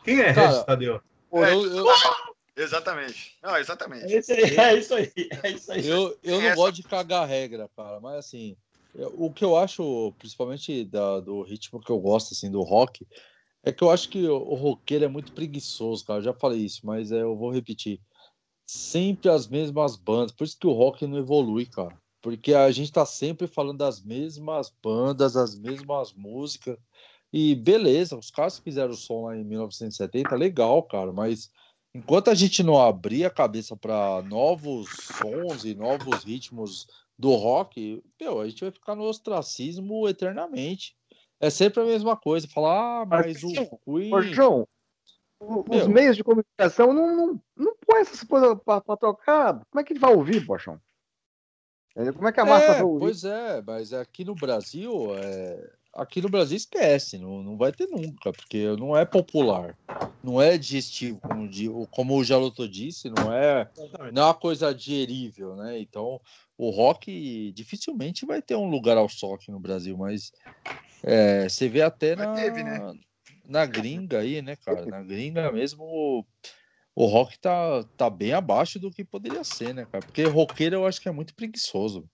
[0.03, 1.01] Quem é Regis Tadeu?
[1.34, 1.85] É, eu, eu,
[2.58, 3.38] Exatamente.
[3.42, 4.06] Não, exatamente.
[4.14, 5.12] É isso aí, é isso aí.
[5.44, 5.88] É isso aí.
[5.88, 8.00] eu, eu não Essa- gosto de cagar regra, cara.
[8.00, 8.58] Mas assim,
[8.96, 13.06] eu- o que eu acho, principalmente da- do ritmo que eu gosto, assim, do rock,
[13.64, 16.20] é que eu acho que o, o roqueiro é muito preguiçoso, cara.
[16.20, 18.02] Eu já falei isso, mas é, eu vou repetir.
[18.66, 20.32] Sempre as mesmas bandas.
[20.32, 21.96] Por isso que o rock não evolui, cara.
[22.22, 26.78] Porque a gente tá sempre falando das mesmas bandas, as mesmas músicas.
[27.32, 31.52] E beleza, os caras que fizeram o som lá em 1970, legal, cara, mas
[31.93, 36.88] enquanto a gente não abrir a cabeça para novos sons e novos ritmos
[37.18, 40.95] do rock, meu, a gente vai ficar no ostracismo eternamente.
[41.39, 43.51] É sempre a mesma coisa, falar, ah, mas o
[43.85, 44.14] Queen.
[44.14, 44.68] Ô, João,
[45.39, 45.89] os Meu.
[45.89, 49.61] meios de comunicação não, não, não põe essas coisas pra tocar.
[49.69, 50.80] Como é que ele vai ouvir, Pochão?
[51.93, 52.99] Como é que a massa É, vai ouvir?
[52.99, 57.88] pois é, mas aqui no Brasil, é, aqui no Brasil esquece, não, não vai ter
[57.88, 59.76] nunca, porque não é popular,
[60.24, 63.69] não é digestivo, como, como o Jaloto disse, não é,
[64.14, 65.80] não é uma coisa digerível, né?
[65.80, 66.22] Então,
[66.57, 70.32] o rock dificilmente vai ter um lugar ao sol aqui no Brasil, mas
[71.03, 72.94] é, você vê até na, teve, né?
[73.45, 74.86] na gringa aí, né, cara?
[74.86, 76.26] Na gringa mesmo, o,
[76.95, 80.03] o rock tá, tá bem abaixo do que poderia ser, né, cara?
[80.03, 82.07] Porque roqueiro eu acho que é muito preguiçoso.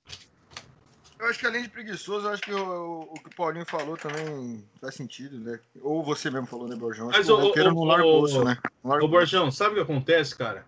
[1.24, 3.96] Eu acho que além de preguiçoso, eu acho que o, o que o Paulinho falou
[3.96, 5.58] também faz sentido, né?
[5.82, 7.08] Ou você mesmo falou, né, Borjão?
[7.10, 8.58] Mas o o- roqueiro o- não larga o- osso, né?
[8.84, 10.66] Larga Ô, o Borjão, sabe o que acontece, cara?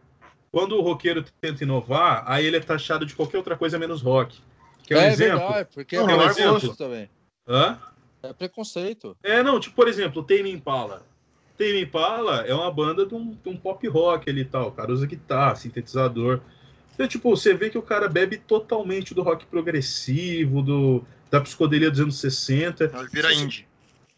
[0.53, 4.39] Quando o roqueiro tenta inovar, aí ele é taxado de qualquer outra coisa menos rock.
[4.87, 5.39] Quer um é exemplo?
[5.39, 6.75] verdade, porque Não, é um exemplo.
[6.77, 7.09] também.
[7.45, 7.77] Hã?
[8.23, 9.17] É preconceito.
[9.21, 11.03] É, não, tipo, por exemplo, o Tame Impala.
[11.57, 14.69] Tame Impala é uma banda de um, de um pop rock ali e tal.
[14.69, 16.39] O cara usa guitarra, sintetizador.
[16.95, 21.91] Então, tipo, você vê que o cara bebe totalmente do rock progressivo, do, da psicodelia
[21.91, 22.85] dos anos 60.
[22.85, 23.67] Então, vira indie.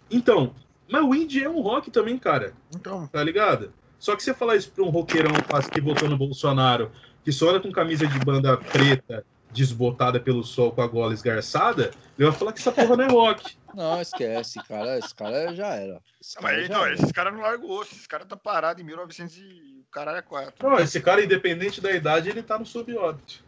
[0.09, 0.55] Então,
[0.87, 2.53] mas o indie é um rock também, cara.
[2.73, 3.73] Então, tá ligado?
[3.99, 6.91] Só que você falar isso pra um roqueirão quase que votou no Bolsonaro,
[7.23, 11.91] que só anda com camisa de banda preta, desbotada pelo sol com a gola esgarçada,
[12.17, 13.57] ele vai falar que essa porra não é rock.
[13.73, 14.99] Não, esquece, cara.
[14.99, 15.99] Esse cara já era.
[16.21, 16.93] Esse cara mas já não, era.
[16.93, 17.93] esses caras não largam o osso.
[17.93, 20.69] Esses caras tá parado em 1900 e caralho é quatro.
[20.69, 23.43] Não, esse cara, independente da idade, ele tá no subóbito.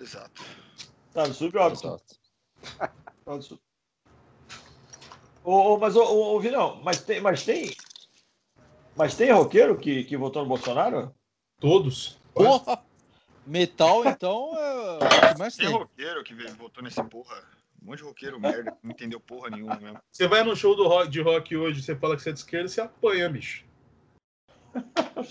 [0.00, 0.42] Exato.
[1.12, 1.86] Tá no subóbito.
[1.86, 2.14] Exato.
[3.24, 3.60] Tá no sub-
[5.42, 6.02] Ô, ô, mas, ô,
[6.34, 7.74] ô, Vinão, mas tem, mas tem.
[8.96, 11.14] Mas tem roqueiro que, que votou no Bolsonaro?
[11.58, 12.18] Todos.
[12.34, 12.82] Porra!
[13.46, 15.74] Metal, então, é o que mais Tem tem.
[15.74, 17.42] roqueiro que veio- votou nesse porra.
[17.82, 19.98] Um monte de roqueiro merda, não entendeu porra nenhuma mesmo.
[20.12, 22.38] Você vai no show do rock, de rock hoje, você fala que você é de
[22.40, 23.64] esquerda, você apanha, bicho.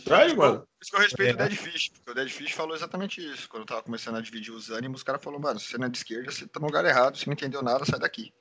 [0.06, 0.60] Sério, mano?
[0.60, 1.34] Por isso que eu respeito É.
[1.34, 3.48] o Dead Fish, porque o Dead Fish falou exatamente isso.
[3.50, 5.88] Quando eu tava começando a dividir os ânimos, os caras falaram, mano, se você não
[5.88, 8.34] é de esquerda, você tá no lugar errado, se não entendeu nada, sai daqui.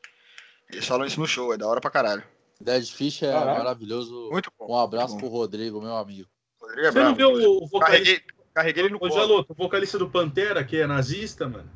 [0.71, 2.23] Eles falam isso no show, é da hora pra caralho.
[2.61, 3.59] Dead Fish é Caralho.
[3.59, 4.29] maravilhoso.
[4.33, 4.73] Muito bom.
[4.73, 5.37] Um abraço muito pro bom.
[5.37, 6.29] Rodrigo, meu amigo.
[6.61, 7.37] Rodrigo é Você não bravo.
[7.39, 8.23] viu o, o vocalista, Carreguei,
[8.53, 9.13] carreguei ele no o colo.
[9.15, 11.71] Jaloto, o vocalista do Pantera, que é nazista, mano?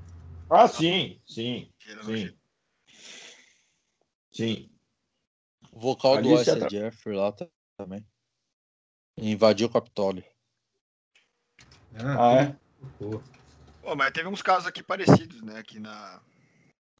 [0.51, 2.35] Ah, sim, sim, Ele sim.
[4.33, 4.71] Sim.
[5.71, 7.47] O vocal do Alice Jeffrey lá tá-
[7.79, 8.05] também.
[9.17, 10.25] Invadiu o Capitólio.
[11.95, 12.57] Ah, é?
[12.99, 13.23] pô.
[13.83, 16.21] Pô, mas teve uns casos aqui parecidos, né, aqui, na...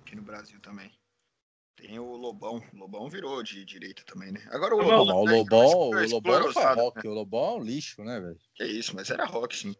[0.01, 0.91] aqui no Brasil também.
[1.77, 2.63] Tem o Lobão.
[2.73, 4.47] O Lobão virou de direita também, né?
[4.51, 5.07] Agora o Não, Lobão.
[5.07, 7.11] Não, mas o tá Lobão, o Lobão esclerosado, rock, né?
[7.11, 8.39] o Lobão é um lixo, né, velho?
[8.55, 9.75] Que isso, mas era rock, sim.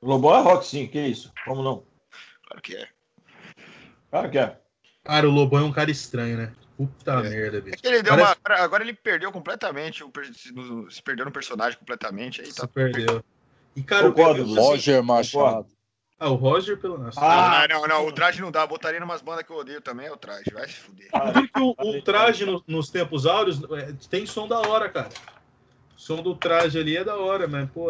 [0.00, 1.32] O Lobão é rock, sim, que isso?
[1.44, 1.84] Como não?
[2.46, 2.88] Claro que é.
[4.10, 4.60] Claro que é.
[5.02, 6.54] Cara, o Lobão é um cara estranho, né?
[6.76, 7.22] Puta É.
[7.22, 7.76] merda, É bicho.
[7.78, 8.56] que ele deu Parece- uma.
[8.56, 10.02] agora- ele perdeu completamente.
[10.04, 10.10] o
[10.90, 12.40] se perdeu no personagem completamente.
[12.40, 12.66] Aí Se tá.
[12.66, 13.22] perdeu.
[13.76, 15.66] E, cara, Concordo, eu- eu- Sim, Roger Machado.
[16.18, 17.20] Ah, o Roger, pelo nossa.
[17.20, 18.06] Ah, não, não, não.
[18.06, 18.66] O traje não dá.
[18.66, 20.06] Botaria em umas bandas que eu odeio também.
[20.06, 20.44] É o traje.
[20.52, 21.08] Vai se fuder.
[21.10, 25.08] Porque o, o traje no- nos tempos áureos é, tem som da hora, cara.
[25.96, 27.88] O som do traje ali é da hora, mas, pô.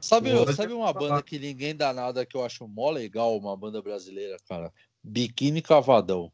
[0.00, 3.56] Sabe, Pô, sabe uma banda que ninguém dá nada que eu acho mó legal, uma
[3.56, 4.70] banda brasileira, cara?
[5.02, 6.30] Biquíni Cavadão.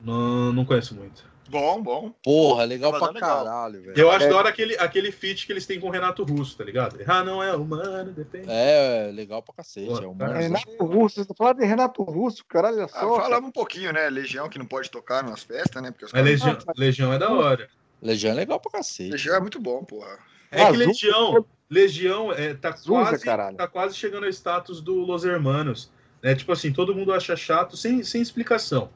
[0.00, 1.28] Não, não conheço muito.
[1.48, 2.14] Bom, bom.
[2.22, 3.44] Porra, legal pra é legal.
[3.44, 3.98] caralho, velho.
[3.98, 4.28] Eu acho É.
[4.28, 6.96] da hora aquele, aquele feat que eles têm com o Renato Russo, tá ligado?
[7.08, 8.46] Ah, não é humano, depende.
[8.48, 9.88] É, legal pra cacete.
[9.88, 12.88] Pô, é um cara, Renato Russo, você tá falando de Renato Russo, caralho, olha Ah,
[12.88, 13.10] só.
[13.14, 13.22] cara.
[13.24, 14.08] falava um pouquinho, né?
[14.08, 15.90] Legião que não pode tocar nas festas, né?
[15.90, 17.68] Porque os caras- Legião, Legião é da hora.
[18.00, 19.10] Legião é legal pra cacete.
[19.10, 20.18] Legião é muito bom, porra.
[20.52, 23.56] É Ah, que Zu- Legião, Legião é, tá, Zusa, quase, caralho.
[23.56, 25.90] tá quase chegando ao status do Los Hermanos.
[26.22, 26.34] Né?
[26.36, 28.88] Tipo assim, todo mundo acha chato sem, sem explicação.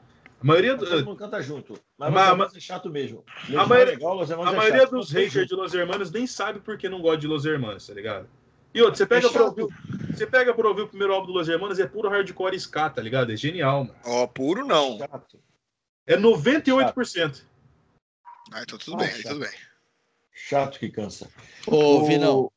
[0.45, 1.73] A maioria, Todo do- mundo canta junto.
[1.97, 3.23] Mas, Mas- mas, é chato mesmo.
[3.45, 4.91] Legião maioria- é legal, Los Hermanos a é maioria chato.
[4.91, 7.93] dos haters de Los Hermanos nem sabe por que não gosta de Los Hermanos, tá
[7.95, 8.29] ligado?
[8.71, 9.59] E outro, você pega, É pra chato.
[9.59, 9.75] ouvir,
[10.15, 13.01] você pega pra ouvir o primeiro álbum do Los Hermanos, é puro hardcore ska, tá
[13.01, 13.31] ligado?
[13.31, 13.95] É genial, mano.
[14.05, 14.99] Ó, puro não.
[14.99, 15.39] Chato.
[16.05, 17.43] É 98%.
[18.53, 19.31] Ah, então tudo Ah, bem, aí chato.
[19.33, 19.53] tudo bem.
[20.31, 21.27] Chato que cansa.
[21.65, 22.51] Ô, O- Vinão,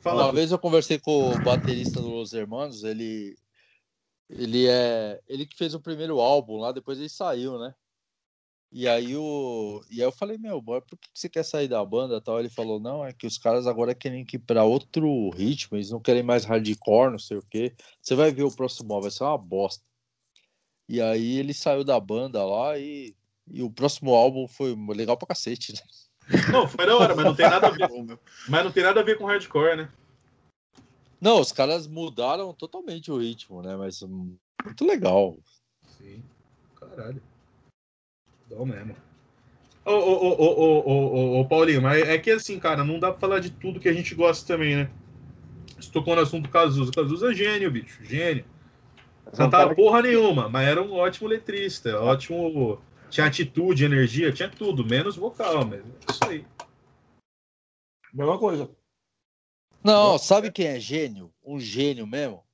[0.00, 3.36] Fala, uma vez eu conversei com o baterista do Los Hermanos, ele.
[4.32, 5.20] Ele é.
[5.28, 7.74] Ele que fez o primeiro álbum lá, depois ele saiu, né?
[8.74, 11.68] E aí, o, e aí eu falei, meu, boy, por que que você quer sair
[11.68, 12.40] da banda tal?
[12.40, 16.00] Ele falou, não, é que os caras agora querem ir pra outro ritmo, eles não
[16.00, 17.74] querem mais hardcore, não sei o quê.
[18.00, 19.84] Você vai ver o próximo álbum, vai ser uma bosta.
[20.88, 23.14] E aí ele saiu da banda lá e,
[23.46, 25.80] e o próximo álbum foi legal pra cacete, né?
[26.50, 27.90] Não, foi da hora, mas não tem nada a ver,
[28.48, 29.92] mas não tem nada a ver com hardcore, né?
[31.22, 33.76] Não, os caras mudaram totalmente o ritmo, né?
[33.76, 35.38] Mas hum, muito legal.
[35.96, 36.20] Sim.
[36.74, 37.22] Caralho.
[38.50, 38.96] Dá mesmo.
[39.84, 42.98] Ô, ô, ô, ô, ô, ô, ô, ô, Paulinho, mas é que assim, cara, não
[42.98, 44.90] dá pra falar de tudo que a gente gosta também, né?
[45.76, 46.90] Você tocou no assunto do Cazuza.
[46.90, 48.04] Cazuza é gênio, bicho.
[48.04, 48.44] Gênio.
[49.24, 52.00] É Cantava cara que- porra nenhuma, mas era um ótimo letrista.
[52.00, 52.82] Ótimo.
[53.08, 56.44] Tinha atitude, energia, tinha tudo, menos vocal, mas é isso aí.
[58.12, 58.68] Mesma coisa.
[59.82, 61.32] Não, sabe quem é gênio?
[61.44, 62.44] Um gênio mesmo?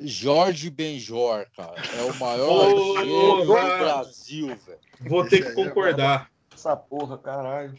[0.00, 1.74] Jorge Benjor, cara.
[1.98, 2.70] É o maior
[3.00, 3.78] gênio do cara.
[3.78, 4.78] Brasil, velho.
[5.00, 6.30] Vou ter que é concordar.
[6.54, 7.74] Essa porra, caralho.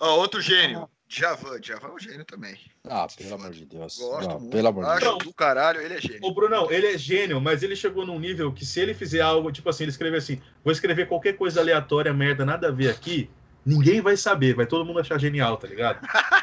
[0.00, 0.88] Ó, outro gênio.
[1.08, 1.60] Djavan.
[1.60, 2.58] Djavan é um gênio também.
[2.84, 3.98] Ah, pelo amor de Deus.
[3.98, 4.52] Gosto Não, muito.
[4.52, 5.18] pelo amor de Acho Deus.
[5.18, 6.20] do caralho, ele é gênio.
[6.24, 9.52] Ô, Brunão, ele é gênio, mas ele chegou num nível que se ele fizer algo,
[9.52, 13.30] tipo assim, ele escrever assim, vou escrever qualquer coisa aleatória, merda, nada a ver aqui,
[13.66, 16.00] ninguém vai saber, vai todo mundo achar genial, tá ligado?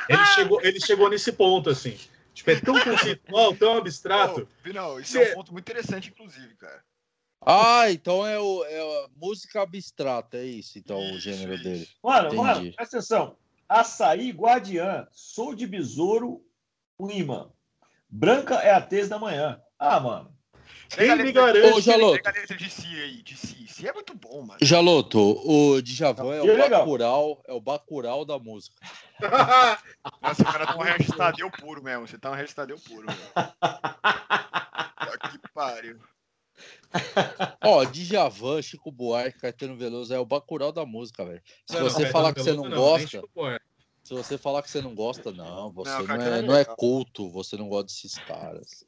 [0.09, 1.97] Ele chegou, ele chegou nesse ponto, assim.
[2.33, 4.47] Tipo, é tão conceitual, tão abstrato.
[4.63, 6.83] Pô, não, isso Cê- é um ponto muito interessante, inclusive, cara.
[7.45, 11.63] Ah, então é, o, é a música abstrata, é isso, então, o Isso, gênero isso.
[11.63, 11.87] dele.
[12.03, 12.41] Mano, Entendi.
[12.41, 13.37] mano, presta atenção.
[13.67, 16.45] Açaí Guardiã, sou de besouro,
[16.99, 17.51] um imã.
[18.09, 19.61] Branca é a tez da manhã.
[19.77, 20.32] Ah, mano.
[20.89, 21.81] Quem me Ô, garante?
[21.81, 22.23] Jaloto.
[22.23, 23.67] Pega a letra de si aí, de si.
[23.67, 24.59] Si é muito bom, mano.
[24.61, 26.81] Jaloto, o Djavan é o legal.
[26.81, 28.75] Bacurau, é o Bacurau da música.
[30.21, 32.07] Nossa, o cara tá um registadeu puro mesmo.
[32.07, 33.19] Você tá um registadeu puro, velho.
[35.31, 35.99] Que pariu.
[37.63, 41.41] Ó, Djavan, Chico Buarque, Caetano Veloso é o Bacurau da música, velho.
[41.65, 43.21] Se Não, você não, falar Caetano que você não nem gosta.
[44.03, 47.29] Se você falar que você não gosta, não, você Não, não, é, não é culto,
[47.29, 48.85] você não gosta desses caras.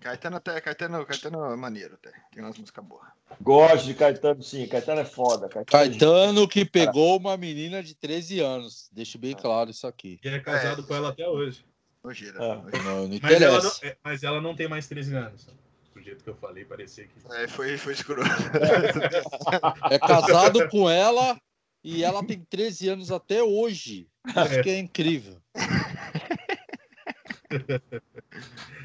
[0.00, 2.10] Caetano até, Caetano, Caetano é maneiro até.
[2.32, 3.06] Tem umas músicas boas.
[3.40, 4.66] Gosto de Caetano, sim.
[4.66, 5.48] Caetano é foda.
[5.48, 8.88] Caetano, é Caetano que pegou uma menina de 13 anos.
[8.92, 10.18] Deixo bem claro isso aqui.
[10.24, 10.86] E é casado É.
[10.86, 11.64] com ela até hoje.
[12.02, 12.38] Nojeira.
[12.40, 12.56] Ah.
[12.56, 12.84] nojeira.
[12.84, 15.46] Não, não Mas ela, não, é, mas ela não tem mais 13 anos.
[15.94, 17.12] Do jeito que eu falei, parecia que.
[17.34, 18.28] É, foi, foi escroto.
[19.90, 21.40] É casado com ela
[21.82, 24.08] e ela tem 13 anos até hoje.
[24.26, 24.62] Isso É.
[24.62, 25.36] que é incrível.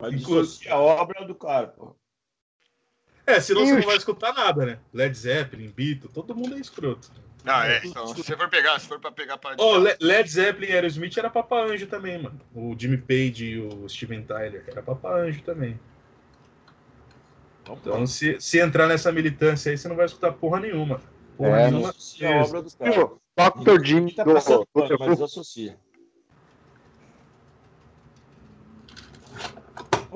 [0.00, 1.94] Mas Inclusive- a obra do cara, pô.
[3.26, 4.78] É, senão você não vai escutar nada, né?
[4.92, 7.10] Led Zeppelin, Beatles, todo mundo é escroto.
[7.44, 7.80] Não, é.
[7.84, 9.52] Então, se você for pegar, se for pra pegar pra.
[9.54, 12.40] Le- Led Zeppelin e Aerosmith era Papa Anjo também, mano.
[12.54, 15.78] O Jimmy Page e o Steven Tyler era Papa Anjo também.
[17.68, 21.00] Então, se, se entrar nessa militância aí, você não vai escutar porra nenhuma.
[21.36, 21.92] Porra É, nenhuma.
[21.92, 22.90] Dissocia a obra do cara.
[22.92, 23.20] Viu?
[23.36, 23.84] Dr.
[23.84, 25.76] Jim Tá do, passando do, pano, mas associa.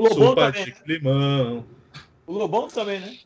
[0.01, 0.65] O Lobão também, né?
[0.65, 1.67] Simpático, limão.
[2.27, 3.19] O Lobão também, né?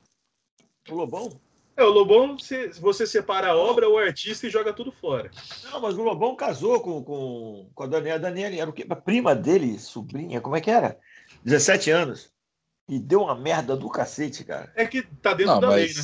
[0.89, 1.41] O Lobão?
[1.77, 5.31] É, o Lobão, você, você separa a obra, o artista e joga tudo fora.
[5.65, 8.17] Não, mas o Lobão casou com, com, com a Daniela.
[8.17, 8.85] A Daniela era o quê?
[8.89, 10.99] A prima dele, sobrinha, como é que era?
[11.45, 12.33] 17 anos.
[12.89, 14.73] E deu uma merda do cacete, cara.
[14.75, 16.03] É que tá dentro Não, da lei, né?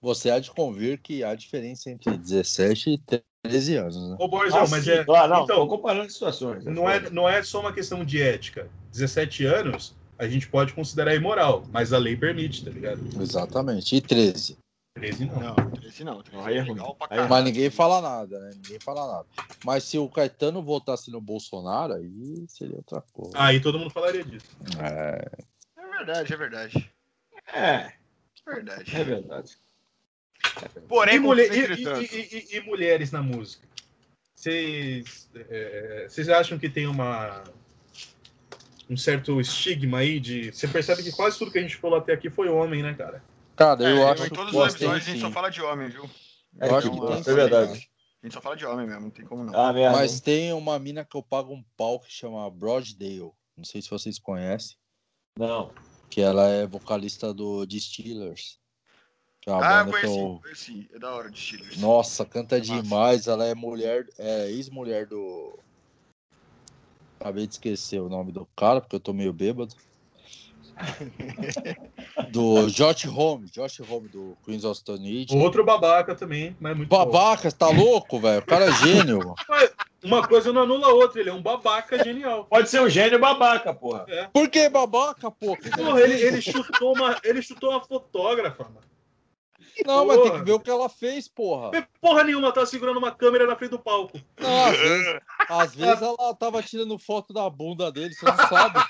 [0.00, 2.98] você há de convir que há diferença entre 17 e
[3.44, 4.16] 13 anos, né?
[4.18, 5.04] Ô, Borzão, Ah, mas sim, é.
[5.04, 6.64] claro, não, então, tô comparando situações.
[6.64, 8.68] não é, não é só uma questão de ética.
[8.90, 13.00] 17 anos, a gente pode considerar imoral, mas a lei permite, tá ligado?
[13.20, 13.94] Exatamente.
[13.96, 14.56] E 13.
[14.94, 15.40] 13 não.
[15.40, 16.22] Não, 13 não.
[16.22, 17.28] 13 Aí é é legal pra é caralho.
[17.28, 18.50] Mas ninguém fala nada, né?
[18.54, 19.26] Ninguém fala nada.
[19.64, 23.32] Mas se o Caetano votasse no Bolsonaro, aí seria outra coisa.
[23.34, 24.46] Aí todo mundo falaria disso.
[24.80, 25.28] É,
[25.76, 26.90] É verdade, é verdade.
[27.52, 27.92] É,
[28.46, 28.96] É verdade.
[28.96, 29.58] é verdade.
[30.88, 33.66] Porém, E, mulher- e- e- e- e- e mulheres na música?
[34.34, 37.42] Vocês é, vocês acham que tem uma
[38.88, 40.52] um certo estigma aí de.
[40.52, 43.22] Você percebe que quase tudo que a gente falou até aqui foi homem, né, cara?
[43.56, 45.88] Cara, eu é, acho em que todos os episódios a gente só fala de homem,
[45.88, 46.08] viu?
[46.60, 47.90] É, Eu acho que tem é verdade.
[48.22, 49.54] A gente só fala de homem mesmo, não tem como não.
[49.54, 49.72] Ah.
[49.92, 53.32] Mas tem uma mina que eu pago um pau que chama Broaddale.
[53.56, 54.76] Não sei se vocês conhecem.
[55.38, 55.72] Não.
[56.10, 58.58] Que ela é vocalista do The Steelers.
[59.33, 60.40] Que é uma Ah, eu que conheci, eu...
[60.42, 60.90] conheci.
[60.94, 61.76] É da hora de Steelers.
[61.78, 62.82] Nossa, canta Massa.
[62.82, 63.26] demais.
[63.26, 65.58] Ela é mulher, é ex-mulher do.
[67.20, 69.74] Acabei de esquecer o nome do cara, porque eu tô meio bêbado.
[72.30, 75.36] Do Josh Home, Josh Home do Queens of Stone Age.
[75.36, 76.96] Outro babaca também, mas muito bom.
[76.96, 78.40] Babaca, tá louco, velho?
[78.40, 79.18] O cara é gênio.
[79.18, 79.34] mano.
[80.02, 82.44] Uma coisa não anula a outra, ele é um babaca genial.
[82.44, 84.04] Pode ser um gênio babaca, porra.
[84.34, 88.93] Por que babaca, que Porra, ele, ele chutou uma, ele chutou uma fotógrafa, mano.
[89.86, 90.38] Não, mas tem porra.
[90.38, 91.88] que ver o que ela fez, porra.
[92.00, 94.20] Porra nenhuma, tá segurando uma câmera na frente do palco.
[94.38, 98.78] Não, às vezes, às vezes ela tava tirando foto da bunda dele, você não sabe.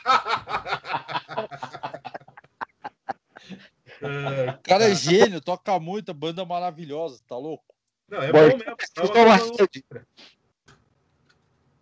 [4.01, 7.75] É, O cara é gênio, toca muito, banda maravilhosa, tá louco?
[8.09, 8.73] não, é Boy, bom mesmo.
[8.73, 8.77] É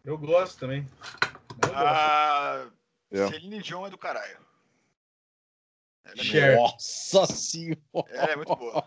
[0.04, 0.86] eu gosto também.
[1.62, 1.76] Eu gosto.
[1.76, 2.66] A
[3.10, 3.26] É.
[3.28, 4.38] Celine Dion é do caralho.
[6.16, 6.56] É, Cher.
[6.56, 7.78] Nossa senhora.
[8.10, 8.84] ela é muito boa.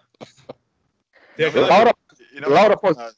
[1.33, 1.93] Aquela- Laura,
[2.47, 2.97] Laura é pode.
[2.97, 3.15] nada.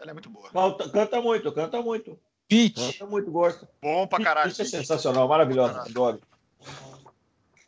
[0.00, 0.50] Ela é muito boa.
[0.50, 2.18] Canta, canta muito, canta muito.
[2.48, 2.92] Pete.
[2.92, 3.66] Canta muito, gosto.
[3.80, 4.50] Bom pra caralho.
[4.50, 5.78] Isso é sensacional, maravilhoso.
[5.78, 6.20] Adoro.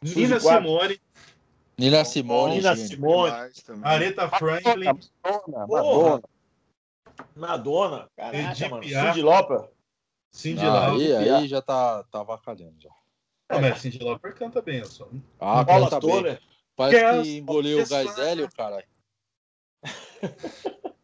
[0.03, 0.39] Nina.
[0.39, 1.01] Simone,
[1.79, 2.57] Nina Simone.
[2.57, 2.77] Nina.
[2.77, 3.33] Simone.
[3.83, 5.67] Aretha Franklin, Madonna.
[5.67, 6.23] Madonna.
[7.35, 8.11] Madonna.
[8.17, 8.83] Caraca, mano.
[8.83, 9.69] Cyndi Lauper.
[10.31, 11.19] Cindy Lauper.
[11.21, 12.91] aí, aí já tá, tá avacalhando já.
[13.51, 15.09] Não, mas Cindy Lauper canta bem, eu só.
[15.39, 16.11] Ah, Paula canta bem.
[16.11, 16.43] Toller.
[16.77, 18.85] Parece Que que engoliu o gás hélio, cara.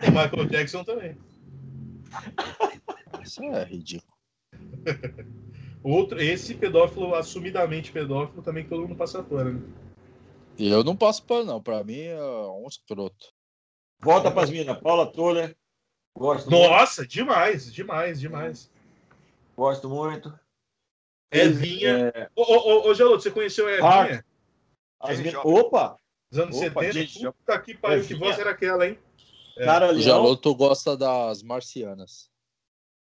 [0.00, 1.18] O Michael Jackson também.
[3.20, 4.12] Isso é ridículo.
[5.82, 9.60] Outro, esse pedófilo, assumidamente pedófilo, também que todo mundo passa fora, né?
[10.58, 11.62] Eu não passo pano, não.
[11.62, 13.32] Pra mim é um escroto.
[14.00, 14.78] Volta pras minas.
[14.78, 15.56] Paula Toller.
[16.16, 16.68] Gosto muito.
[16.68, 18.70] Nossa, demais, demais, demais.
[19.56, 20.36] Gosto muito.
[21.30, 22.12] Evinha.
[22.14, 23.72] É, Ô, ô, ô, Geloto, você conheceu a.
[24.02, 24.24] Evinha?
[25.30, 25.52] Joplin.
[25.60, 25.96] Opa!
[26.30, 26.92] Dos anos Opa, 70?
[26.92, 28.98] gente, já- Puta que pariu, que voz era aquela, hein?
[29.56, 29.64] É.
[29.64, 30.00] Cara O.
[30.00, 32.30] Jaloto gosta das marcianas.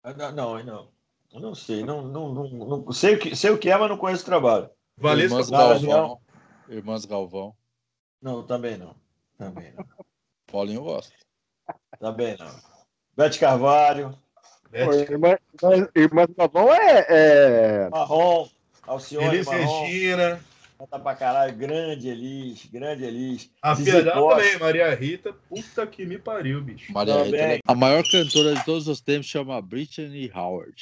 [0.03, 0.89] Ah, Não, não, não.
[1.33, 1.83] Eu Não sei.
[1.85, 4.27] Não, não, não, não- sei, o que, sei o que é, mas não conheço o
[4.27, 4.71] trabalho.
[4.97, 5.51] Valesca Irmãs.
[5.51, 6.21] Galvão.
[6.69, 7.57] Irmãs Galvão.
[8.23, 8.95] Não, também não.
[9.37, 9.85] Também não.
[10.47, 11.13] Paulinho gosta.
[11.99, 12.55] Também não.
[13.17, 14.17] Bete Carvalho.
[14.85, 17.89] Pô, Irmã, irmã, irmã Galvão é, é.
[17.91, 18.49] Marrom.
[18.87, 19.83] Alcione Elis Marrom.
[19.87, 20.41] Regina.
[20.79, 21.57] Canta pra caralho.
[21.57, 23.51] Grande Elis, grande Elis.
[23.63, 23.85] A Boss.
[23.85, 25.33] também, Maria Rita.
[25.49, 26.93] Puta que me pariu, bicho.
[26.93, 27.53] Maria Também.
[27.57, 30.75] Rita, a maior cantora de todos os tempos chama Britney Howard.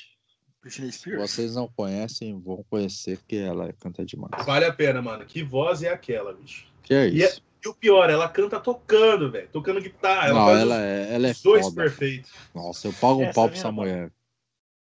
[0.63, 1.31] Britney Se Spears.
[1.31, 4.31] vocês não conhecem, vão conhecer, porque ela canta demais.
[4.47, 5.25] Vale a pena, mano.
[5.27, 6.67] Que voz é aquela, bicho?
[6.83, 7.43] Que é E é- isso?
[7.65, 9.49] E o pior, ela canta tocando, velho.
[9.51, 10.29] Tocando guitarra.
[10.29, 11.77] Ela não, faz ela os é, ela é dois foda.
[11.77, 12.33] perfeitos.
[12.55, 13.91] Nossa, eu pago um Essa pau pra mina, essa mano.
[13.91, 14.13] mulher.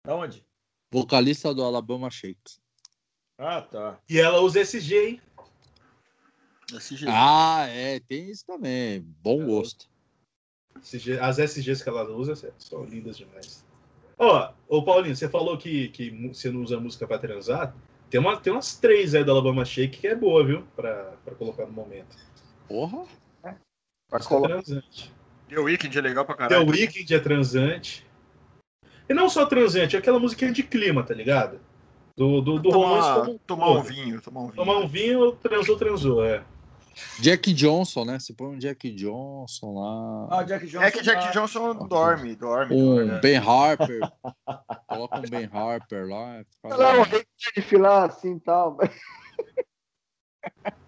[0.06, 0.46] Da onde?
[0.92, 2.60] Vocalista do Alabama Shakes.
[3.38, 4.00] Ah, tá.
[4.10, 5.22] E ela usa SG, hein?
[6.80, 7.06] Jeito.
[7.10, 9.02] Ah, é, tem isso também.
[9.22, 9.88] Bom É, gosto.
[10.82, 13.64] SG as SGs que ela usa são lindas demais.
[14.18, 17.76] Ó, ô Paulinho, você falou que, que você não usa música pra transar.
[18.10, 20.64] Tem, uma, tem umas três aí do Alabama Shake que é boa, viu?
[20.76, 22.16] Pra, pra colocar no momento.
[22.68, 23.06] Porra.
[23.42, 25.14] Pra Música colo- transante.
[25.50, 26.70] The Weeknd é legal pra The caralho.
[26.72, 28.06] Weeknd é transante.
[29.08, 31.60] E não só transante, é aquela musiquinha de clima, tá ligado?
[32.18, 34.56] Do, do, do romance tomar, como- tomar um vinho, tomar um vinho.
[34.56, 36.44] Tomar um vinho, transou, transou, é.
[37.20, 38.18] Jack Johnson, né?
[38.18, 40.40] Você põe um Jack Johnson lá.
[40.40, 40.86] Ah, Jack Johnson.
[40.86, 41.32] É que Jack tá.
[41.32, 42.74] Johnson dorme, dorme.
[42.74, 43.20] um dorme.
[43.20, 44.00] Ben Harper.
[44.88, 46.42] Coloca um Ben Harper lá.
[46.62, 47.24] fica Não, tem
[47.54, 48.78] que filar assim e tal.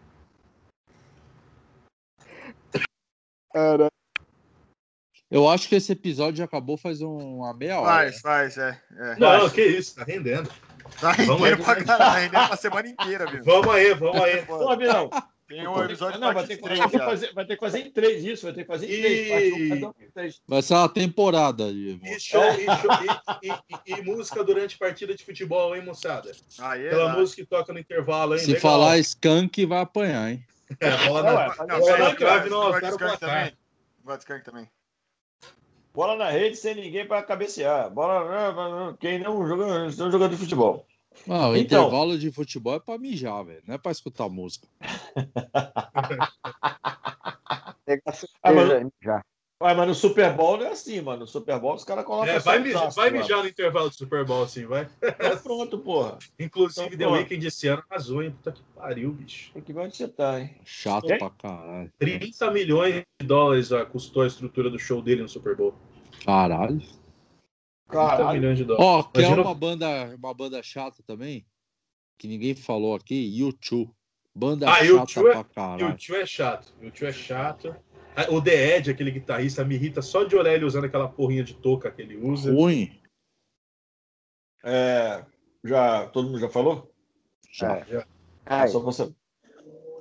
[3.57, 3.87] Cara,
[5.31, 7.91] Eu acho que esse episódio já acabou faz um- uma meia hora.
[7.91, 8.79] Faz, faz, é.
[8.97, 9.15] é.
[9.17, 10.47] Não, que isso, tá rendendo.
[11.01, 11.63] Tá Vamos rendendo aí.
[11.65, 13.43] pra caralho, rendendo pra semana inteira, viu?
[13.43, 14.45] Vamos aí, vamos aí.
[14.45, 15.09] Pô, Abelão.
[15.49, 17.79] Tem um episódio não, vai ter, que- três vai, ter fazer, vai ter que fazer
[17.79, 19.79] em três isso, vai ter que fazer em E- três.
[19.81, 20.41] dois, três.
[20.47, 21.99] Vai ser uma temporada, irmão.
[22.05, 26.31] E, show, e, show- e- e- e música durante partida de futebol, hein, moçada?
[26.59, 27.19] Aí, Aquela exato.
[27.19, 28.39] música que toca no intervalo, hein?
[28.39, 28.61] Se Legal.
[28.61, 30.45] falar skunk, vai apanhar, hein?
[30.79, 33.53] É, bola Não, na, Não, Bola trave, você não, quero placar.
[34.43, 34.69] também?
[35.93, 37.89] Bola na rede sem ninguém para cabecear.
[37.89, 38.95] Bola.
[38.99, 40.85] Quem não joga, estão jogando de futebol.
[41.25, 41.83] Não, o Então.
[41.85, 43.63] intervalo de futebol é pra mijar, velho.
[43.67, 44.67] Não é pra escutar música.
[47.85, 48.13] pegar
[48.43, 48.85] Ah, cerveja
[49.61, 49.69] já.
[49.69, 51.21] Ah, mas no Super Bowl não é assim, mano.
[51.21, 52.33] No Super Bowl os caras colocam.
[52.33, 54.87] É, vai, mijar, vai mijar no intervalo do Super Bowl, assim, vai.
[55.01, 56.17] Então pronto, porra.
[56.39, 57.17] Inclusive, Então, The.
[57.17, 58.31] Weeknd esse ano arrasou, hein?
[58.31, 59.51] Puta que pariu, bicho.
[59.53, 60.55] Tem que ver onde você tá, hein?
[60.63, 61.17] Chato Quem?
[61.17, 61.91] pra caralho.
[61.97, 65.73] 30 milhões de dólares ó, custou a estrutura do show dele no Super Bowl.
[66.25, 66.77] Caralho.
[66.79, 66.97] 30
[67.89, 68.39] Caralho.
[68.39, 68.85] milhões de dólares.
[68.85, 71.45] Ó, quer Imagina- uma banda, uma banda chata também?
[72.19, 73.15] Que ninguém falou aqui?
[73.37, 73.91] YouTube.
[74.35, 75.97] Banda Ah, chata U2 é- pra o caralho.
[75.97, 76.71] tio é chato.
[76.81, 77.75] E tio é chato.
[78.31, 81.53] O The Ed, aquele guitarrista, me irrita só de olhar ele usando aquela porrinha de
[81.53, 82.51] touca que ele usa.
[82.51, 82.99] Ruim.
[84.63, 85.23] É,
[85.63, 86.91] já, todo mundo já falou?
[87.51, 87.77] Já.
[87.77, 88.05] É.
[88.45, 89.13] Ai, Só você.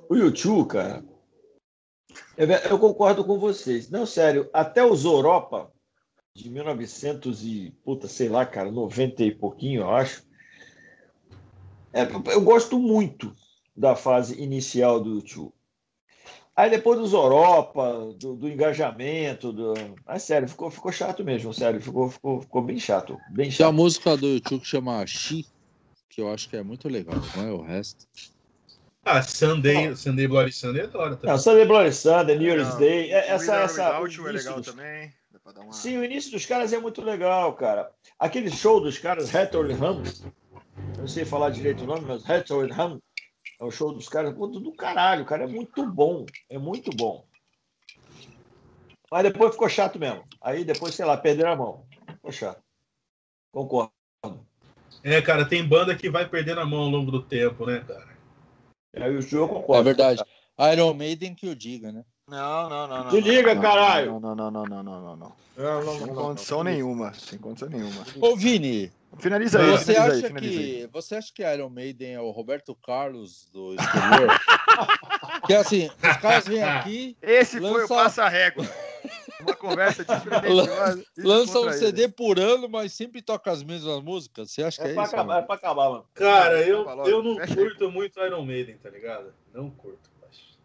[0.09, 1.03] O YouTube, cara.
[2.35, 3.89] Eu, eu concordo com vocês.
[3.89, 5.71] Não, sério, até os Europa,
[6.33, 10.25] de 1900 e, puta, sei lá, cara, 90 e pouquinho, eu acho.
[11.91, 13.35] É, eu gosto muito
[13.75, 15.53] da fase inicial do YouTube.
[16.57, 19.75] Aí depois dos Europa, do, do engajamento, do.
[20.07, 23.15] Ah, sério, ficou, ficou chato mesmo, sério, ficou, ficou, ficou bem chato.
[23.29, 23.73] Bem Tem a chato.
[23.73, 25.45] música do YouTube que chama She,
[26.09, 28.07] que eu acho que é muito legal, não é o resto.
[29.05, 31.29] Ah, Sunday, Sunday Bloody Sunday é da hora também.
[31.31, 34.55] Não, Sunday Bloody Sunday, New Year's Não, Day, é- essa, essa, o é início legal
[34.55, 35.13] dos- também.
[35.31, 35.71] Dá pra dar uma...
[35.73, 37.91] Sim, o início dos caras é muito legal, cara.
[38.17, 40.01] Aquele show dos caras, Hathaway Ham,
[40.95, 42.97] eu não sei falar direito o nome, mas Hathaway Ham,
[43.59, 47.25] é o show dos caras, pô, do caralho, cara, é muito bom, é muito bom.
[49.09, 50.23] Mas depois ficou chato mesmo.
[50.41, 51.85] Aí depois, sei lá, perderam a mão.
[52.07, 52.61] Ficou chato.
[53.53, 53.91] Concordo.
[55.03, 58.17] É, cara, tem banda que vai perdendo a mão ao longo do tempo, né, cara?
[58.95, 59.81] Aí o jogo concordo.
[59.81, 60.23] É verdade.
[60.73, 62.03] Iron Maiden que eu diga, né?
[62.27, 63.11] Não, não, não, não.
[63.11, 64.19] Se liga, não, caralho!
[64.19, 65.35] Não, não, não, não, não, não, não, não.
[65.55, 66.63] Não, não, Sem não, condição não.
[66.65, 67.13] nenhuma.
[67.13, 68.05] Sem condição nenhuma.
[68.19, 70.65] Ô, Vini, Finaliza aí, você finaliza aí, acha, finaliza aí.
[70.81, 74.39] que, você acha que Iron Maiden é o Roberto Carlos do exterior?
[75.47, 78.65] que assim, os caras vêm aqui, Esse foi o Lança- passa-régua.
[79.39, 81.05] Uma conversa despretensiosa.
[81.17, 81.71] lançam um.
[81.73, 84.51] CD por ano, mas sempre toca as mesmas músicas.
[84.51, 85.13] Você acha que É é, pra isso?
[85.15, 85.39] acabar, mano?
[85.39, 86.05] é pra acabar, mano.
[86.13, 87.55] Cara, eu, eu não aí.
[87.55, 89.33] curto muito Iron Maiden, tá ligado?
[89.53, 90.09] Não curto.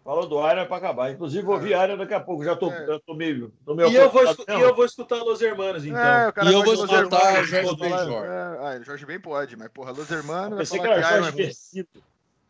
[0.04, 1.12] Falou do Iron é pra acabar.
[1.12, 2.42] Inclusive, vou ouvir Iron daqui a pouco.
[2.44, 2.86] Já tô, É.
[2.86, 3.52] já tô meio.
[3.64, 5.96] Tô meio E eu, vou, e eu vou escutar Los Hermanos, então.
[5.98, 8.24] É, o E eu vou de Los escutar Hermanos, Jorge falar- Benjor.
[8.24, 11.32] é, Ah, Jorge Ben pode, mas porra, Los Hermanos vai Pensei que era Jorge é.
[11.32, 12.02] Versito.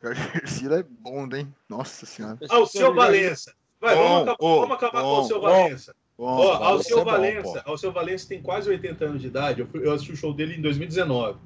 [0.02, 1.54] Jorge Versilo é bom, hein?
[1.68, 2.38] Nossa senhora.
[2.48, 3.52] Alceu Valença.
[3.80, 5.40] Vai, Bom, vamos, acabar, bom, vamos acabar com o bom, bom.
[5.40, 5.94] Valença.
[6.16, 7.62] Bom, Ó, Valença Alceu é bom, Valença.
[7.64, 7.70] pô.
[7.70, 9.60] Alceu Valença tem quase 80 anos de idade.
[9.60, 11.38] Eu, fui- eu assisti o show dele em 2019.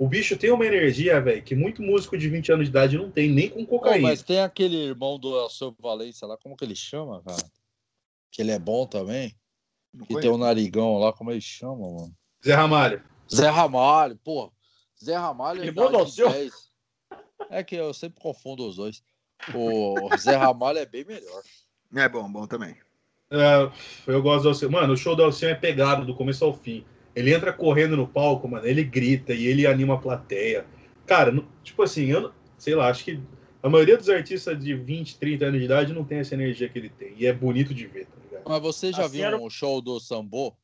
[0.00, 3.10] O bicho tem uma energia, velho, que muito músico de 20 anos de idade não
[3.10, 4.08] tem, nem com cocaína.
[4.08, 7.44] mas tem aquele irmão do Alceu Valência lá, como que ele chama, cara?
[8.32, 9.36] Que ele é bom também.
[9.92, 10.22] não Que conheço.
[10.22, 12.16] tem um narigão lá, como ele chama, mano?
[12.42, 13.04] Zé Ramalho.
[13.30, 14.50] Zé Ramalho, pô.
[15.04, 16.30] Zé Ramalho é Irmão do idade Alceu?
[16.30, 16.52] 10.
[17.50, 19.02] É que eu sempre confundo os dois.
[19.54, 21.42] O Zé Ramalho é bem melhor.
[21.94, 22.74] É bom, bom também.
[23.30, 23.70] É,
[24.06, 24.70] eu gosto do Alceu.
[24.70, 26.86] Mano, o show do Alceu é pegado do começo ao fim.
[27.14, 30.64] Ele entra correndo no palco, mano, ele grita e ele anima a plateia.
[31.06, 33.20] Cara, não- tipo assim, eu sei lá, acho que
[33.62, 36.78] a maioria dos artistas de 20, 30 anos de idade não tem essa energia que
[36.78, 37.14] ele tem.
[37.16, 38.42] E é bonito de ver, tá ligado?
[38.48, 40.56] Mas você já Assim viu era- um show do Sambo?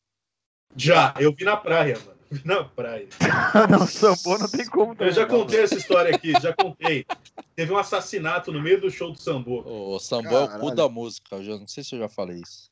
[0.76, 2.16] Já, eu vi na praia, mano.
[2.30, 3.08] Vi na praia.
[3.70, 7.06] não, sambô não tem como Eu também, já não, contei essa história aqui, já contei.
[7.54, 9.62] Teve um assassinato no meio do show do Sambo.
[9.66, 10.74] O Sambo é o cu Caralho.
[10.74, 11.36] da música.
[11.36, 12.70] Eu já não sei se eu já falei isso.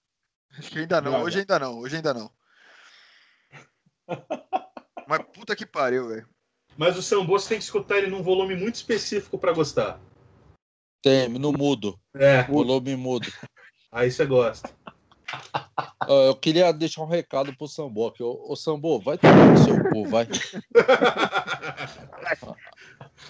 [0.59, 2.31] Acho que ainda não, Não, hoje ainda não, hoje ainda não.
[5.06, 6.26] Mas puta que pariu, velho.
[6.76, 10.01] Mas o Sambo você tem que escutar ele num volume muito específico pra gostar.
[11.02, 12.01] Tem, no mudo.
[12.14, 13.31] É, Volume mudo.
[13.93, 14.70] aí você gosta.
[16.09, 18.22] Eu queria deixar um recado pro Sambo aqui.
[18.22, 20.26] Ô Sambo, vai tomar no seu cu, vai.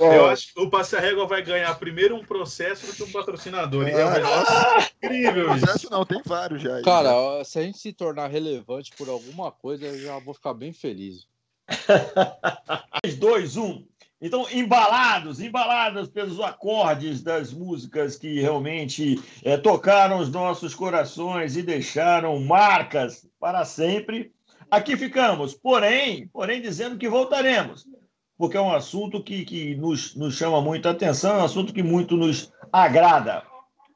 [0.01, 3.03] Ó, Eu acho que o Passe a Régua vai ganhar primeiro um processo do que
[3.03, 3.87] um patrocinador.
[3.89, 4.15] E é um Ah.
[4.15, 5.45] negócio incrível.
[5.47, 6.77] Processo não, tem vários já.
[6.77, 7.15] aí, Cara, né?
[7.15, 10.73] ó, se a gente se tornar relevante por alguma coisa, eu já vou ficar bem
[10.73, 11.27] feliz.
[13.03, 13.87] 3, 2, 1.
[14.21, 21.63] Então, embalados, embalados pelos acordes das músicas que realmente eh, tocaram os nossos corações e
[21.63, 24.33] deixaram marcas para sempre.
[24.71, 27.87] Aqui ficamos, porém, porém dizendo que voltaremos,
[28.37, 31.83] porque é um assunto que, que nos, nos chama muita atenção, é um assunto que
[31.83, 33.43] muito nos agrada.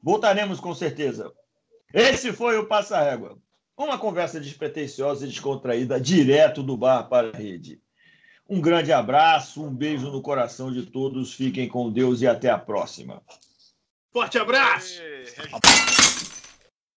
[0.03, 1.33] Voltaremos com certeza.
[1.93, 3.39] Esse foi o Passa Régua.
[3.77, 7.81] Uma conversa despretensiosa e descontraída direto do bar para a rede.
[8.49, 11.35] Um grande abraço, um beijo no coração de todos.
[11.35, 13.23] Fiquem com Deus e até a próxima.
[14.11, 15.03] Forte abraço!